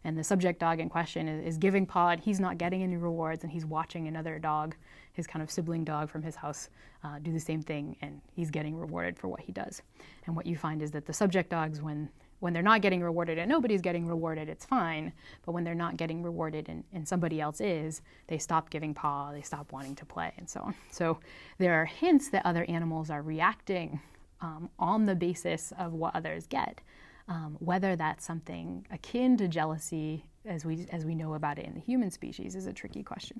And 0.03 0.17
the 0.17 0.23
subject 0.23 0.59
dog 0.59 0.79
in 0.79 0.87
question 0.87 1.27
is, 1.27 1.45
is 1.45 1.57
giving 1.57 1.85
paw, 1.85 2.09
and 2.09 2.21
he's 2.21 2.39
not 2.39 2.57
getting 2.57 2.83
any 2.83 2.95
rewards, 2.95 3.43
and 3.43 3.51
he's 3.51 3.65
watching 3.65 4.07
another 4.07 4.39
dog, 4.39 4.75
his 5.13 5.27
kind 5.27 5.43
of 5.43 5.51
sibling 5.51 5.83
dog 5.83 6.09
from 6.09 6.21
his 6.21 6.35
house, 6.35 6.69
uh, 7.03 7.19
do 7.19 7.33
the 7.33 7.39
same 7.39 7.61
thing, 7.61 7.97
and 8.01 8.21
he's 8.33 8.49
getting 8.49 8.77
rewarded 8.77 9.17
for 9.17 9.27
what 9.27 9.41
he 9.41 9.51
does. 9.51 9.81
And 10.25 10.35
what 10.35 10.45
you 10.45 10.55
find 10.55 10.81
is 10.81 10.91
that 10.91 11.05
the 11.05 11.13
subject 11.13 11.49
dogs, 11.49 11.81
when 11.81 12.09
when 12.39 12.53
they're 12.53 12.63
not 12.63 12.81
getting 12.81 13.01
rewarded 13.01 13.37
and 13.37 13.49
nobody's 13.49 13.81
getting 13.81 14.07
rewarded, 14.07 14.49
it's 14.49 14.65
fine. 14.65 15.11
But 15.45 15.51
when 15.51 15.63
they're 15.63 15.75
not 15.75 15.97
getting 15.97 16.23
rewarded 16.23 16.69
and, 16.69 16.83
and 16.93 17.07
somebody 17.07 17.41
else 17.41 17.61
is, 17.61 18.01
they 18.27 18.37
stop 18.37 18.69
giving 18.69 18.93
paw, 18.93 19.31
they 19.31 19.41
stop 19.41 19.71
wanting 19.71 19.95
to 19.95 20.05
play, 20.05 20.33
and 20.37 20.49
so 20.49 20.61
on. 20.61 20.75
So 20.91 21.19
there 21.57 21.73
are 21.81 21.85
hints 21.85 22.29
that 22.29 22.45
other 22.45 22.65
animals 22.69 23.09
are 23.09 23.21
reacting 23.21 23.99
um, 24.41 24.69
on 24.79 25.05
the 25.05 25.15
basis 25.15 25.73
of 25.77 25.93
what 25.93 26.15
others 26.15 26.47
get. 26.47 26.81
Um, 27.27 27.57
whether 27.59 27.95
that's 27.95 28.25
something 28.25 28.87
akin 28.91 29.37
to 29.37 29.47
jealousy, 29.47 30.25
as 30.45 30.65
we 30.65 30.87
as 30.91 31.05
we 31.05 31.13
know 31.13 31.35
about 31.35 31.59
it 31.59 31.65
in 31.65 31.75
the 31.75 31.79
human 31.79 32.09
species, 32.09 32.55
is 32.55 32.65
a 32.65 32.73
tricky 32.73 33.03
question. 33.03 33.39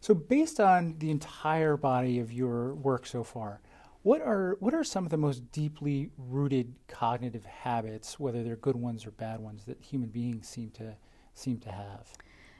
So, 0.00 0.12
based 0.12 0.58
on 0.58 0.96
the 0.98 1.10
entire 1.10 1.76
body 1.76 2.18
of 2.18 2.32
your 2.32 2.74
work 2.74 3.06
so 3.06 3.22
far, 3.22 3.60
what 4.04 4.20
are 4.20 4.56
what 4.60 4.74
are 4.74 4.84
some 4.84 5.04
of 5.04 5.10
the 5.10 5.16
most 5.16 5.50
deeply 5.50 6.10
rooted 6.16 6.74
cognitive 6.88 7.46
habits, 7.46 8.20
whether 8.20 8.44
they're 8.44 8.54
good 8.54 8.76
ones 8.76 9.06
or 9.06 9.10
bad 9.10 9.40
ones, 9.40 9.64
that 9.64 9.80
human 9.80 10.10
beings 10.10 10.46
seem 10.46 10.70
to 10.72 10.94
seem 11.32 11.58
to 11.60 11.72
have? 11.72 12.12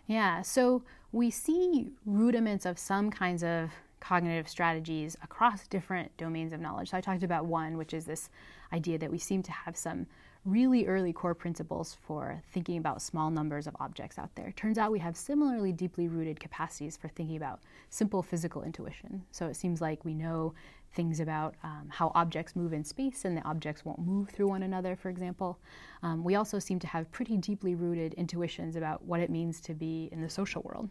Yeah, 0.07 0.41
so 0.41 0.83
we 1.13 1.31
see 1.31 1.91
rudiments 2.07 2.65
of 2.65 2.79
some 2.79 3.11
kinds 3.11 3.45
of 3.45 3.71
cognitive 4.01 4.49
strategies 4.49 5.17
across 5.23 5.67
different 5.69 6.15
domains 6.17 6.53
of 6.55 6.61
knowledge. 6.61 6.91
So 6.91 6.97
I 6.97 7.03
talked 7.03 7.23
about 7.23 7.45
one, 7.45 7.77
which 7.77 7.93
is 7.93 8.07
this 8.07 8.31
idea 8.73 8.99
that 8.99 9.11
we 9.11 9.19
seem 9.19 9.43
to 9.43 9.53
have 9.53 9.77
some 9.77 10.07
really 10.45 10.87
early 10.87 11.13
core 11.13 11.35
principles 11.35 11.97
for 12.07 12.43
thinking 12.53 12.77
about 12.77 13.01
small 13.01 13.31
numbers 13.31 13.67
of 13.67 13.75
objects 13.81 14.19
out 14.19 14.35
there. 14.35 14.53
Turns 14.53 14.77
out 14.77 14.93
we 14.93 14.99
have 14.99 15.17
similarly 15.17 15.73
deeply 15.73 16.07
rooted 16.07 16.39
capacities 16.39 16.97
for 16.99 17.09
thinking 17.09 17.37
about 17.37 17.61
simple 17.89 18.23
physical 18.23 18.63
intuition. 18.63 19.25
So 19.31 19.47
it 19.47 19.57
seems 19.57 19.81
like 19.81 20.05
we 20.05 20.13
know 20.13 20.53
things 20.95 21.21
about 21.21 21.55
um, 21.63 21.89
how 21.89 22.13
objects 22.15 22.57
move 22.57 22.73
in 22.73 22.85
space 22.85 23.25
and 23.25 23.37
the 23.37 23.43
objects 23.43 23.85
won't 23.85 23.99
move 23.99 24.31
through 24.31 24.49
one 24.49 24.63
another, 24.63 24.97
for 24.97 25.09
example. 25.09 25.59
Um, 26.03 26.25
we 26.25 26.37
also 26.37 26.59
seem 26.59 26.79
to 26.81 26.87
have 26.87 27.11
pretty 27.13 27.37
deeply 27.37 27.75
rooted 27.75 28.15
intuitions 28.15 28.77
about 28.77 29.05
what 29.05 29.21
it 29.21 29.31
means 29.31 29.61
to 29.63 29.75
be 29.75 30.09
in 30.13 30.23
the 30.23 30.31
social 30.31 30.63
world. 30.63 30.89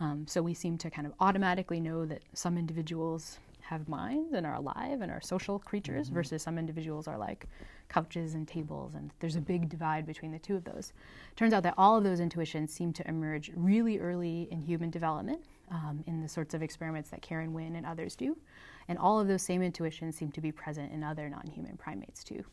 Um, 0.00 0.26
so 0.26 0.42
we 0.42 0.54
seem 0.54 0.78
to 0.78 0.90
kind 0.90 1.06
of 1.06 1.14
automatically 1.20 1.80
know 1.80 2.04
that 2.06 2.22
some 2.34 2.58
individuals 2.58 3.38
have 3.66 3.88
minds 3.88 4.32
and 4.32 4.46
are 4.46 4.54
alive 4.54 5.00
and 5.00 5.10
are 5.10 5.20
social 5.20 5.58
creatures 5.58 6.06
mm-hmm. 6.06 6.14
versus 6.14 6.42
some 6.42 6.56
individuals 6.56 7.08
are 7.08 7.18
like 7.18 7.46
couches 7.88 8.34
and 8.34 8.46
tables 8.46 8.94
and 8.94 9.10
there's 9.18 9.36
a 9.36 9.40
big 9.40 9.68
divide 9.68 10.06
between 10.06 10.30
the 10.30 10.38
two 10.38 10.54
of 10.54 10.64
those 10.64 10.92
turns 11.34 11.52
out 11.52 11.64
that 11.64 11.74
all 11.76 11.96
of 11.96 12.04
those 12.04 12.20
intuitions 12.20 12.72
seem 12.72 12.92
to 12.92 13.06
emerge 13.08 13.50
really 13.56 13.98
early 13.98 14.48
in 14.52 14.60
human 14.60 14.90
development 14.90 15.40
um, 15.70 16.02
in 16.06 16.22
the 16.22 16.28
sorts 16.28 16.54
of 16.54 16.62
experiments 16.62 17.10
that 17.10 17.22
karen 17.22 17.52
wynn 17.52 17.74
and 17.74 17.84
others 17.84 18.14
do 18.14 18.36
and 18.88 18.98
all 18.98 19.20
of 19.20 19.28
those 19.28 19.42
same 19.42 19.62
intuitions 19.62 20.16
seem 20.16 20.30
to 20.32 20.40
be 20.40 20.52
present 20.52 20.92
in 20.92 21.02
other 21.02 21.28
non 21.28 21.46
human 21.46 21.76
primates 21.76 22.22
too. 22.22 22.44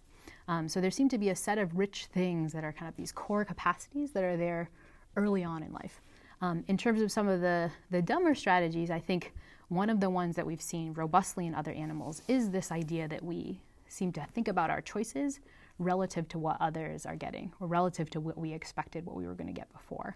Um, 0.48 0.68
so 0.68 0.82
there 0.82 0.92
seem 0.92 1.10
to 1.10 1.18
be 1.18 1.30
a 1.30 1.36
set 1.36 1.58
of 1.58 1.78
rich 1.78 2.08
things 2.08 2.54
that 2.54 2.64
are 2.64 2.74
kind 2.74 2.90
of 2.90 2.96
these 2.96 3.12
core 3.12 3.46
capacities 3.46 4.12
that 4.12 4.24
are 4.24 4.38
there 4.38 4.70
early 5.16 5.44
on 5.44 5.64
in 5.64 5.72
life. 5.72 6.02
Um, 6.42 6.64
in 6.68 6.78
terms 6.78 7.02
of 7.02 7.12
some 7.12 7.28
of 7.28 7.40
the, 7.40 7.72
the 7.92 8.02
dumber 8.02 8.36
strategies, 8.36 8.90
I 8.92 9.00
think 9.00 9.34
one 9.70 9.90
of 9.90 10.00
the 10.00 10.10
ones 10.10 10.36
that 10.36 10.46
we've 10.46 10.62
seen 10.62 10.94
robustly 10.94 11.48
in 11.48 11.56
other 11.56 11.72
animals 11.72 12.22
is 12.28 12.50
this 12.50 12.72
idea 12.72 13.08
that 13.08 13.24
we 13.24 13.62
seem 13.88 14.12
to 14.14 14.26
think 14.34 14.48
about 14.48 14.70
our 14.70 14.82
choices 14.82 15.40
relative 15.84 16.28
to 16.30 16.40
what 16.40 16.58
others 16.60 17.06
are 17.06 17.16
getting 17.16 17.52
or 17.60 17.68
relative 17.68 18.10
to 18.12 18.20
what 18.20 18.38
we 18.38 18.54
expected 18.54 19.06
what 19.06 19.16
we 19.16 19.28
were 19.28 19.36
going 19.36 19.48
to 19.48 19.54
get 19.54 19.72
before. 19.72 20.16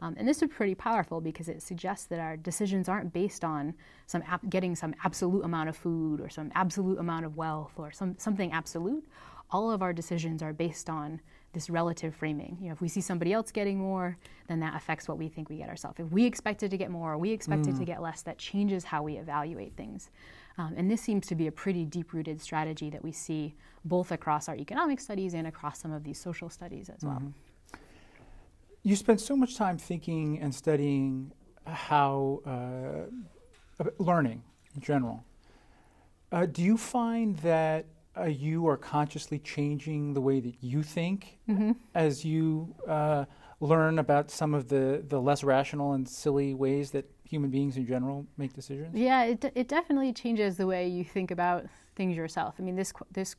Um, 0.00 0.14
and 0.18 0.26
this 0.26 0.40
is 0.42 0.48
pretty 0.48 0.74
powerful 0.74 1.20
because 1.20 1.48
it 1.48 1.62
suggests 1.62 2.06
that 2.06 2.20
our 2.20 2.36
decisions 2.36 2.88
aren't 2.88 3.12
based 3.12 3.44
on 3.44 3.74
some 4.06 4.22
getting 4.48 4.74
some 4.74 4.94
absolute 5.04 5.44
amount 5.44 5.68
of 5.68 5.76
food 5.76 6.20
or 6.20 6.28
some 6.28 6.50
absolute 6.54 6.98
amount 6.98 7.26
of 7.26 7.36
wealth 7.36 7.72
or 7.76 7.90
some, 7.90 8.16
something 8.18 8.52
absolute. 8.52 9.04
All 9.50 9.70
of 9.70 9.82
our 9.82 9.92
decisions 9.92 10.42
are 10.42 10.52
based 10.52 10.90
on 10.90 11.20
this 11.52 11.70
relative 11.70 12.14
framing. 12.14 12.58
You 12.60 12.68
know, 12.68 12.72
if 12.72 12.80
we 12.80 12.88
see 12.88 13.00
somebody 13.00 13.32
else 13.32 13.50
getting 13.50 13.78
more, 13.78 14.18
then 14.48 14.60
that 14.60 14.76
affects 14.76 15.08
what 15.08 15.16
we 15.16 15.28
think 15.28 15.48
we 15.48 15.56
get 15.56 15.68
ourselves. 15.68 15.98
If 15.98 16.10
we 16.12 16.24
expected 16.24 16.70
to 16.70 16.76
get 16.76 16.90
more 16.90 17.14
or 17.14 17.18
we 17.18 17.30
expected 17.30 17.74
mm. 17.74 17.78
to 17.78 17.84
get 17.84 18.02
less, 18.02 18.22
that 18.22 18.38
changes 18.38 18.84
how 18.84 19.02
we 19.02 19.16
evaluate 19.16 19.74
things. 19.74 20.10
Um, 20.58 20.74
and 20.76 20.90
this 20.90 21.00
seems 21.00 21.26
to 21.28 21.34
be 21.34 21.46
a 21.46 21.52
pretty 21.52 21.84
deep 21.84 22.12
rooted 22.12 22.40
strategy 22.42 22.90
that 22.90 23.02
we 23.02 23.12
see 23.12 23.54
both 23.88 24.12
across 24.12 24.48
our 24.48 24.56
economic 24.56 25.00
studies 25.00 25.34
and 25.34 25.46
across 25.46 25.80
some 25.80 25.92
of 25.92 26.04
these 26.04 26.18
social 26.18 26.50
studies 26.50 26.88
as 26.88 27.02
well. 27.02 27.16
Mm-hmm. 27.16 27.80
You 28.82 28.96
spent 28.96 29.20
so 29.20 29.36
much 29.36 29.56
time 29.56 29.78
thinking 29.78 30.38
and 30.40 30.54
studying 30.54 31.32
how 31.66 32.40
uh, 32.46 33.84
learning 33.98 34.42
in 34.74 34.80
general. 34.80 35.24
Uh, 36.30 36.46
do 36.46 36.62
you 36.62 36.76
find 36.76 37.36
that 37.38 37.86
uh, 38.18 38.24
you 38.24 38.66
are 38.66 38.76
consciously 38.76 39.38
changing 39.38 40.14
the 40.14 40.20
way 40.20 40.40
that 40.40 40.54
you 40.60 40.82
think 40.82 41.38
mm-hmm. 41.48 41.72
as 41.94 42.24
you 42.24 42.74
uh, 42.86 43.24
learn 43.60 43.98
about 43.98 44.30
some 44.30 44.54
of 44.54 44.68
the, 44.68 45.04
the 45.08 45.20
less 45.20 45.42
rational 45.42 45.92
and 45.92 46.08
silly 46.08 46.54
ways 46.54 46.90
that 46.90 47.08
human 47.24 47.50
beings 47.50 47.76
in 47.76 47.86
general 47.86 48.26
make 48.36 48.52
decisions? 48.52 48.94
Yeah, 48.94 49.24
it, 49.24 49.44
it 49.54 49.68
definitely 49.68 50.12
changes 50.12 50.56
the 50.56 50.66
way 50.66 50.88
you 50.88 51.04
think 51.04 51.30
about 51.30 51.66
things 51.94 52.16
yourself. 52.16 52.54
I 52.58 52.62
mean, 52.62 52.76
this 52.76 52.92
this 53.12 53.36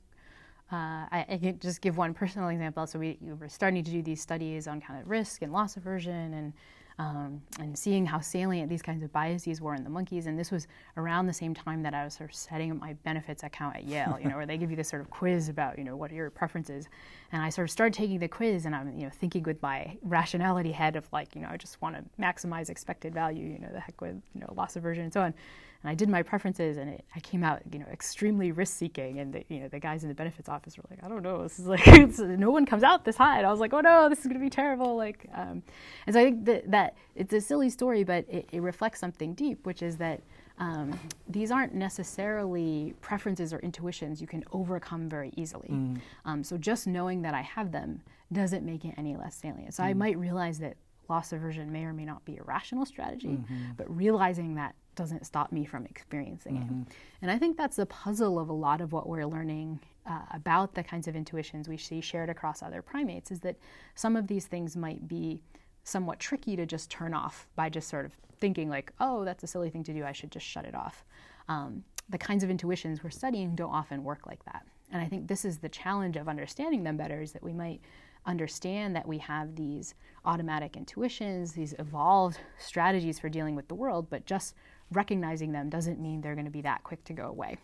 uh, 0.72 1.08
I, 1.12 1.26
I, 1.30 1.38
can 1.38 1.60
just 1.60 1.82
give 1.82 1.98
one 1.98 2.14
personal 2.24 2.50
example. 2.50 2.86
So 2.88 3.00
we, 3.00 3.18
we, 3.22 3.34
were 3.34 3.50
starting 3.50 3.84
to 3.84 3.92
do 3.92 4.02
these 4.02 4.22
studies 4.22 4.68
on 4.68 4.82
kind 4.82 5.02
of 5.02 5.10
risk 5.10 5.42
and 5.42 5.52
loss 5.52 5.78
aversion 5.78 6.34
and 6.34 6.54
um, 7.00 7.42
and 7.60 7.80
seeing 7.80 8.06
how 8.06 8.20
salient 8.20 8.70
these 8.70 8.82
kinds 8.82 9.04
of 9.04 9.12
biases 9.14 9.62
were 9.62 9.74
in 9.74 9.86
the 9.86 9.90
monkeys. 9.90 10.28
And 10.28 10.38
this 10.38 10.52
was 10.52 10.68
around 10.98 11.28
the 11.28 11.34
same 11.34 11.54
time 11.54 11.82
that 11.84 11.94
I 11.94 12.04
was 12.04 12.14
sort 12.14 12.30
of 12.30 12.36
setting 12.36 12.72
up 12.72 12.78
my 12.78 12.92
benefits 13.06 13.44
account 13.44 13.78
at 13.78 13.86
Yale, 13.86 14.20
you 14.22 14.28
know, 14.28 14.36
where 14.36 14.46
they 14.46 14.58
give 14.58 14.70
you 14.70 14.76
this 14.76 14.90
sort 14.90 15.02
of 15.02 15.10
quiz 15.10 15.48
about, 15.48 15.78
you 15.78 15.86
know, 15.86 15.96
what 15.96 16.12
are 16.12 16.16
your 16.16 16.30
preferences. 16.30 16.90
And 17.32 17.42
I 17.42 17.50
sort 17.50 17.70
of 17.70 17.72
started 17.72 17.94
taking 17.94 18.20
the 18.20 18.28
quiz 18.28 18.66
and 18.66 18.76
I'm, 18.76 19.00
you 19.00 19.06
know, 19.06 19.12
thinking 19.12 19.44
with 19.44 19.62
my 19.62 19.98
rationality 20.04 20.74
head 20.74 20.98
of 20.98 21.08
like, 21.14 21.36
you 21.36 21.42
know, 21.42 21.48
I 21.50 21.56
just 21.56 21.82
want 21.82 21.96
to 21.96 22.04
maximize 22.22 22.70
expected 22.70 23.14
value, 23.14 23.48
you 23.48 23.60
know, 23.60 23.70
the 23.72 23.80
heck 23.80 24.02
with, 24.02 24.22
you 24.36 24.42
know, 24.42 24.54
loss 24.58 24.76
aversion 24.76 25.06
and 25.06 25.14
so 25.14 25.22
on 25.22 25.34
and 25.82 25.90
I 25.90 25.96
did 25.96 26.10
my 26.10 26.24
preferences, 26.24 26.78
and 26.78 26.90
it, 26.90 27.06
I 27.16 27.22
came 27.22 27.44
out, 27.44 27.62
you 27.72 27.80
know, 27.80 27.86
extremely 27.92 28.52
risk-seeking. 28.52 29.20
And 29.20 29.34
the, 29.34 29.44
you 29.48 29.62
know, 29.62 29.70
the 29.70 29.80
guys 29.80 30.04
in 30.04 30.10
the 30.10 30.16
benefits 30.16 30.50
office 30.50 30.78
were 30.78 30.84
like, 30.90 31.04
"I 31.04 31.08
don't 31.08 31.24
know, 31.24 31.44
this 31.44 31.58
is 31.58 31.68
like, 31.68 31.86
no 32.20 32.52
one 32.52 32.66
comes 32.66 32.84
out 32.84 33.06
this 33.06 33.16
high." 33.16 33.38
And 33.38 33.48
I 33.48 33.52
was 33.52 33.60
like, 33.60 33.74
"Oh 33.74 33.80
no, 33.80 34.10
this 34.10 34.20
is 34.20 34.26
going 34.26 34.38
to 34.38 34.44
be 34.44 34.50
terrible!" 34.50 34.98
Like, 34.98 35.28
um, 35.34 35.64
and 36.06 36.14
so 36.14 36.20
I 36.20 36.26
think 36.26 36.46
that, 36.46 36.72
that 36.72 36.96
it's 37.16 37.34
a 37.34 37.40
silly 37.40 37.70
story, 37.70 38.04
but 38.04 38.26
it, 38.28 38.50
it 38.52 38.62
reflects 38.62 39.00
something 39.00 39.34
deep, 39.34 39.66
which 39.66 39.82
is 39.82 39.96
that 39.98 40.22
um, 40.58 41.00
these 41.28 41.52
aren't 41.52 41.74
necessarily 41.74 42.94
preferences 43.00 43.54
or 43.54 43.60
intuitions 43.60 44.20
you 44.20 44.28
can 44.28 44.44
overcome 44.52 45.08
very 45.08 45.32
easily. 45.38 45.70
Mm. 45.70 46.02
Um, 46.26 46.44
so 46.44 46.58
just 46.58 46.86
knowing 46.86 47.22
that 47.22 47.34
I 47.34 47.42
have 47.42 47.72
them 47.72 48.02
doesn't 48.32 48.66
make 48.66 48.84
it 48.84 48.94
any 48.98 49.16
less 49.16 49.36
salient. 49.36 49.74
So 49.74 49.84
mm. 49.84 49.88
I 49.88 49.94
might 49.94 50.18
realize 50.18 50.60
that 50.60 50.76
loss 51.10 51.34
aversion 51.34 51.72
may 51.72 51.86
or 51.86 51.94
may 51.94 52.06
not 52.06 52.24
be 52.26 52.38
a 52.38 52.44
rational 52.44 52.86
strategy, 52.86 53.30
mm-hmm. 53.30 53.72
but 53.78 53.94
realizing 53.96 54.56
that 54.56 54.76
doesn't 55.00 55.26
stop 55.26 55.52
me 55.52 55.66
from 55.66 55.86
experiencing 55.86 56.58
mm-hmm. 56.58 56.82
it. 56.82 56.88
And 57.22 57.32
I 57.32 57.40
think 57.40 57.58
that's 57.58 57.78
the 57.78 57.86
puzzle 57.86 58.38
of 58.38 58.50
a 58.50 58.54
lot 58.54 58.82
of 58.82 58.92
what 58.92 59.08
we're 59.08 59.26
learning 59.26 59.80
uh, 60.06 60.20
about 60.32 60.76
the 60.76 60.84
kinds 60.84 61.08
of 61.08 61.16
intuitions 61.16 61.70
we 61.70 61.78
see 61.78 62.02
shared 62.02 62.30
across 62.30 62.62
other 62.62 62.82
primates 62.82 63.32
is 63.32 63.40
that 63.40 63.56
some 63.96 64.18
of 64.18 64.28
these 64.28 64.46
things 64.46 64.76
might 64.76 65.08
be 65.08 65.42
somewhat 65.86 66.20
tricky 66.20 66.58
to 66.58 66.66
just 66.66 66.92
turn 66.92 67.14
off 67.14 67.48
by 67.56 67.70
just 67.70 67.88
sort 67.88 68.06
of 68.06 68.12
thinking 68.40 68.70
like, 68.70 68.92
oh, 69.00 69.24
that's 69.24 69.44
a 69.44 69.48
silly 69.48 69.70
thing 69.70 69.84
to 69.86 69.94
do, 69.94 70.04
I 70.04 70.12
should 70.12 70.32
just 70.32 70.46
shut 70.46 70.66
it 70.66 70.76
off. 70.76 71.06
Um, 71.48 71.84
the 72.10 72.18
kinds 72.18 72.44
of 72.44 72.50
intuitions 72.50 73.04
we're 73.04 73.10
studying 73.10 73.56
don't 73.56 73.72
often 73.72 74.04
work 74.04 74.28
like 74.28 74.44
that. 74.46 74.66
And 74.92 75.02
I 75.02 75.06
think 75.06 75.28
this 75.28 75.46
is 75.46 75.60
the 75.60 75.70
challenge 75.70 76.18
of 76.18 76.28
understanding 76.28 76.84
them 76.84 76.98
better 76.98 77.22
is 77.22 77.32
that 77.32 77.44
we 77.44 77.54
might 77.54 77.80
understand 78.26 78.96
that 78.96 79.08
we 79.08 79.18
have 79.20 79.56
these 79.56 79.96
automatic 80.26 80.76
intuitions, 80.76 81.54
these 81.54 81.74
evolved 81.80 82.40
strategies 82.58 83.20
for 83.20 83.30
dealing 83.30 83.56
with 83.56 83.68
the 83.68 83.76
world, 83.76 84.10
but 84.10 84.26
just 84.26 84.56
recognizing 84.92 85.52
them 85.52 85.70
doesn't 85.70 86.00
mean 86.00 86.22
they're 86.22 86.36
going 86.36 86.46
to 86.46 86.52
be 86.52 86.62
that 86.62 86.84
quick 86.84 87.04
to 87.06 87.14
go 87.14 87.28
away. 87.28 87.58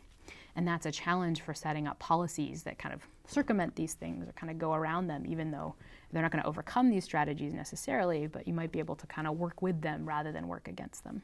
And 0.55 0.67
that's 0.67 0.85
a 0.85 0.91
challenge 0.91 1.41
for 1.41 1.53
setting 1.53 1.85
up 1.85 1.99
policies 1.99 2.63
that 2.63 2.77
kind 2.77 2.93
of 2.93 3.01
circumvent 3.27 3.75
these 3.75 3.93
things 3.93 4.27
or 4.27 4.31
kind 4.33 4.49
of 4.49 4.57
go 4.57 4.73
around 4.73 5.07
them, 5.07 5.25
even 5.27 5.51
though 5.51 5.75
they're 6.11 6.21
not 6.21 6.31
going 6.31 6.41
to 6.41 6.47
overcome 6.47 6.89
these 6.89 7.03
strategies 7.03 7.53
necessarily, 7.53 8.27
but 8.27 8.47
you 8.47 8.53
might 8.53 8.71
be 8.71 8.79
able 8.79 8.95
to 8.95 9.07
kind 9.07 9.27
of 9.27 9.37
work 9.37 9.61
with 9.61 9.81
them 9.81 10.07
rather 10.07 10.31
than 10.31 10.47
work 10.47 10.67
against 10.67 11.03
them. 11.03 11.23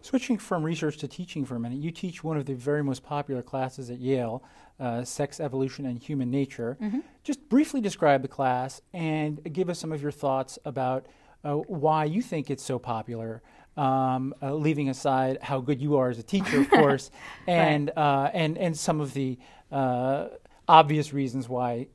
Switching 0.00 0.38
from 0.38 0.62
research 0.62 0.96
to 0.98 1.08
teaching 1.08 1.44
for 1.44 1.56
a 1.56 1.60
minute, 1.60 1.78
you 1.78 1.90
teach 1.90 2.24
one 2.24 2.36
of 2.36 2.46
the 2.46 2.54
very 2.54 2.82
most 2.82 3.02
popular 3.02 3.42
classes 3.42 3.90
at 3.90 3.98
Yale, 3.98 4.42
uh, 4.80 5.04
Sex, 5.04 5.40
Evolution, 5.40 5.86
and 5.86 5.98
Human 5.98 6.30
Nature. 6.30 6.76
Mm-hmm. 6.80 7.00
Just 7.22 7.48
briefly 7.48 7.80
describe 7.80 8.22
the 8.22 8.28
class 8.28 8.80
and 8.92 9.40
give 9.52 9.68
us 9.68 9.78
some 9.78 9.92
of 9.92 10.02
your 10.02 10.10
thoughts 10.10 10.58
about 10.64 11.06
uh, 11.44 11.54
why 11.54 12.04
you 12.04 12.22
think 12.22 12.50
it's 12.50 12.62
so 12.62 12.78
popular 12.78 13.42
um, 13.76 14.34
uh, 14.42 14.54
leaving 14.54 14.88
aside 14.88 15.38
how 15.42 15.60
good 15.60 15.80
you 15.80 15.96
are 15.96 16.08
as 16.08 16.18
a 16.18 16.22
teacher, 16.22 16.60
of 16.60 16.70
course, 16.82 17.10
and 17.46 17.90
right. 17.96 18.02
uh, 18.02 18.30
and 18.32 18.58
and 18.58 18.76
some 18.76 19.00
of 19.00 19.14
the 19.14 19.38
uh, 19.72 20.28
obvious 20.68 21.12
reasons 21.12 21.48
why 21.48 21.86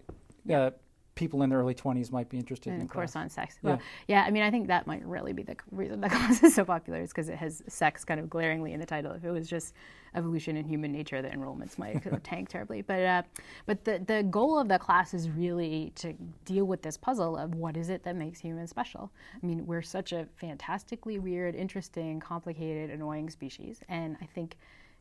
uh, 0.52 0.72
people 1.20 1.44
in 1.44 1.50
their 1.50 1.60
early 1.60 1.76
20s 1.76 2.12
might 2.12 2.30
be 2.30 2.38
interested 2.38 2.74
in 2.74 2.80
in 2.80 2.88
course 2.88 3.12
class. 3.12 3.24
on 3.24 3.30
sex. 3.30 3.60
Well, 3.62 3.80
yeah. 4.08 4.24
I 4.26 4.32
mean, 4.32 4.42
I 4.42 4.50
think 4.50 4.68
that 4.68 4.88
might 4.88 5.06
really 5.06 5.34
be 5.34 5.44
the 5.44 5.58
reason 5.70 6.00
the 6.00 6.10
class 6.18 6.42
is 6.42 6.56
so 6.56 6.64
popular 6.64 7.02
is 7.02 7.10
because 7.10 7.28
it 7.28 7.36
has 7.36 7.62
sex 7.68 8.06
kind 8.06 8.20
of 8.20 8.30
glaringly 8.30 8.72
in 8.72 8.80
the 8.80 8.86
title. 8.86 9.12
If 9.12 9.26
it 9.26 9.32
was 9.32 9.48
just 9.48 9.76
evolution 10.16 10.56
and 10.56 10.66
human 10.66 10.94
nature, 10.94 11.22
the 11.22 11.28
enrollments 11.28 11.78
might 11.78 12.02
tank 12.24 12.48
terribly. 12.48 12.82
But 12.82 13.02
uh, 13.02 13.24
but 13.66 13.84
the 13.84 14.02
the 14.08 14.24
goal 14.24 14.58
of 14.58 14.70
the 14.70 14.80
class 14.80 15.14
is 15.14 15.30
really 15.30 15.92
to 15.96 16.14
deal 16.46 16.66
with 16.66 16.82
this 16.82 16.96
puzzle 16.96 17.36
of 17.38 17.54
what 17.54 17.76
is 17.76 17.90
it 17.90 18.04
that 18.04 18.16
makes 18.16 18.40
humans 18.40 18.70
special. 18.70 19.12
I 19.42 19.46
mean, 19.46 19.68
we're 19.68 19.82
such 19.82 20.14
a 20.14 20.26
fantastically 20.38 21.20
weird, 21.20 21.54
interesting, 21.54 22.22
complicated, 22.22 22.90
annoying 22.90 23.30
species, 23.30 23.82
and 23.90 24.16
I 24.22 24.26
think 24.26 24.56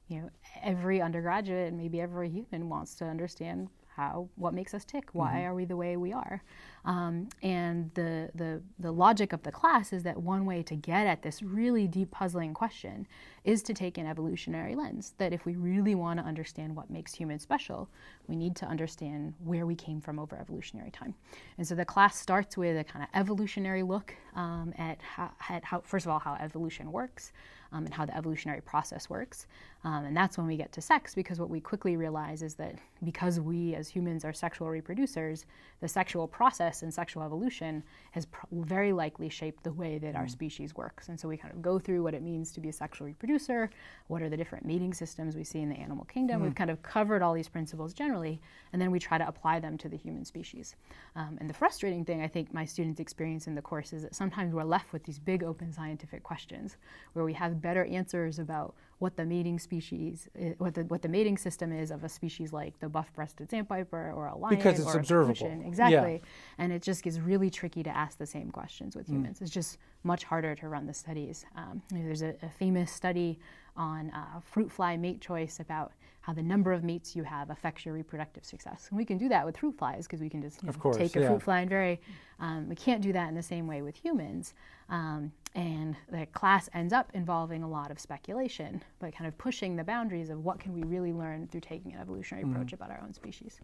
you 0.08 0.20
know 0.20 0.30
every 0.64 1.00
undergraduate 1.00 1.68
and 1.68 1.78
maybe 1.78 2.00
every 2.00 2.28
human 2.28 2.68
wants 2.68 2.96
to 2.96 3.04
understand 3.04 3.68
how 3.98 4.28
what 4.36 4.54
makes 4.54 4.74
us 4.74 4.84
tick 4.84 5.08
why 5.12 5.32
mm-hmm. 5.32 5.46
are 5.46 5.54
we 5.54 5.64
the 5.64 5.76
way 5.76 5.96
we 5.96 6.12
are 6.12 6.40
um, 6.84 7.28
and 7.42 7.90
the, 7.94 8.30
the 8.36 8.62
the 8.78 8.92
logic 8.92 9.32
of 9.32 9.42
the 9.42 9.50
class 9.50 9.92
is 9.92 10.04
that 10.04 10.16
one 10.16 10.46
way 10.46 10.62
to 10.62 10.76
get 10.76 11.04
at 11.06 11.20
this 11.22 11.42
really 11.42 11.88
deep 11.88 12.10
puzzling 12.12 12.54
question 12.54 13.06
is 13.42 13.60
to 13.60 13.74
take 13.74 13.98
an 13.98 14.06
evolutionary 14.06 14.76
lens 14.76 15.14
that 15.18 15.32
if 15.32 15.44
we 15.44 15.56
really 15.56 15.96
want 15.96 16.20
to 16.20 16.24
understand 16.24 16.76
what 16.76 16.88
makes 16.88 17.12
humans 17.12 17.42
special 17.42 17.88
we 18.28 18.36
need 18.36 18.54
to 18.54 18.66
understand 18.66 19.34
where 19.44 19.66
we 19.66 19.74
came 19.74 20.00
from 20.00 20.20
over 20.20 20.38
evolutionary 20.38 20.92
time 20.92 21.12
and 21.58 21.66
so 21.66 21.74
the 21.74 21.84
class 21.84 22.16
starts 22.16 22.56
with 22.56 22.78
a 22.78 22.84
kind 22.84 23.02
of 23.02 23.08
evolutionary 23.20 23.82
look 23.82 24.14
um, 24.36 24.72
at, 24.78 25.02
how, 25.02 25.32
at 25.48 25.64
how 25.64 25.80
first 25.80 26.06
of 26.06 26.12
all 26.12 26.20
how 26.20 26.34
evolution 26.40 26.92
works 26.92 27.32
um, 27.72 27.84
and 27.84 27.94
how 27.94 28.06
the 28.06 28.16
evolutionary 28.16 28.60
process 28.60 29.10
works. 29.10 29.46
Um, 29.84 30.06
and 30.06 30.16
that's 30.16 30.36
when 30.36 30.48
we 30.48 30.56
get 30.56 30.72
to 30.72 30.80
sex, 30.80 31.14
because 31.14 31.38
what 31.38 31.48
we 31.48 31.60
quickly 31.60 31.96
realize 31.96 32.42
is 32.42 32.54
that 32.56 32.74
because 33.04 33.38
we 33.38 33.76
as 33.76 33.88
humans 33.88 34.24
are 34.24 34.32
sexual 34.32 34.66
reproducers, 34.66 35.44
the 35.80 35.86
sexual 35.86 36.26
process 36.26 36.82
and 36.82 36.92
sexual 36.92 37.22
evolution 37.22 37.84
has 38.10 38.26
pr- 38.26 38.46
very 38.50 38.92
likely 38.92 39.28
shaped 39.28 39.62
the 39.62 39.72
way 39.72 39.98
that 39.98 40.14
mm. 40.14 40.18
our 40.18 40.26
species 40.26 40.74
works. 40.74 41.08
And 41.08 41.18
so 41.18 41.28
we 41.28 41.36
kind 41.36 41.54
of 41.54 41.62
go 41.62 41.78
through 41.78 42.02
what 42.02 42.12
it 42.12 42.22
means 42.22 42.50
to 42.52 42.60
be 42.60 42.70
a 42.70 42.72
sexual 42.72 43.06
reproducer, 43.06 43.70
what 44.08 44.20
are 44.20 44.28
the 44.28 44.36
different 44.36 44.64
mating 44.64 44.94
systems 44.94 45.36
we 45.36 45.44
see 45.44 45.60
in 45.60 45.68
the 45.68 45.76
animal 45.76 46.04
kingdom. 46.06 46.40
Mm. 46.40 46.44
We've 46.44 46.54
kind 46.56 46.70
of 46.70 46.82
covered 46.82 47.22
all 47.22 47.32
these 47.32 47.48
principles 47.48 47.94
generally, 47.94 48.40
and 48.72 48.82
then 48.82 48.90
we 48.90 48.98
try 48.98 49.16
to 49.16 49.28
apply 49.28 49.60
them 49.60 49.78
to 49.78 49.88
the 49.88 49.96
human 49.96 50.24
species. 50.24 50.74
Um, 51.14 51.38
and 51.40 51.48
the 51.48 51.54
frustrating 51.54 52.04
thing 52.04 52.20
I 52.20 52.28
think 52.28 52.52
my 52.52 52.64
students 52.64 52.98
experience 52.98 53.46
in 53.46 53.54
the 53.54 53.62
course 53.62 53.92
is 53.92 54.02
that 54.02 54.16
sometimes 54.16 54.52
we're 54.52 54.64
left 54.64 54.92
with 54.92 55.04
these 55.04 55.20
big 55.20 55.44
open 55.44 55.72
scientific 55.72 56.24
questions 56.24 56.76
where 57.12 57.24
we 57.24 57.34
have 57.34 57.62
better 57.62 57.84
answers 57.84 58.40
about 58.40 58.74
what 58.98 59.16
the 59.16 59.24
mating 59.24 59.60
species, 59.68 60.28
what 60.56 60.72
the 60.74 60.84
what 60.84 61.02
the 61.02 61.08
mating 61.08 61.36
system 61.36 61.72
is 61.72 61.90
of 61.90 62.02
a 62.02 62.08
species 62.08 62.52
like 62.52 62.78
the 62.80 62.88
buff-breasted 62.88 63.50
sandpiper 63.50 64.12
or 64.16 64.26
a 64.28 64.36
lion 64.36 64.56
because 64.56 64.80
it's 64.80 64.94
observable. 64.94 65.62
Exactly, 65.66 66.14
yeah. 66.14 66.62
and 66.62 66.72
it 66.72 66.82
just 66.82 67.02
gets 67.02 67.18
really 67.18 67.50
tricky 67.50 67.82
to 67.82 67.94
ask 67.94 68.16
the 68.16 68.26
same 68.26 68.50
questions 68.50 68.96
with 68.96 69.06
mm. 69.06 69.14
humans. 69.14 69.38
Mm. 69.38 69.42
It's 69.42 69.50
just 69.50 69.76
much 70.04 70.24
harder 70.24 70.54
to 70.54 70.68
run 70.68 70.86
the 70.86 70.94
studies. 70.94 71.44
Um, 71.54 71.82
there's 71.90 72.22
a, 72.22 72.34
a, 72.42 72.48
famous 72.58 72.90
study 72.90 73.38
on 73.78 74.10
uh, 74.10 74.40
fruit 74.40 74.70
fly 74.70 74.96
mate 74.96 75.20
choice 75.20 75.60
about 75.60 75.92
how 76.20 76.34
the 76.34 76.42
number 76.42 76.74
of 76.74 76.84
mates 76.84 77.16
you 77.16 77.22
have 77.22 77.48
affects 77.48 77.86
your 77.86 77.94
reproductive 77.94 78.44
success. 78.44 78.88
And 78.90 78.98
we 78.98 79.04
can 79.06 79.16
do 79.16 79.30
that 79.30 79.46
with 79.46 79.56
fruit 79.56 79.78
flies 79.78 80.06
because 80.06 80.20
we 80.20 80.28
can 80.28 80.42
just 80.42 80.62
know, 80.62 80.72
course, 80.72 80.98
take 80.98 81.16
a 81.16 81.20
yeah. 81.20 81.28
fruit 81.28 81.42
fly 81.42 81.60
and 81.60 81.70
very, 81.70 82.02
um, 82.38 82.68
we 82.68 82.74
can't 82.74 83.00
do 83.00 83.14
that 83.14 83.30
in 83.30 83.34
the 83.34 83.42
same 83.42 83.66
way 83.66 83.80
with 83.80 83.96
humans. 83.96 84.52
Um, 84.90 85.32
and 85.54 85.96
the 86.10 86.26
class 86.26 86.68
ends 86.74 86.92
up 86.92 87.10
involving 87.14 87.62
a 87.62 87.68
lot 87.68 87.90
of 87.90 87.98
speculation, 87.98 88.82
but 88.98 89.14
kind 89.14 89.26
of 89.26 89.38
pushing 89.38 89.74
the 89.74 89.84
boundaries 89.84 90.28
of 90.28 90.44
what 90.44 90.60
can 90.60 90.74
we 90.74 90.82
really 90.82 91.14
learn 91.14 91.48
through 91.48 91.62
taking 91.62 91.94
an 91.94 92.00
evolutionary 92.00 92.44
mm-hmm. 92.44 92.56
approach 92.56 92.74
about 92.74 92.90
our 92.90 93.00
own 93.02 93.14
species. 93.14 93.60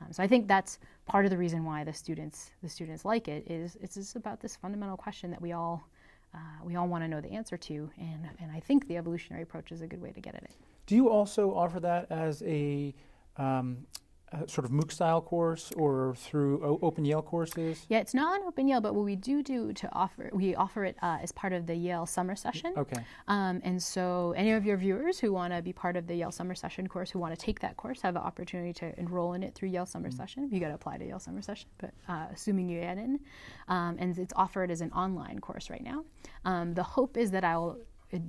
Um, 0.00 0.10
so 0.10 0.22
I 0.22 0.26
think 0.26 0.48
that's 0.48 0.78
part 1.04 1.26
of 1.26 1.30
the 1.30 1.36
reason 1.36 1.64
why 1.64 1.84
the 1.84 1.92
students 1.92 2.50
the 2.62 2.68
students 2.68 3.04
like 3.04 3.28
it 3.28 3.50
is 3.50 3.76
it's 3.80 3.94
just 3.94 4.16
about 4.16 4.40
this 4.40 4.56
fundamental 4.56 4.96
question 4.96 5.30
that 5.30 5.40
we 5.40 5.52
all 5.52 5.88
uh, 6.36 6.64
we 6.64 6.76
all 6.76 6.86
want 6.86 7.02
to 7.02 7.08
know 7.08 7.20
the 7.20 7.32
answer 7.32 7.56
to, 7.56 7.90
and 7.98 8.28
and 8.40 8.50
I 8.52 8.60
think 8.60 8.86
the 8.86 8.96
evolutionary 8.96 9.42
approach 9.42 9.72
is 9.72 9.80
a 9.80 9.86
good 9.86 10.00
way 10.00 10.12
to 10.12 10.20
get 10.20 10.34
at 10.34 10.42
it. 10.42 10.54
Do 10.86 10.94
you 10.94 11.08
also 11.08 11.54
offer 11.54 11.80
that 11.80 12.06
as 12.10 12.42
a 12.42 12.94
um, 13.36 13.86
sort 14.46 14.64
of 14.64 14.70
MOOC 14.70 14.90
style 14.90 15.20
course 15.20 15.72
or 15.76 16.14
through 16.16 16.62
o- 16.64 16.78
Open 16.82 17.04
Yale 17.04 17.22
courses? 17.22 17.86
Yeah, 17.88 17.98
it's 17.98 18.14
not 18.14 18.40
an 18.40 18.46
Open 18.46 18.66
Yale, 18.66 18.80
but 18.80 18.94
what 18.94 19.04
we 19.04 19.16
do 19.16 19.42
do 19.42 19.72
to 19.74 19.88
offer, 19.92 20.30
we 20.32 20.54
offer 20.54 20.84
it 20.84 20.96
uh, 21.02 21.18
as 21.22 21.32
part 21.32 21.52
of 21.52 21.66
the 21.66 21.74
Yale 21.74 22.06
summer 22.06 22.34
session. 22.34 22.74
Okay. 22.76 23.00
Um, 23.28 23.60
and 23.64 23.80
so, 23.80 24.34
any 24.36 24.52
of 24.52 24.64
your 24.64 24.76
viewers 24.76 25.18
who 25.18 25.32
want 25.32 25.52
to 25.52 25.62
be 25.62 25.72
part 25.72 25.96
of 25.96 26.06
the 26.06 26.14
Yale 26.14 26.32
summer 26.32 26.54
session 26.54 26.88
course, 26.88 27.10
who 27.10 27.18
want 27.18 27.38
to 27.38 27.40
take 27.40 27.60
that 27.60 27.76
course, 27.76 28.00
have 28.02 28.14
the 28.14 28.20
opportunity 28.20 28.72
to 28.74 28.98
enroll 28.98 29.34
in 29.34 29.42
it 29.42 29.54
through 29.54 29.68
Yale 29.68 29.86
summer 29.86 30.08
mm-hmm. 30.08 30.16
session. 30.16 30.48
You 30.50 30.60
got 30.60 30.68
to 30.68 30.74
apply 30.74 30.98
to 30.98 31.04
Yale 31.04 31.20
summer 31.20 31.42
session, 31.42 31.68
but 31.78 31.92
uh, 32.08 32.26
assuming 32.32 32.68
you 32.68 32.80
get 32.80 32.98
in, 32.98 33.20
um, 33.68 33.96
and 33.98 34.18
it's 34.18 34.34
offered 34.36 34.70
as 34.70 34.80
an 34.80 34.90
online 34.92 35.38
course 35.38 35.70
right 35.70 35.84
now. 35.84 36.04
Um, 36.44 36.74
the 36.74 36.82
hope 36.82 37.16
is 37.16 37.30
that 37.30 37.44
I'll 37.44 37.78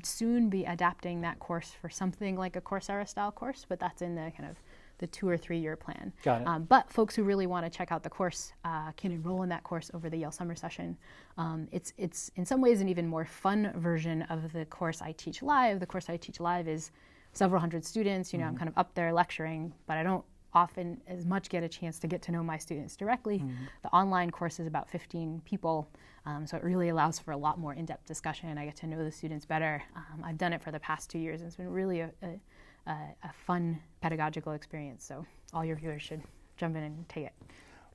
soon 0.03 0.49
be 0.49 0.65
adapting 0.65 1.21
that 1.21 1.39
course 1.39 1.71
for 1.79 1.89
something 1.89 2.35
like 2.35 2.55
a 2.55 2.61
Coursera 2.61 3.07
style 3.07 3.31
course, 3.31 3.65
but 3.67 3.79
that's 3.79 4.01
in 4.01 4.15
the 4.15 4.31
kind 4.35 4.49
of 4.49 4.57
the 4.99 5.07
two 5.07 5.27
or 5.27 5.37
three 5.37 5.59
year 5.59 5.75
plan. 5.75 6.11
Got 6.23 6.41
it. 6.41 6.47
Um, 6.47 6.63
but 6.63 6.91
folks 6.91 7.15
who 7.15 7.23
really 7.23 7.47
want 7.47 7.65
to 7.65 7.75
check 7.75 7.91
out 7.91 8.03
the 8.03 8.09
course 8.09 8.53
uh, 8.65 8.91
can 8.93 9.11
enroll 9.11 9.43
in 9.43 9.49
that 9.49 9.63
course 9.63 9.91
over 9.93 10.09
the 10.09 10.17
Yale 10.17 10.31
summer 10.31 10.55
session. 10.55 10.97
Um, 11.37 11.67
it's 11.71 11.93
it's 11.97 12.31
in 12.35 12.45
some 12.45 12.61
ways 12.61 12.81
an 12.81 12.89
even 12.89 13.07
more 13.07 13.25
fun 13.25 13.71
version 13.75 14.23
of 14.23 14.51
the 14.53 14.65
course 14.65 15.01
I 15.01 15.11
teach 15.13 15.41
live. 15.41 15.79
The 15.79 15.85
course 15.85 16.09
I 16.09 16.17
teach 16.17 16.39
live 16.39 16.67
is 16.67 16.91
several 17.33 17.59
hundred 17.59 17.85
students. 17.85 18.33
You 18.33 18.39
know, 18.39 18.45
mm-hmm. 18.45 18.53
I'm 18.53 18.57
kind 18.57 18.69
of 18.69 18.77
up 18.77 18.93
there 18.95 19.13
lecturing, 19.13 19.73
but 19.85 19.97
I 19.97 20.03
don't 20.03 20.23
often 20.53 20.99
as 21.07 21.25
much 21.25 21.49
get 21.49 21.63
a 21.63 21.69
chance 21.69 21.99
to 21.99 22.07
get 22.07 22.21
to 22.23 22.31
know 22.31 22.41
my 22.41 22.57
students 22.57 22.95
directly. 22.95 23.39
Mm-hmm. 23.39 23.65
The 23.83 23.89
online 23.89 24.31
course 24.31 24.59
is 24.59 24.65
about 24.65 24.89
15 24.89 25.41
people, 25.45 25.87
um, 26.25 26.47
so 26.47 26.57
it 26.57 26.63
really 26.63 26.89
allows 26.89 27.19
for 27.19 27.31
a 27.31 27.37
lot 27.37 27.59
more 27.59 27.73
in-depth 27.73 28.05
discussion. 28.07 28.57
I 28.57 28.65
get 28.65 28.75
to 28.77 28.87
know 28.87 29.03
the 29.03 29.11
students 29.11 29.45
better. 29.45 29.83
Um, 29.95 30.23
I've 30.23 30.37
done 30.37 30.53
it 30.53 30.61
for 30.63 30.71
the 30.71 30.79
past 30.79 31.09
two 31.09 31.19
years, 31.19 31.41
and 31.41 31.47
it's 31.47 31.57
been 31.57 31.69
really 31.69 31.99
a, 31.99 32.11
a 32.23 32.39
a, 32.87 33.27
a 33.27 33.33
fun 33.45 33.79
pedagogical 34.01 34.53
experience. 34.53 35.05
So 35.05 35.25
all 35.53 35.65
your 35.65 35.75
viewers 35.75 36.01
should 36.01 36.21
jump 36.57 36.75
in 36.75 36.83
and 36.83 37.07
take 37.09 37.25
it. 37.25 37.33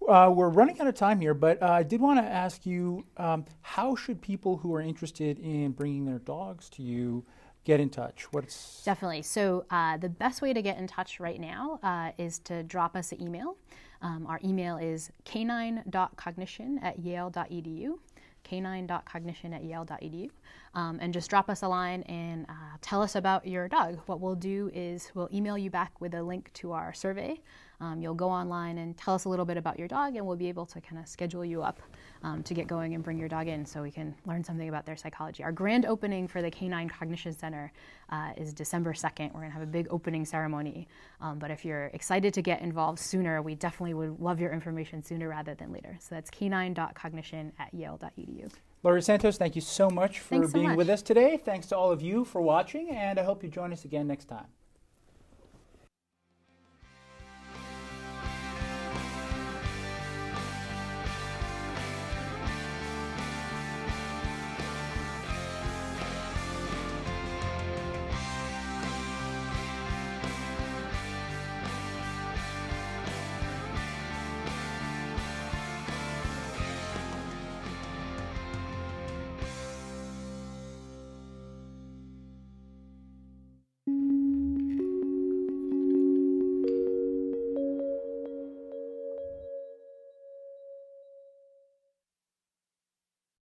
Uh, 0.08 0.32
we're 0.34 0.48
running 0.48 0.80
out 0.80 0.86
of 0.88 0.94
time 0.94 1.20
here, 1.20 1.34
but 1.34 1.62
uh, 1.62 1.66
I 1.66 1.82
did 1.84 2.00
want 2.00 2.18
to 2.18 2.24
ask 2.24 2.66
you 2.66 3.04
um, 3.16 3.44
how 3.60 3.94
should 3.94 4.20
people 4.20 4.56
who 4.56 4.74
are 4.74 4.80
interested 4.80 5.38
in 5.38 5.70
bringing 5.72 6.04
their 6.04 6.18
dogs 6.18 6.68
to 6.70 6.82
you 6.82 7.24
get 7.64 7.78
in 7.78 7.88
touch? 7.88 8.26
What's 8.32 8.82
definitely 8.84 9.22
so. 9.22 9.64
Uh, 9.70 9.96
the 9.96 10.08
best 10.08 10.42
way 10.42 10.52
to 10.52 10.60
get 10.60 10.78
in 10.78 10.88
touch 10.88 11.20
right 11.20 11.40
now 11.40 11.78
uh, 11.84 12.10
is 12.18 12.40
to 12.40 12.64
drop 12.64 12.96
us 12.96 13.12
an 13.12 13.22
email. 13.22 13.56
Um, 14.00 14.26
our 14.26 14.40
email 14.42 14.76
is 14.76 15.12
canine.cognition 15.24 16.80
at 16.82 16.98
yale.edu 16.98 17.98
canine.cognition 18.42 19.52
at 19.52 19.64
yale.edu 19.64 20.30
um, 20.74 20.98
and 21.00 21.12
just 21.12 21.28
drop 21.28 21.50
us 21.50 21.62
a 21.62 21.68
line 21.68 22.02
and 22.02 22.46
uh, 22.48 22.76
tell 22.80 23.02
us 23.02 23.14
about 23.14 23.46
your 23.46 23.68
dog. 23.68 23.98
What 24.06 24.20
we'll 24.20 24.34
do 24.34 24.70
is 24.72 25.10
we'll 25.14 25.28
email 25.32 25.58
you 25.58 25.70
back 25.70 26.00
with 26.00 26.14
a 26.14 26.22
link 26.22 26.52
to 26.54 26.72
our 26.72 26.92
survey. 26.94 27.40
Um, 27.80 28.00
you'll 28.00 28.14
go 28.14 28.30
online 28.30 28.78
and 28.78 28.96
tell 28.96 29.12
us 29.12 29.24
a 29.24 29.28
little 29.28 29.44
bit 29.44 29.56
about 29.56 29.76
your 29.76 29.88
dog, 29.88 30.14
and 30.14 30.24
we'll 30.24 30.36
be 30.36 30.48
able 30.48 30.66
to 30.66 30.80
kind 30.80 31.02
of 31.02 31.08
schedule 31.08 31.44
you 31.44 31.62
up 31.62 31.80
um, 32.22 32.44
to 32.44 32.54
get 32.54 32.68
going 32.68 32.94
and 32.94 33.02
bring 33.02 33.18
your 33.18 33.28
dog 33.28 33.48
in 33.48 33.66
so 33.66 33.82
we 33.82 33.90
can 33.90 34.14
learn 34.24 34.44
something 34.44 34.68
about 34.68 34.86
their 34.86 34.96
psychology. 34.96 35.42
Our 35.42 35.50
grand 35.50 35.84
opening 35.84 36.28
for 36.28 36.42
the 36.42 36.50
Canine 36.50 36.88
Cognition 36.88 37.32
Center 37.32 37.72
uh, 38.10 38.34
is 38.36 38.52
December 38.52 38.92
2nd. 38.92 39.34
We're 39.34 39.40
going 39.40 39.50
to 39.50 39.54
have 39.54 39.62
a 39.62 39.66
big 39.66 39.88
opening 39.90 40.24
ceremony. 40.24 40.86
Um, 41.20 41.40
but 41.40 41.50
if 41.50 41.64
you're 41.64 41.86
excited 41.86 42.32
to 42.34 42.42
get 42.42 42.60
involved 42.60 43.00
sooner, 43.00 43.42
we 43.42 43.56
definitely 43.56 43.94
would 43.94 44.20
love 44.20 44.40
your 44.40 44.52
information 44.52 45.02
sooner 45.02 45.28
rather 45.28 45.54
than 45.54 45.72
later. 45.72 45.96
So 45.98 46.14
that's 46.14 46.30
canine.cognition 46.30 47.52
at 47.58 47.74
yale.edu. 47.74 48.52
Laurie 48.84 49.02
Santos, 49.02 49.38
thank 49.38 49.54
you 49.54 49.62
so 49.62 49.88
much 49.88 50.18
for 50.18 50.36
Thanks 50.36 50.52
being 50.52 50.64
so 50.66 50.68
much. 50.70 50.76
with 50.76 50.90
us 50.90 51.02
today. 51.02 51.36
Thanks 51.36 51.68
to 51.68 51.76
all 51.76 51.92
of 51.92 52.02
you 52.02 52.24
for 52.24 52.40
watching, 52.40 52.90
and 52.90 53.18
I 53.18 53.22
hope 53.22 53.44
you 53.44 53.48
join 53.48 53.72
us 53.72 53.84
again 53.84 54.08
next 54.08 54.24
time. 54.24 54.46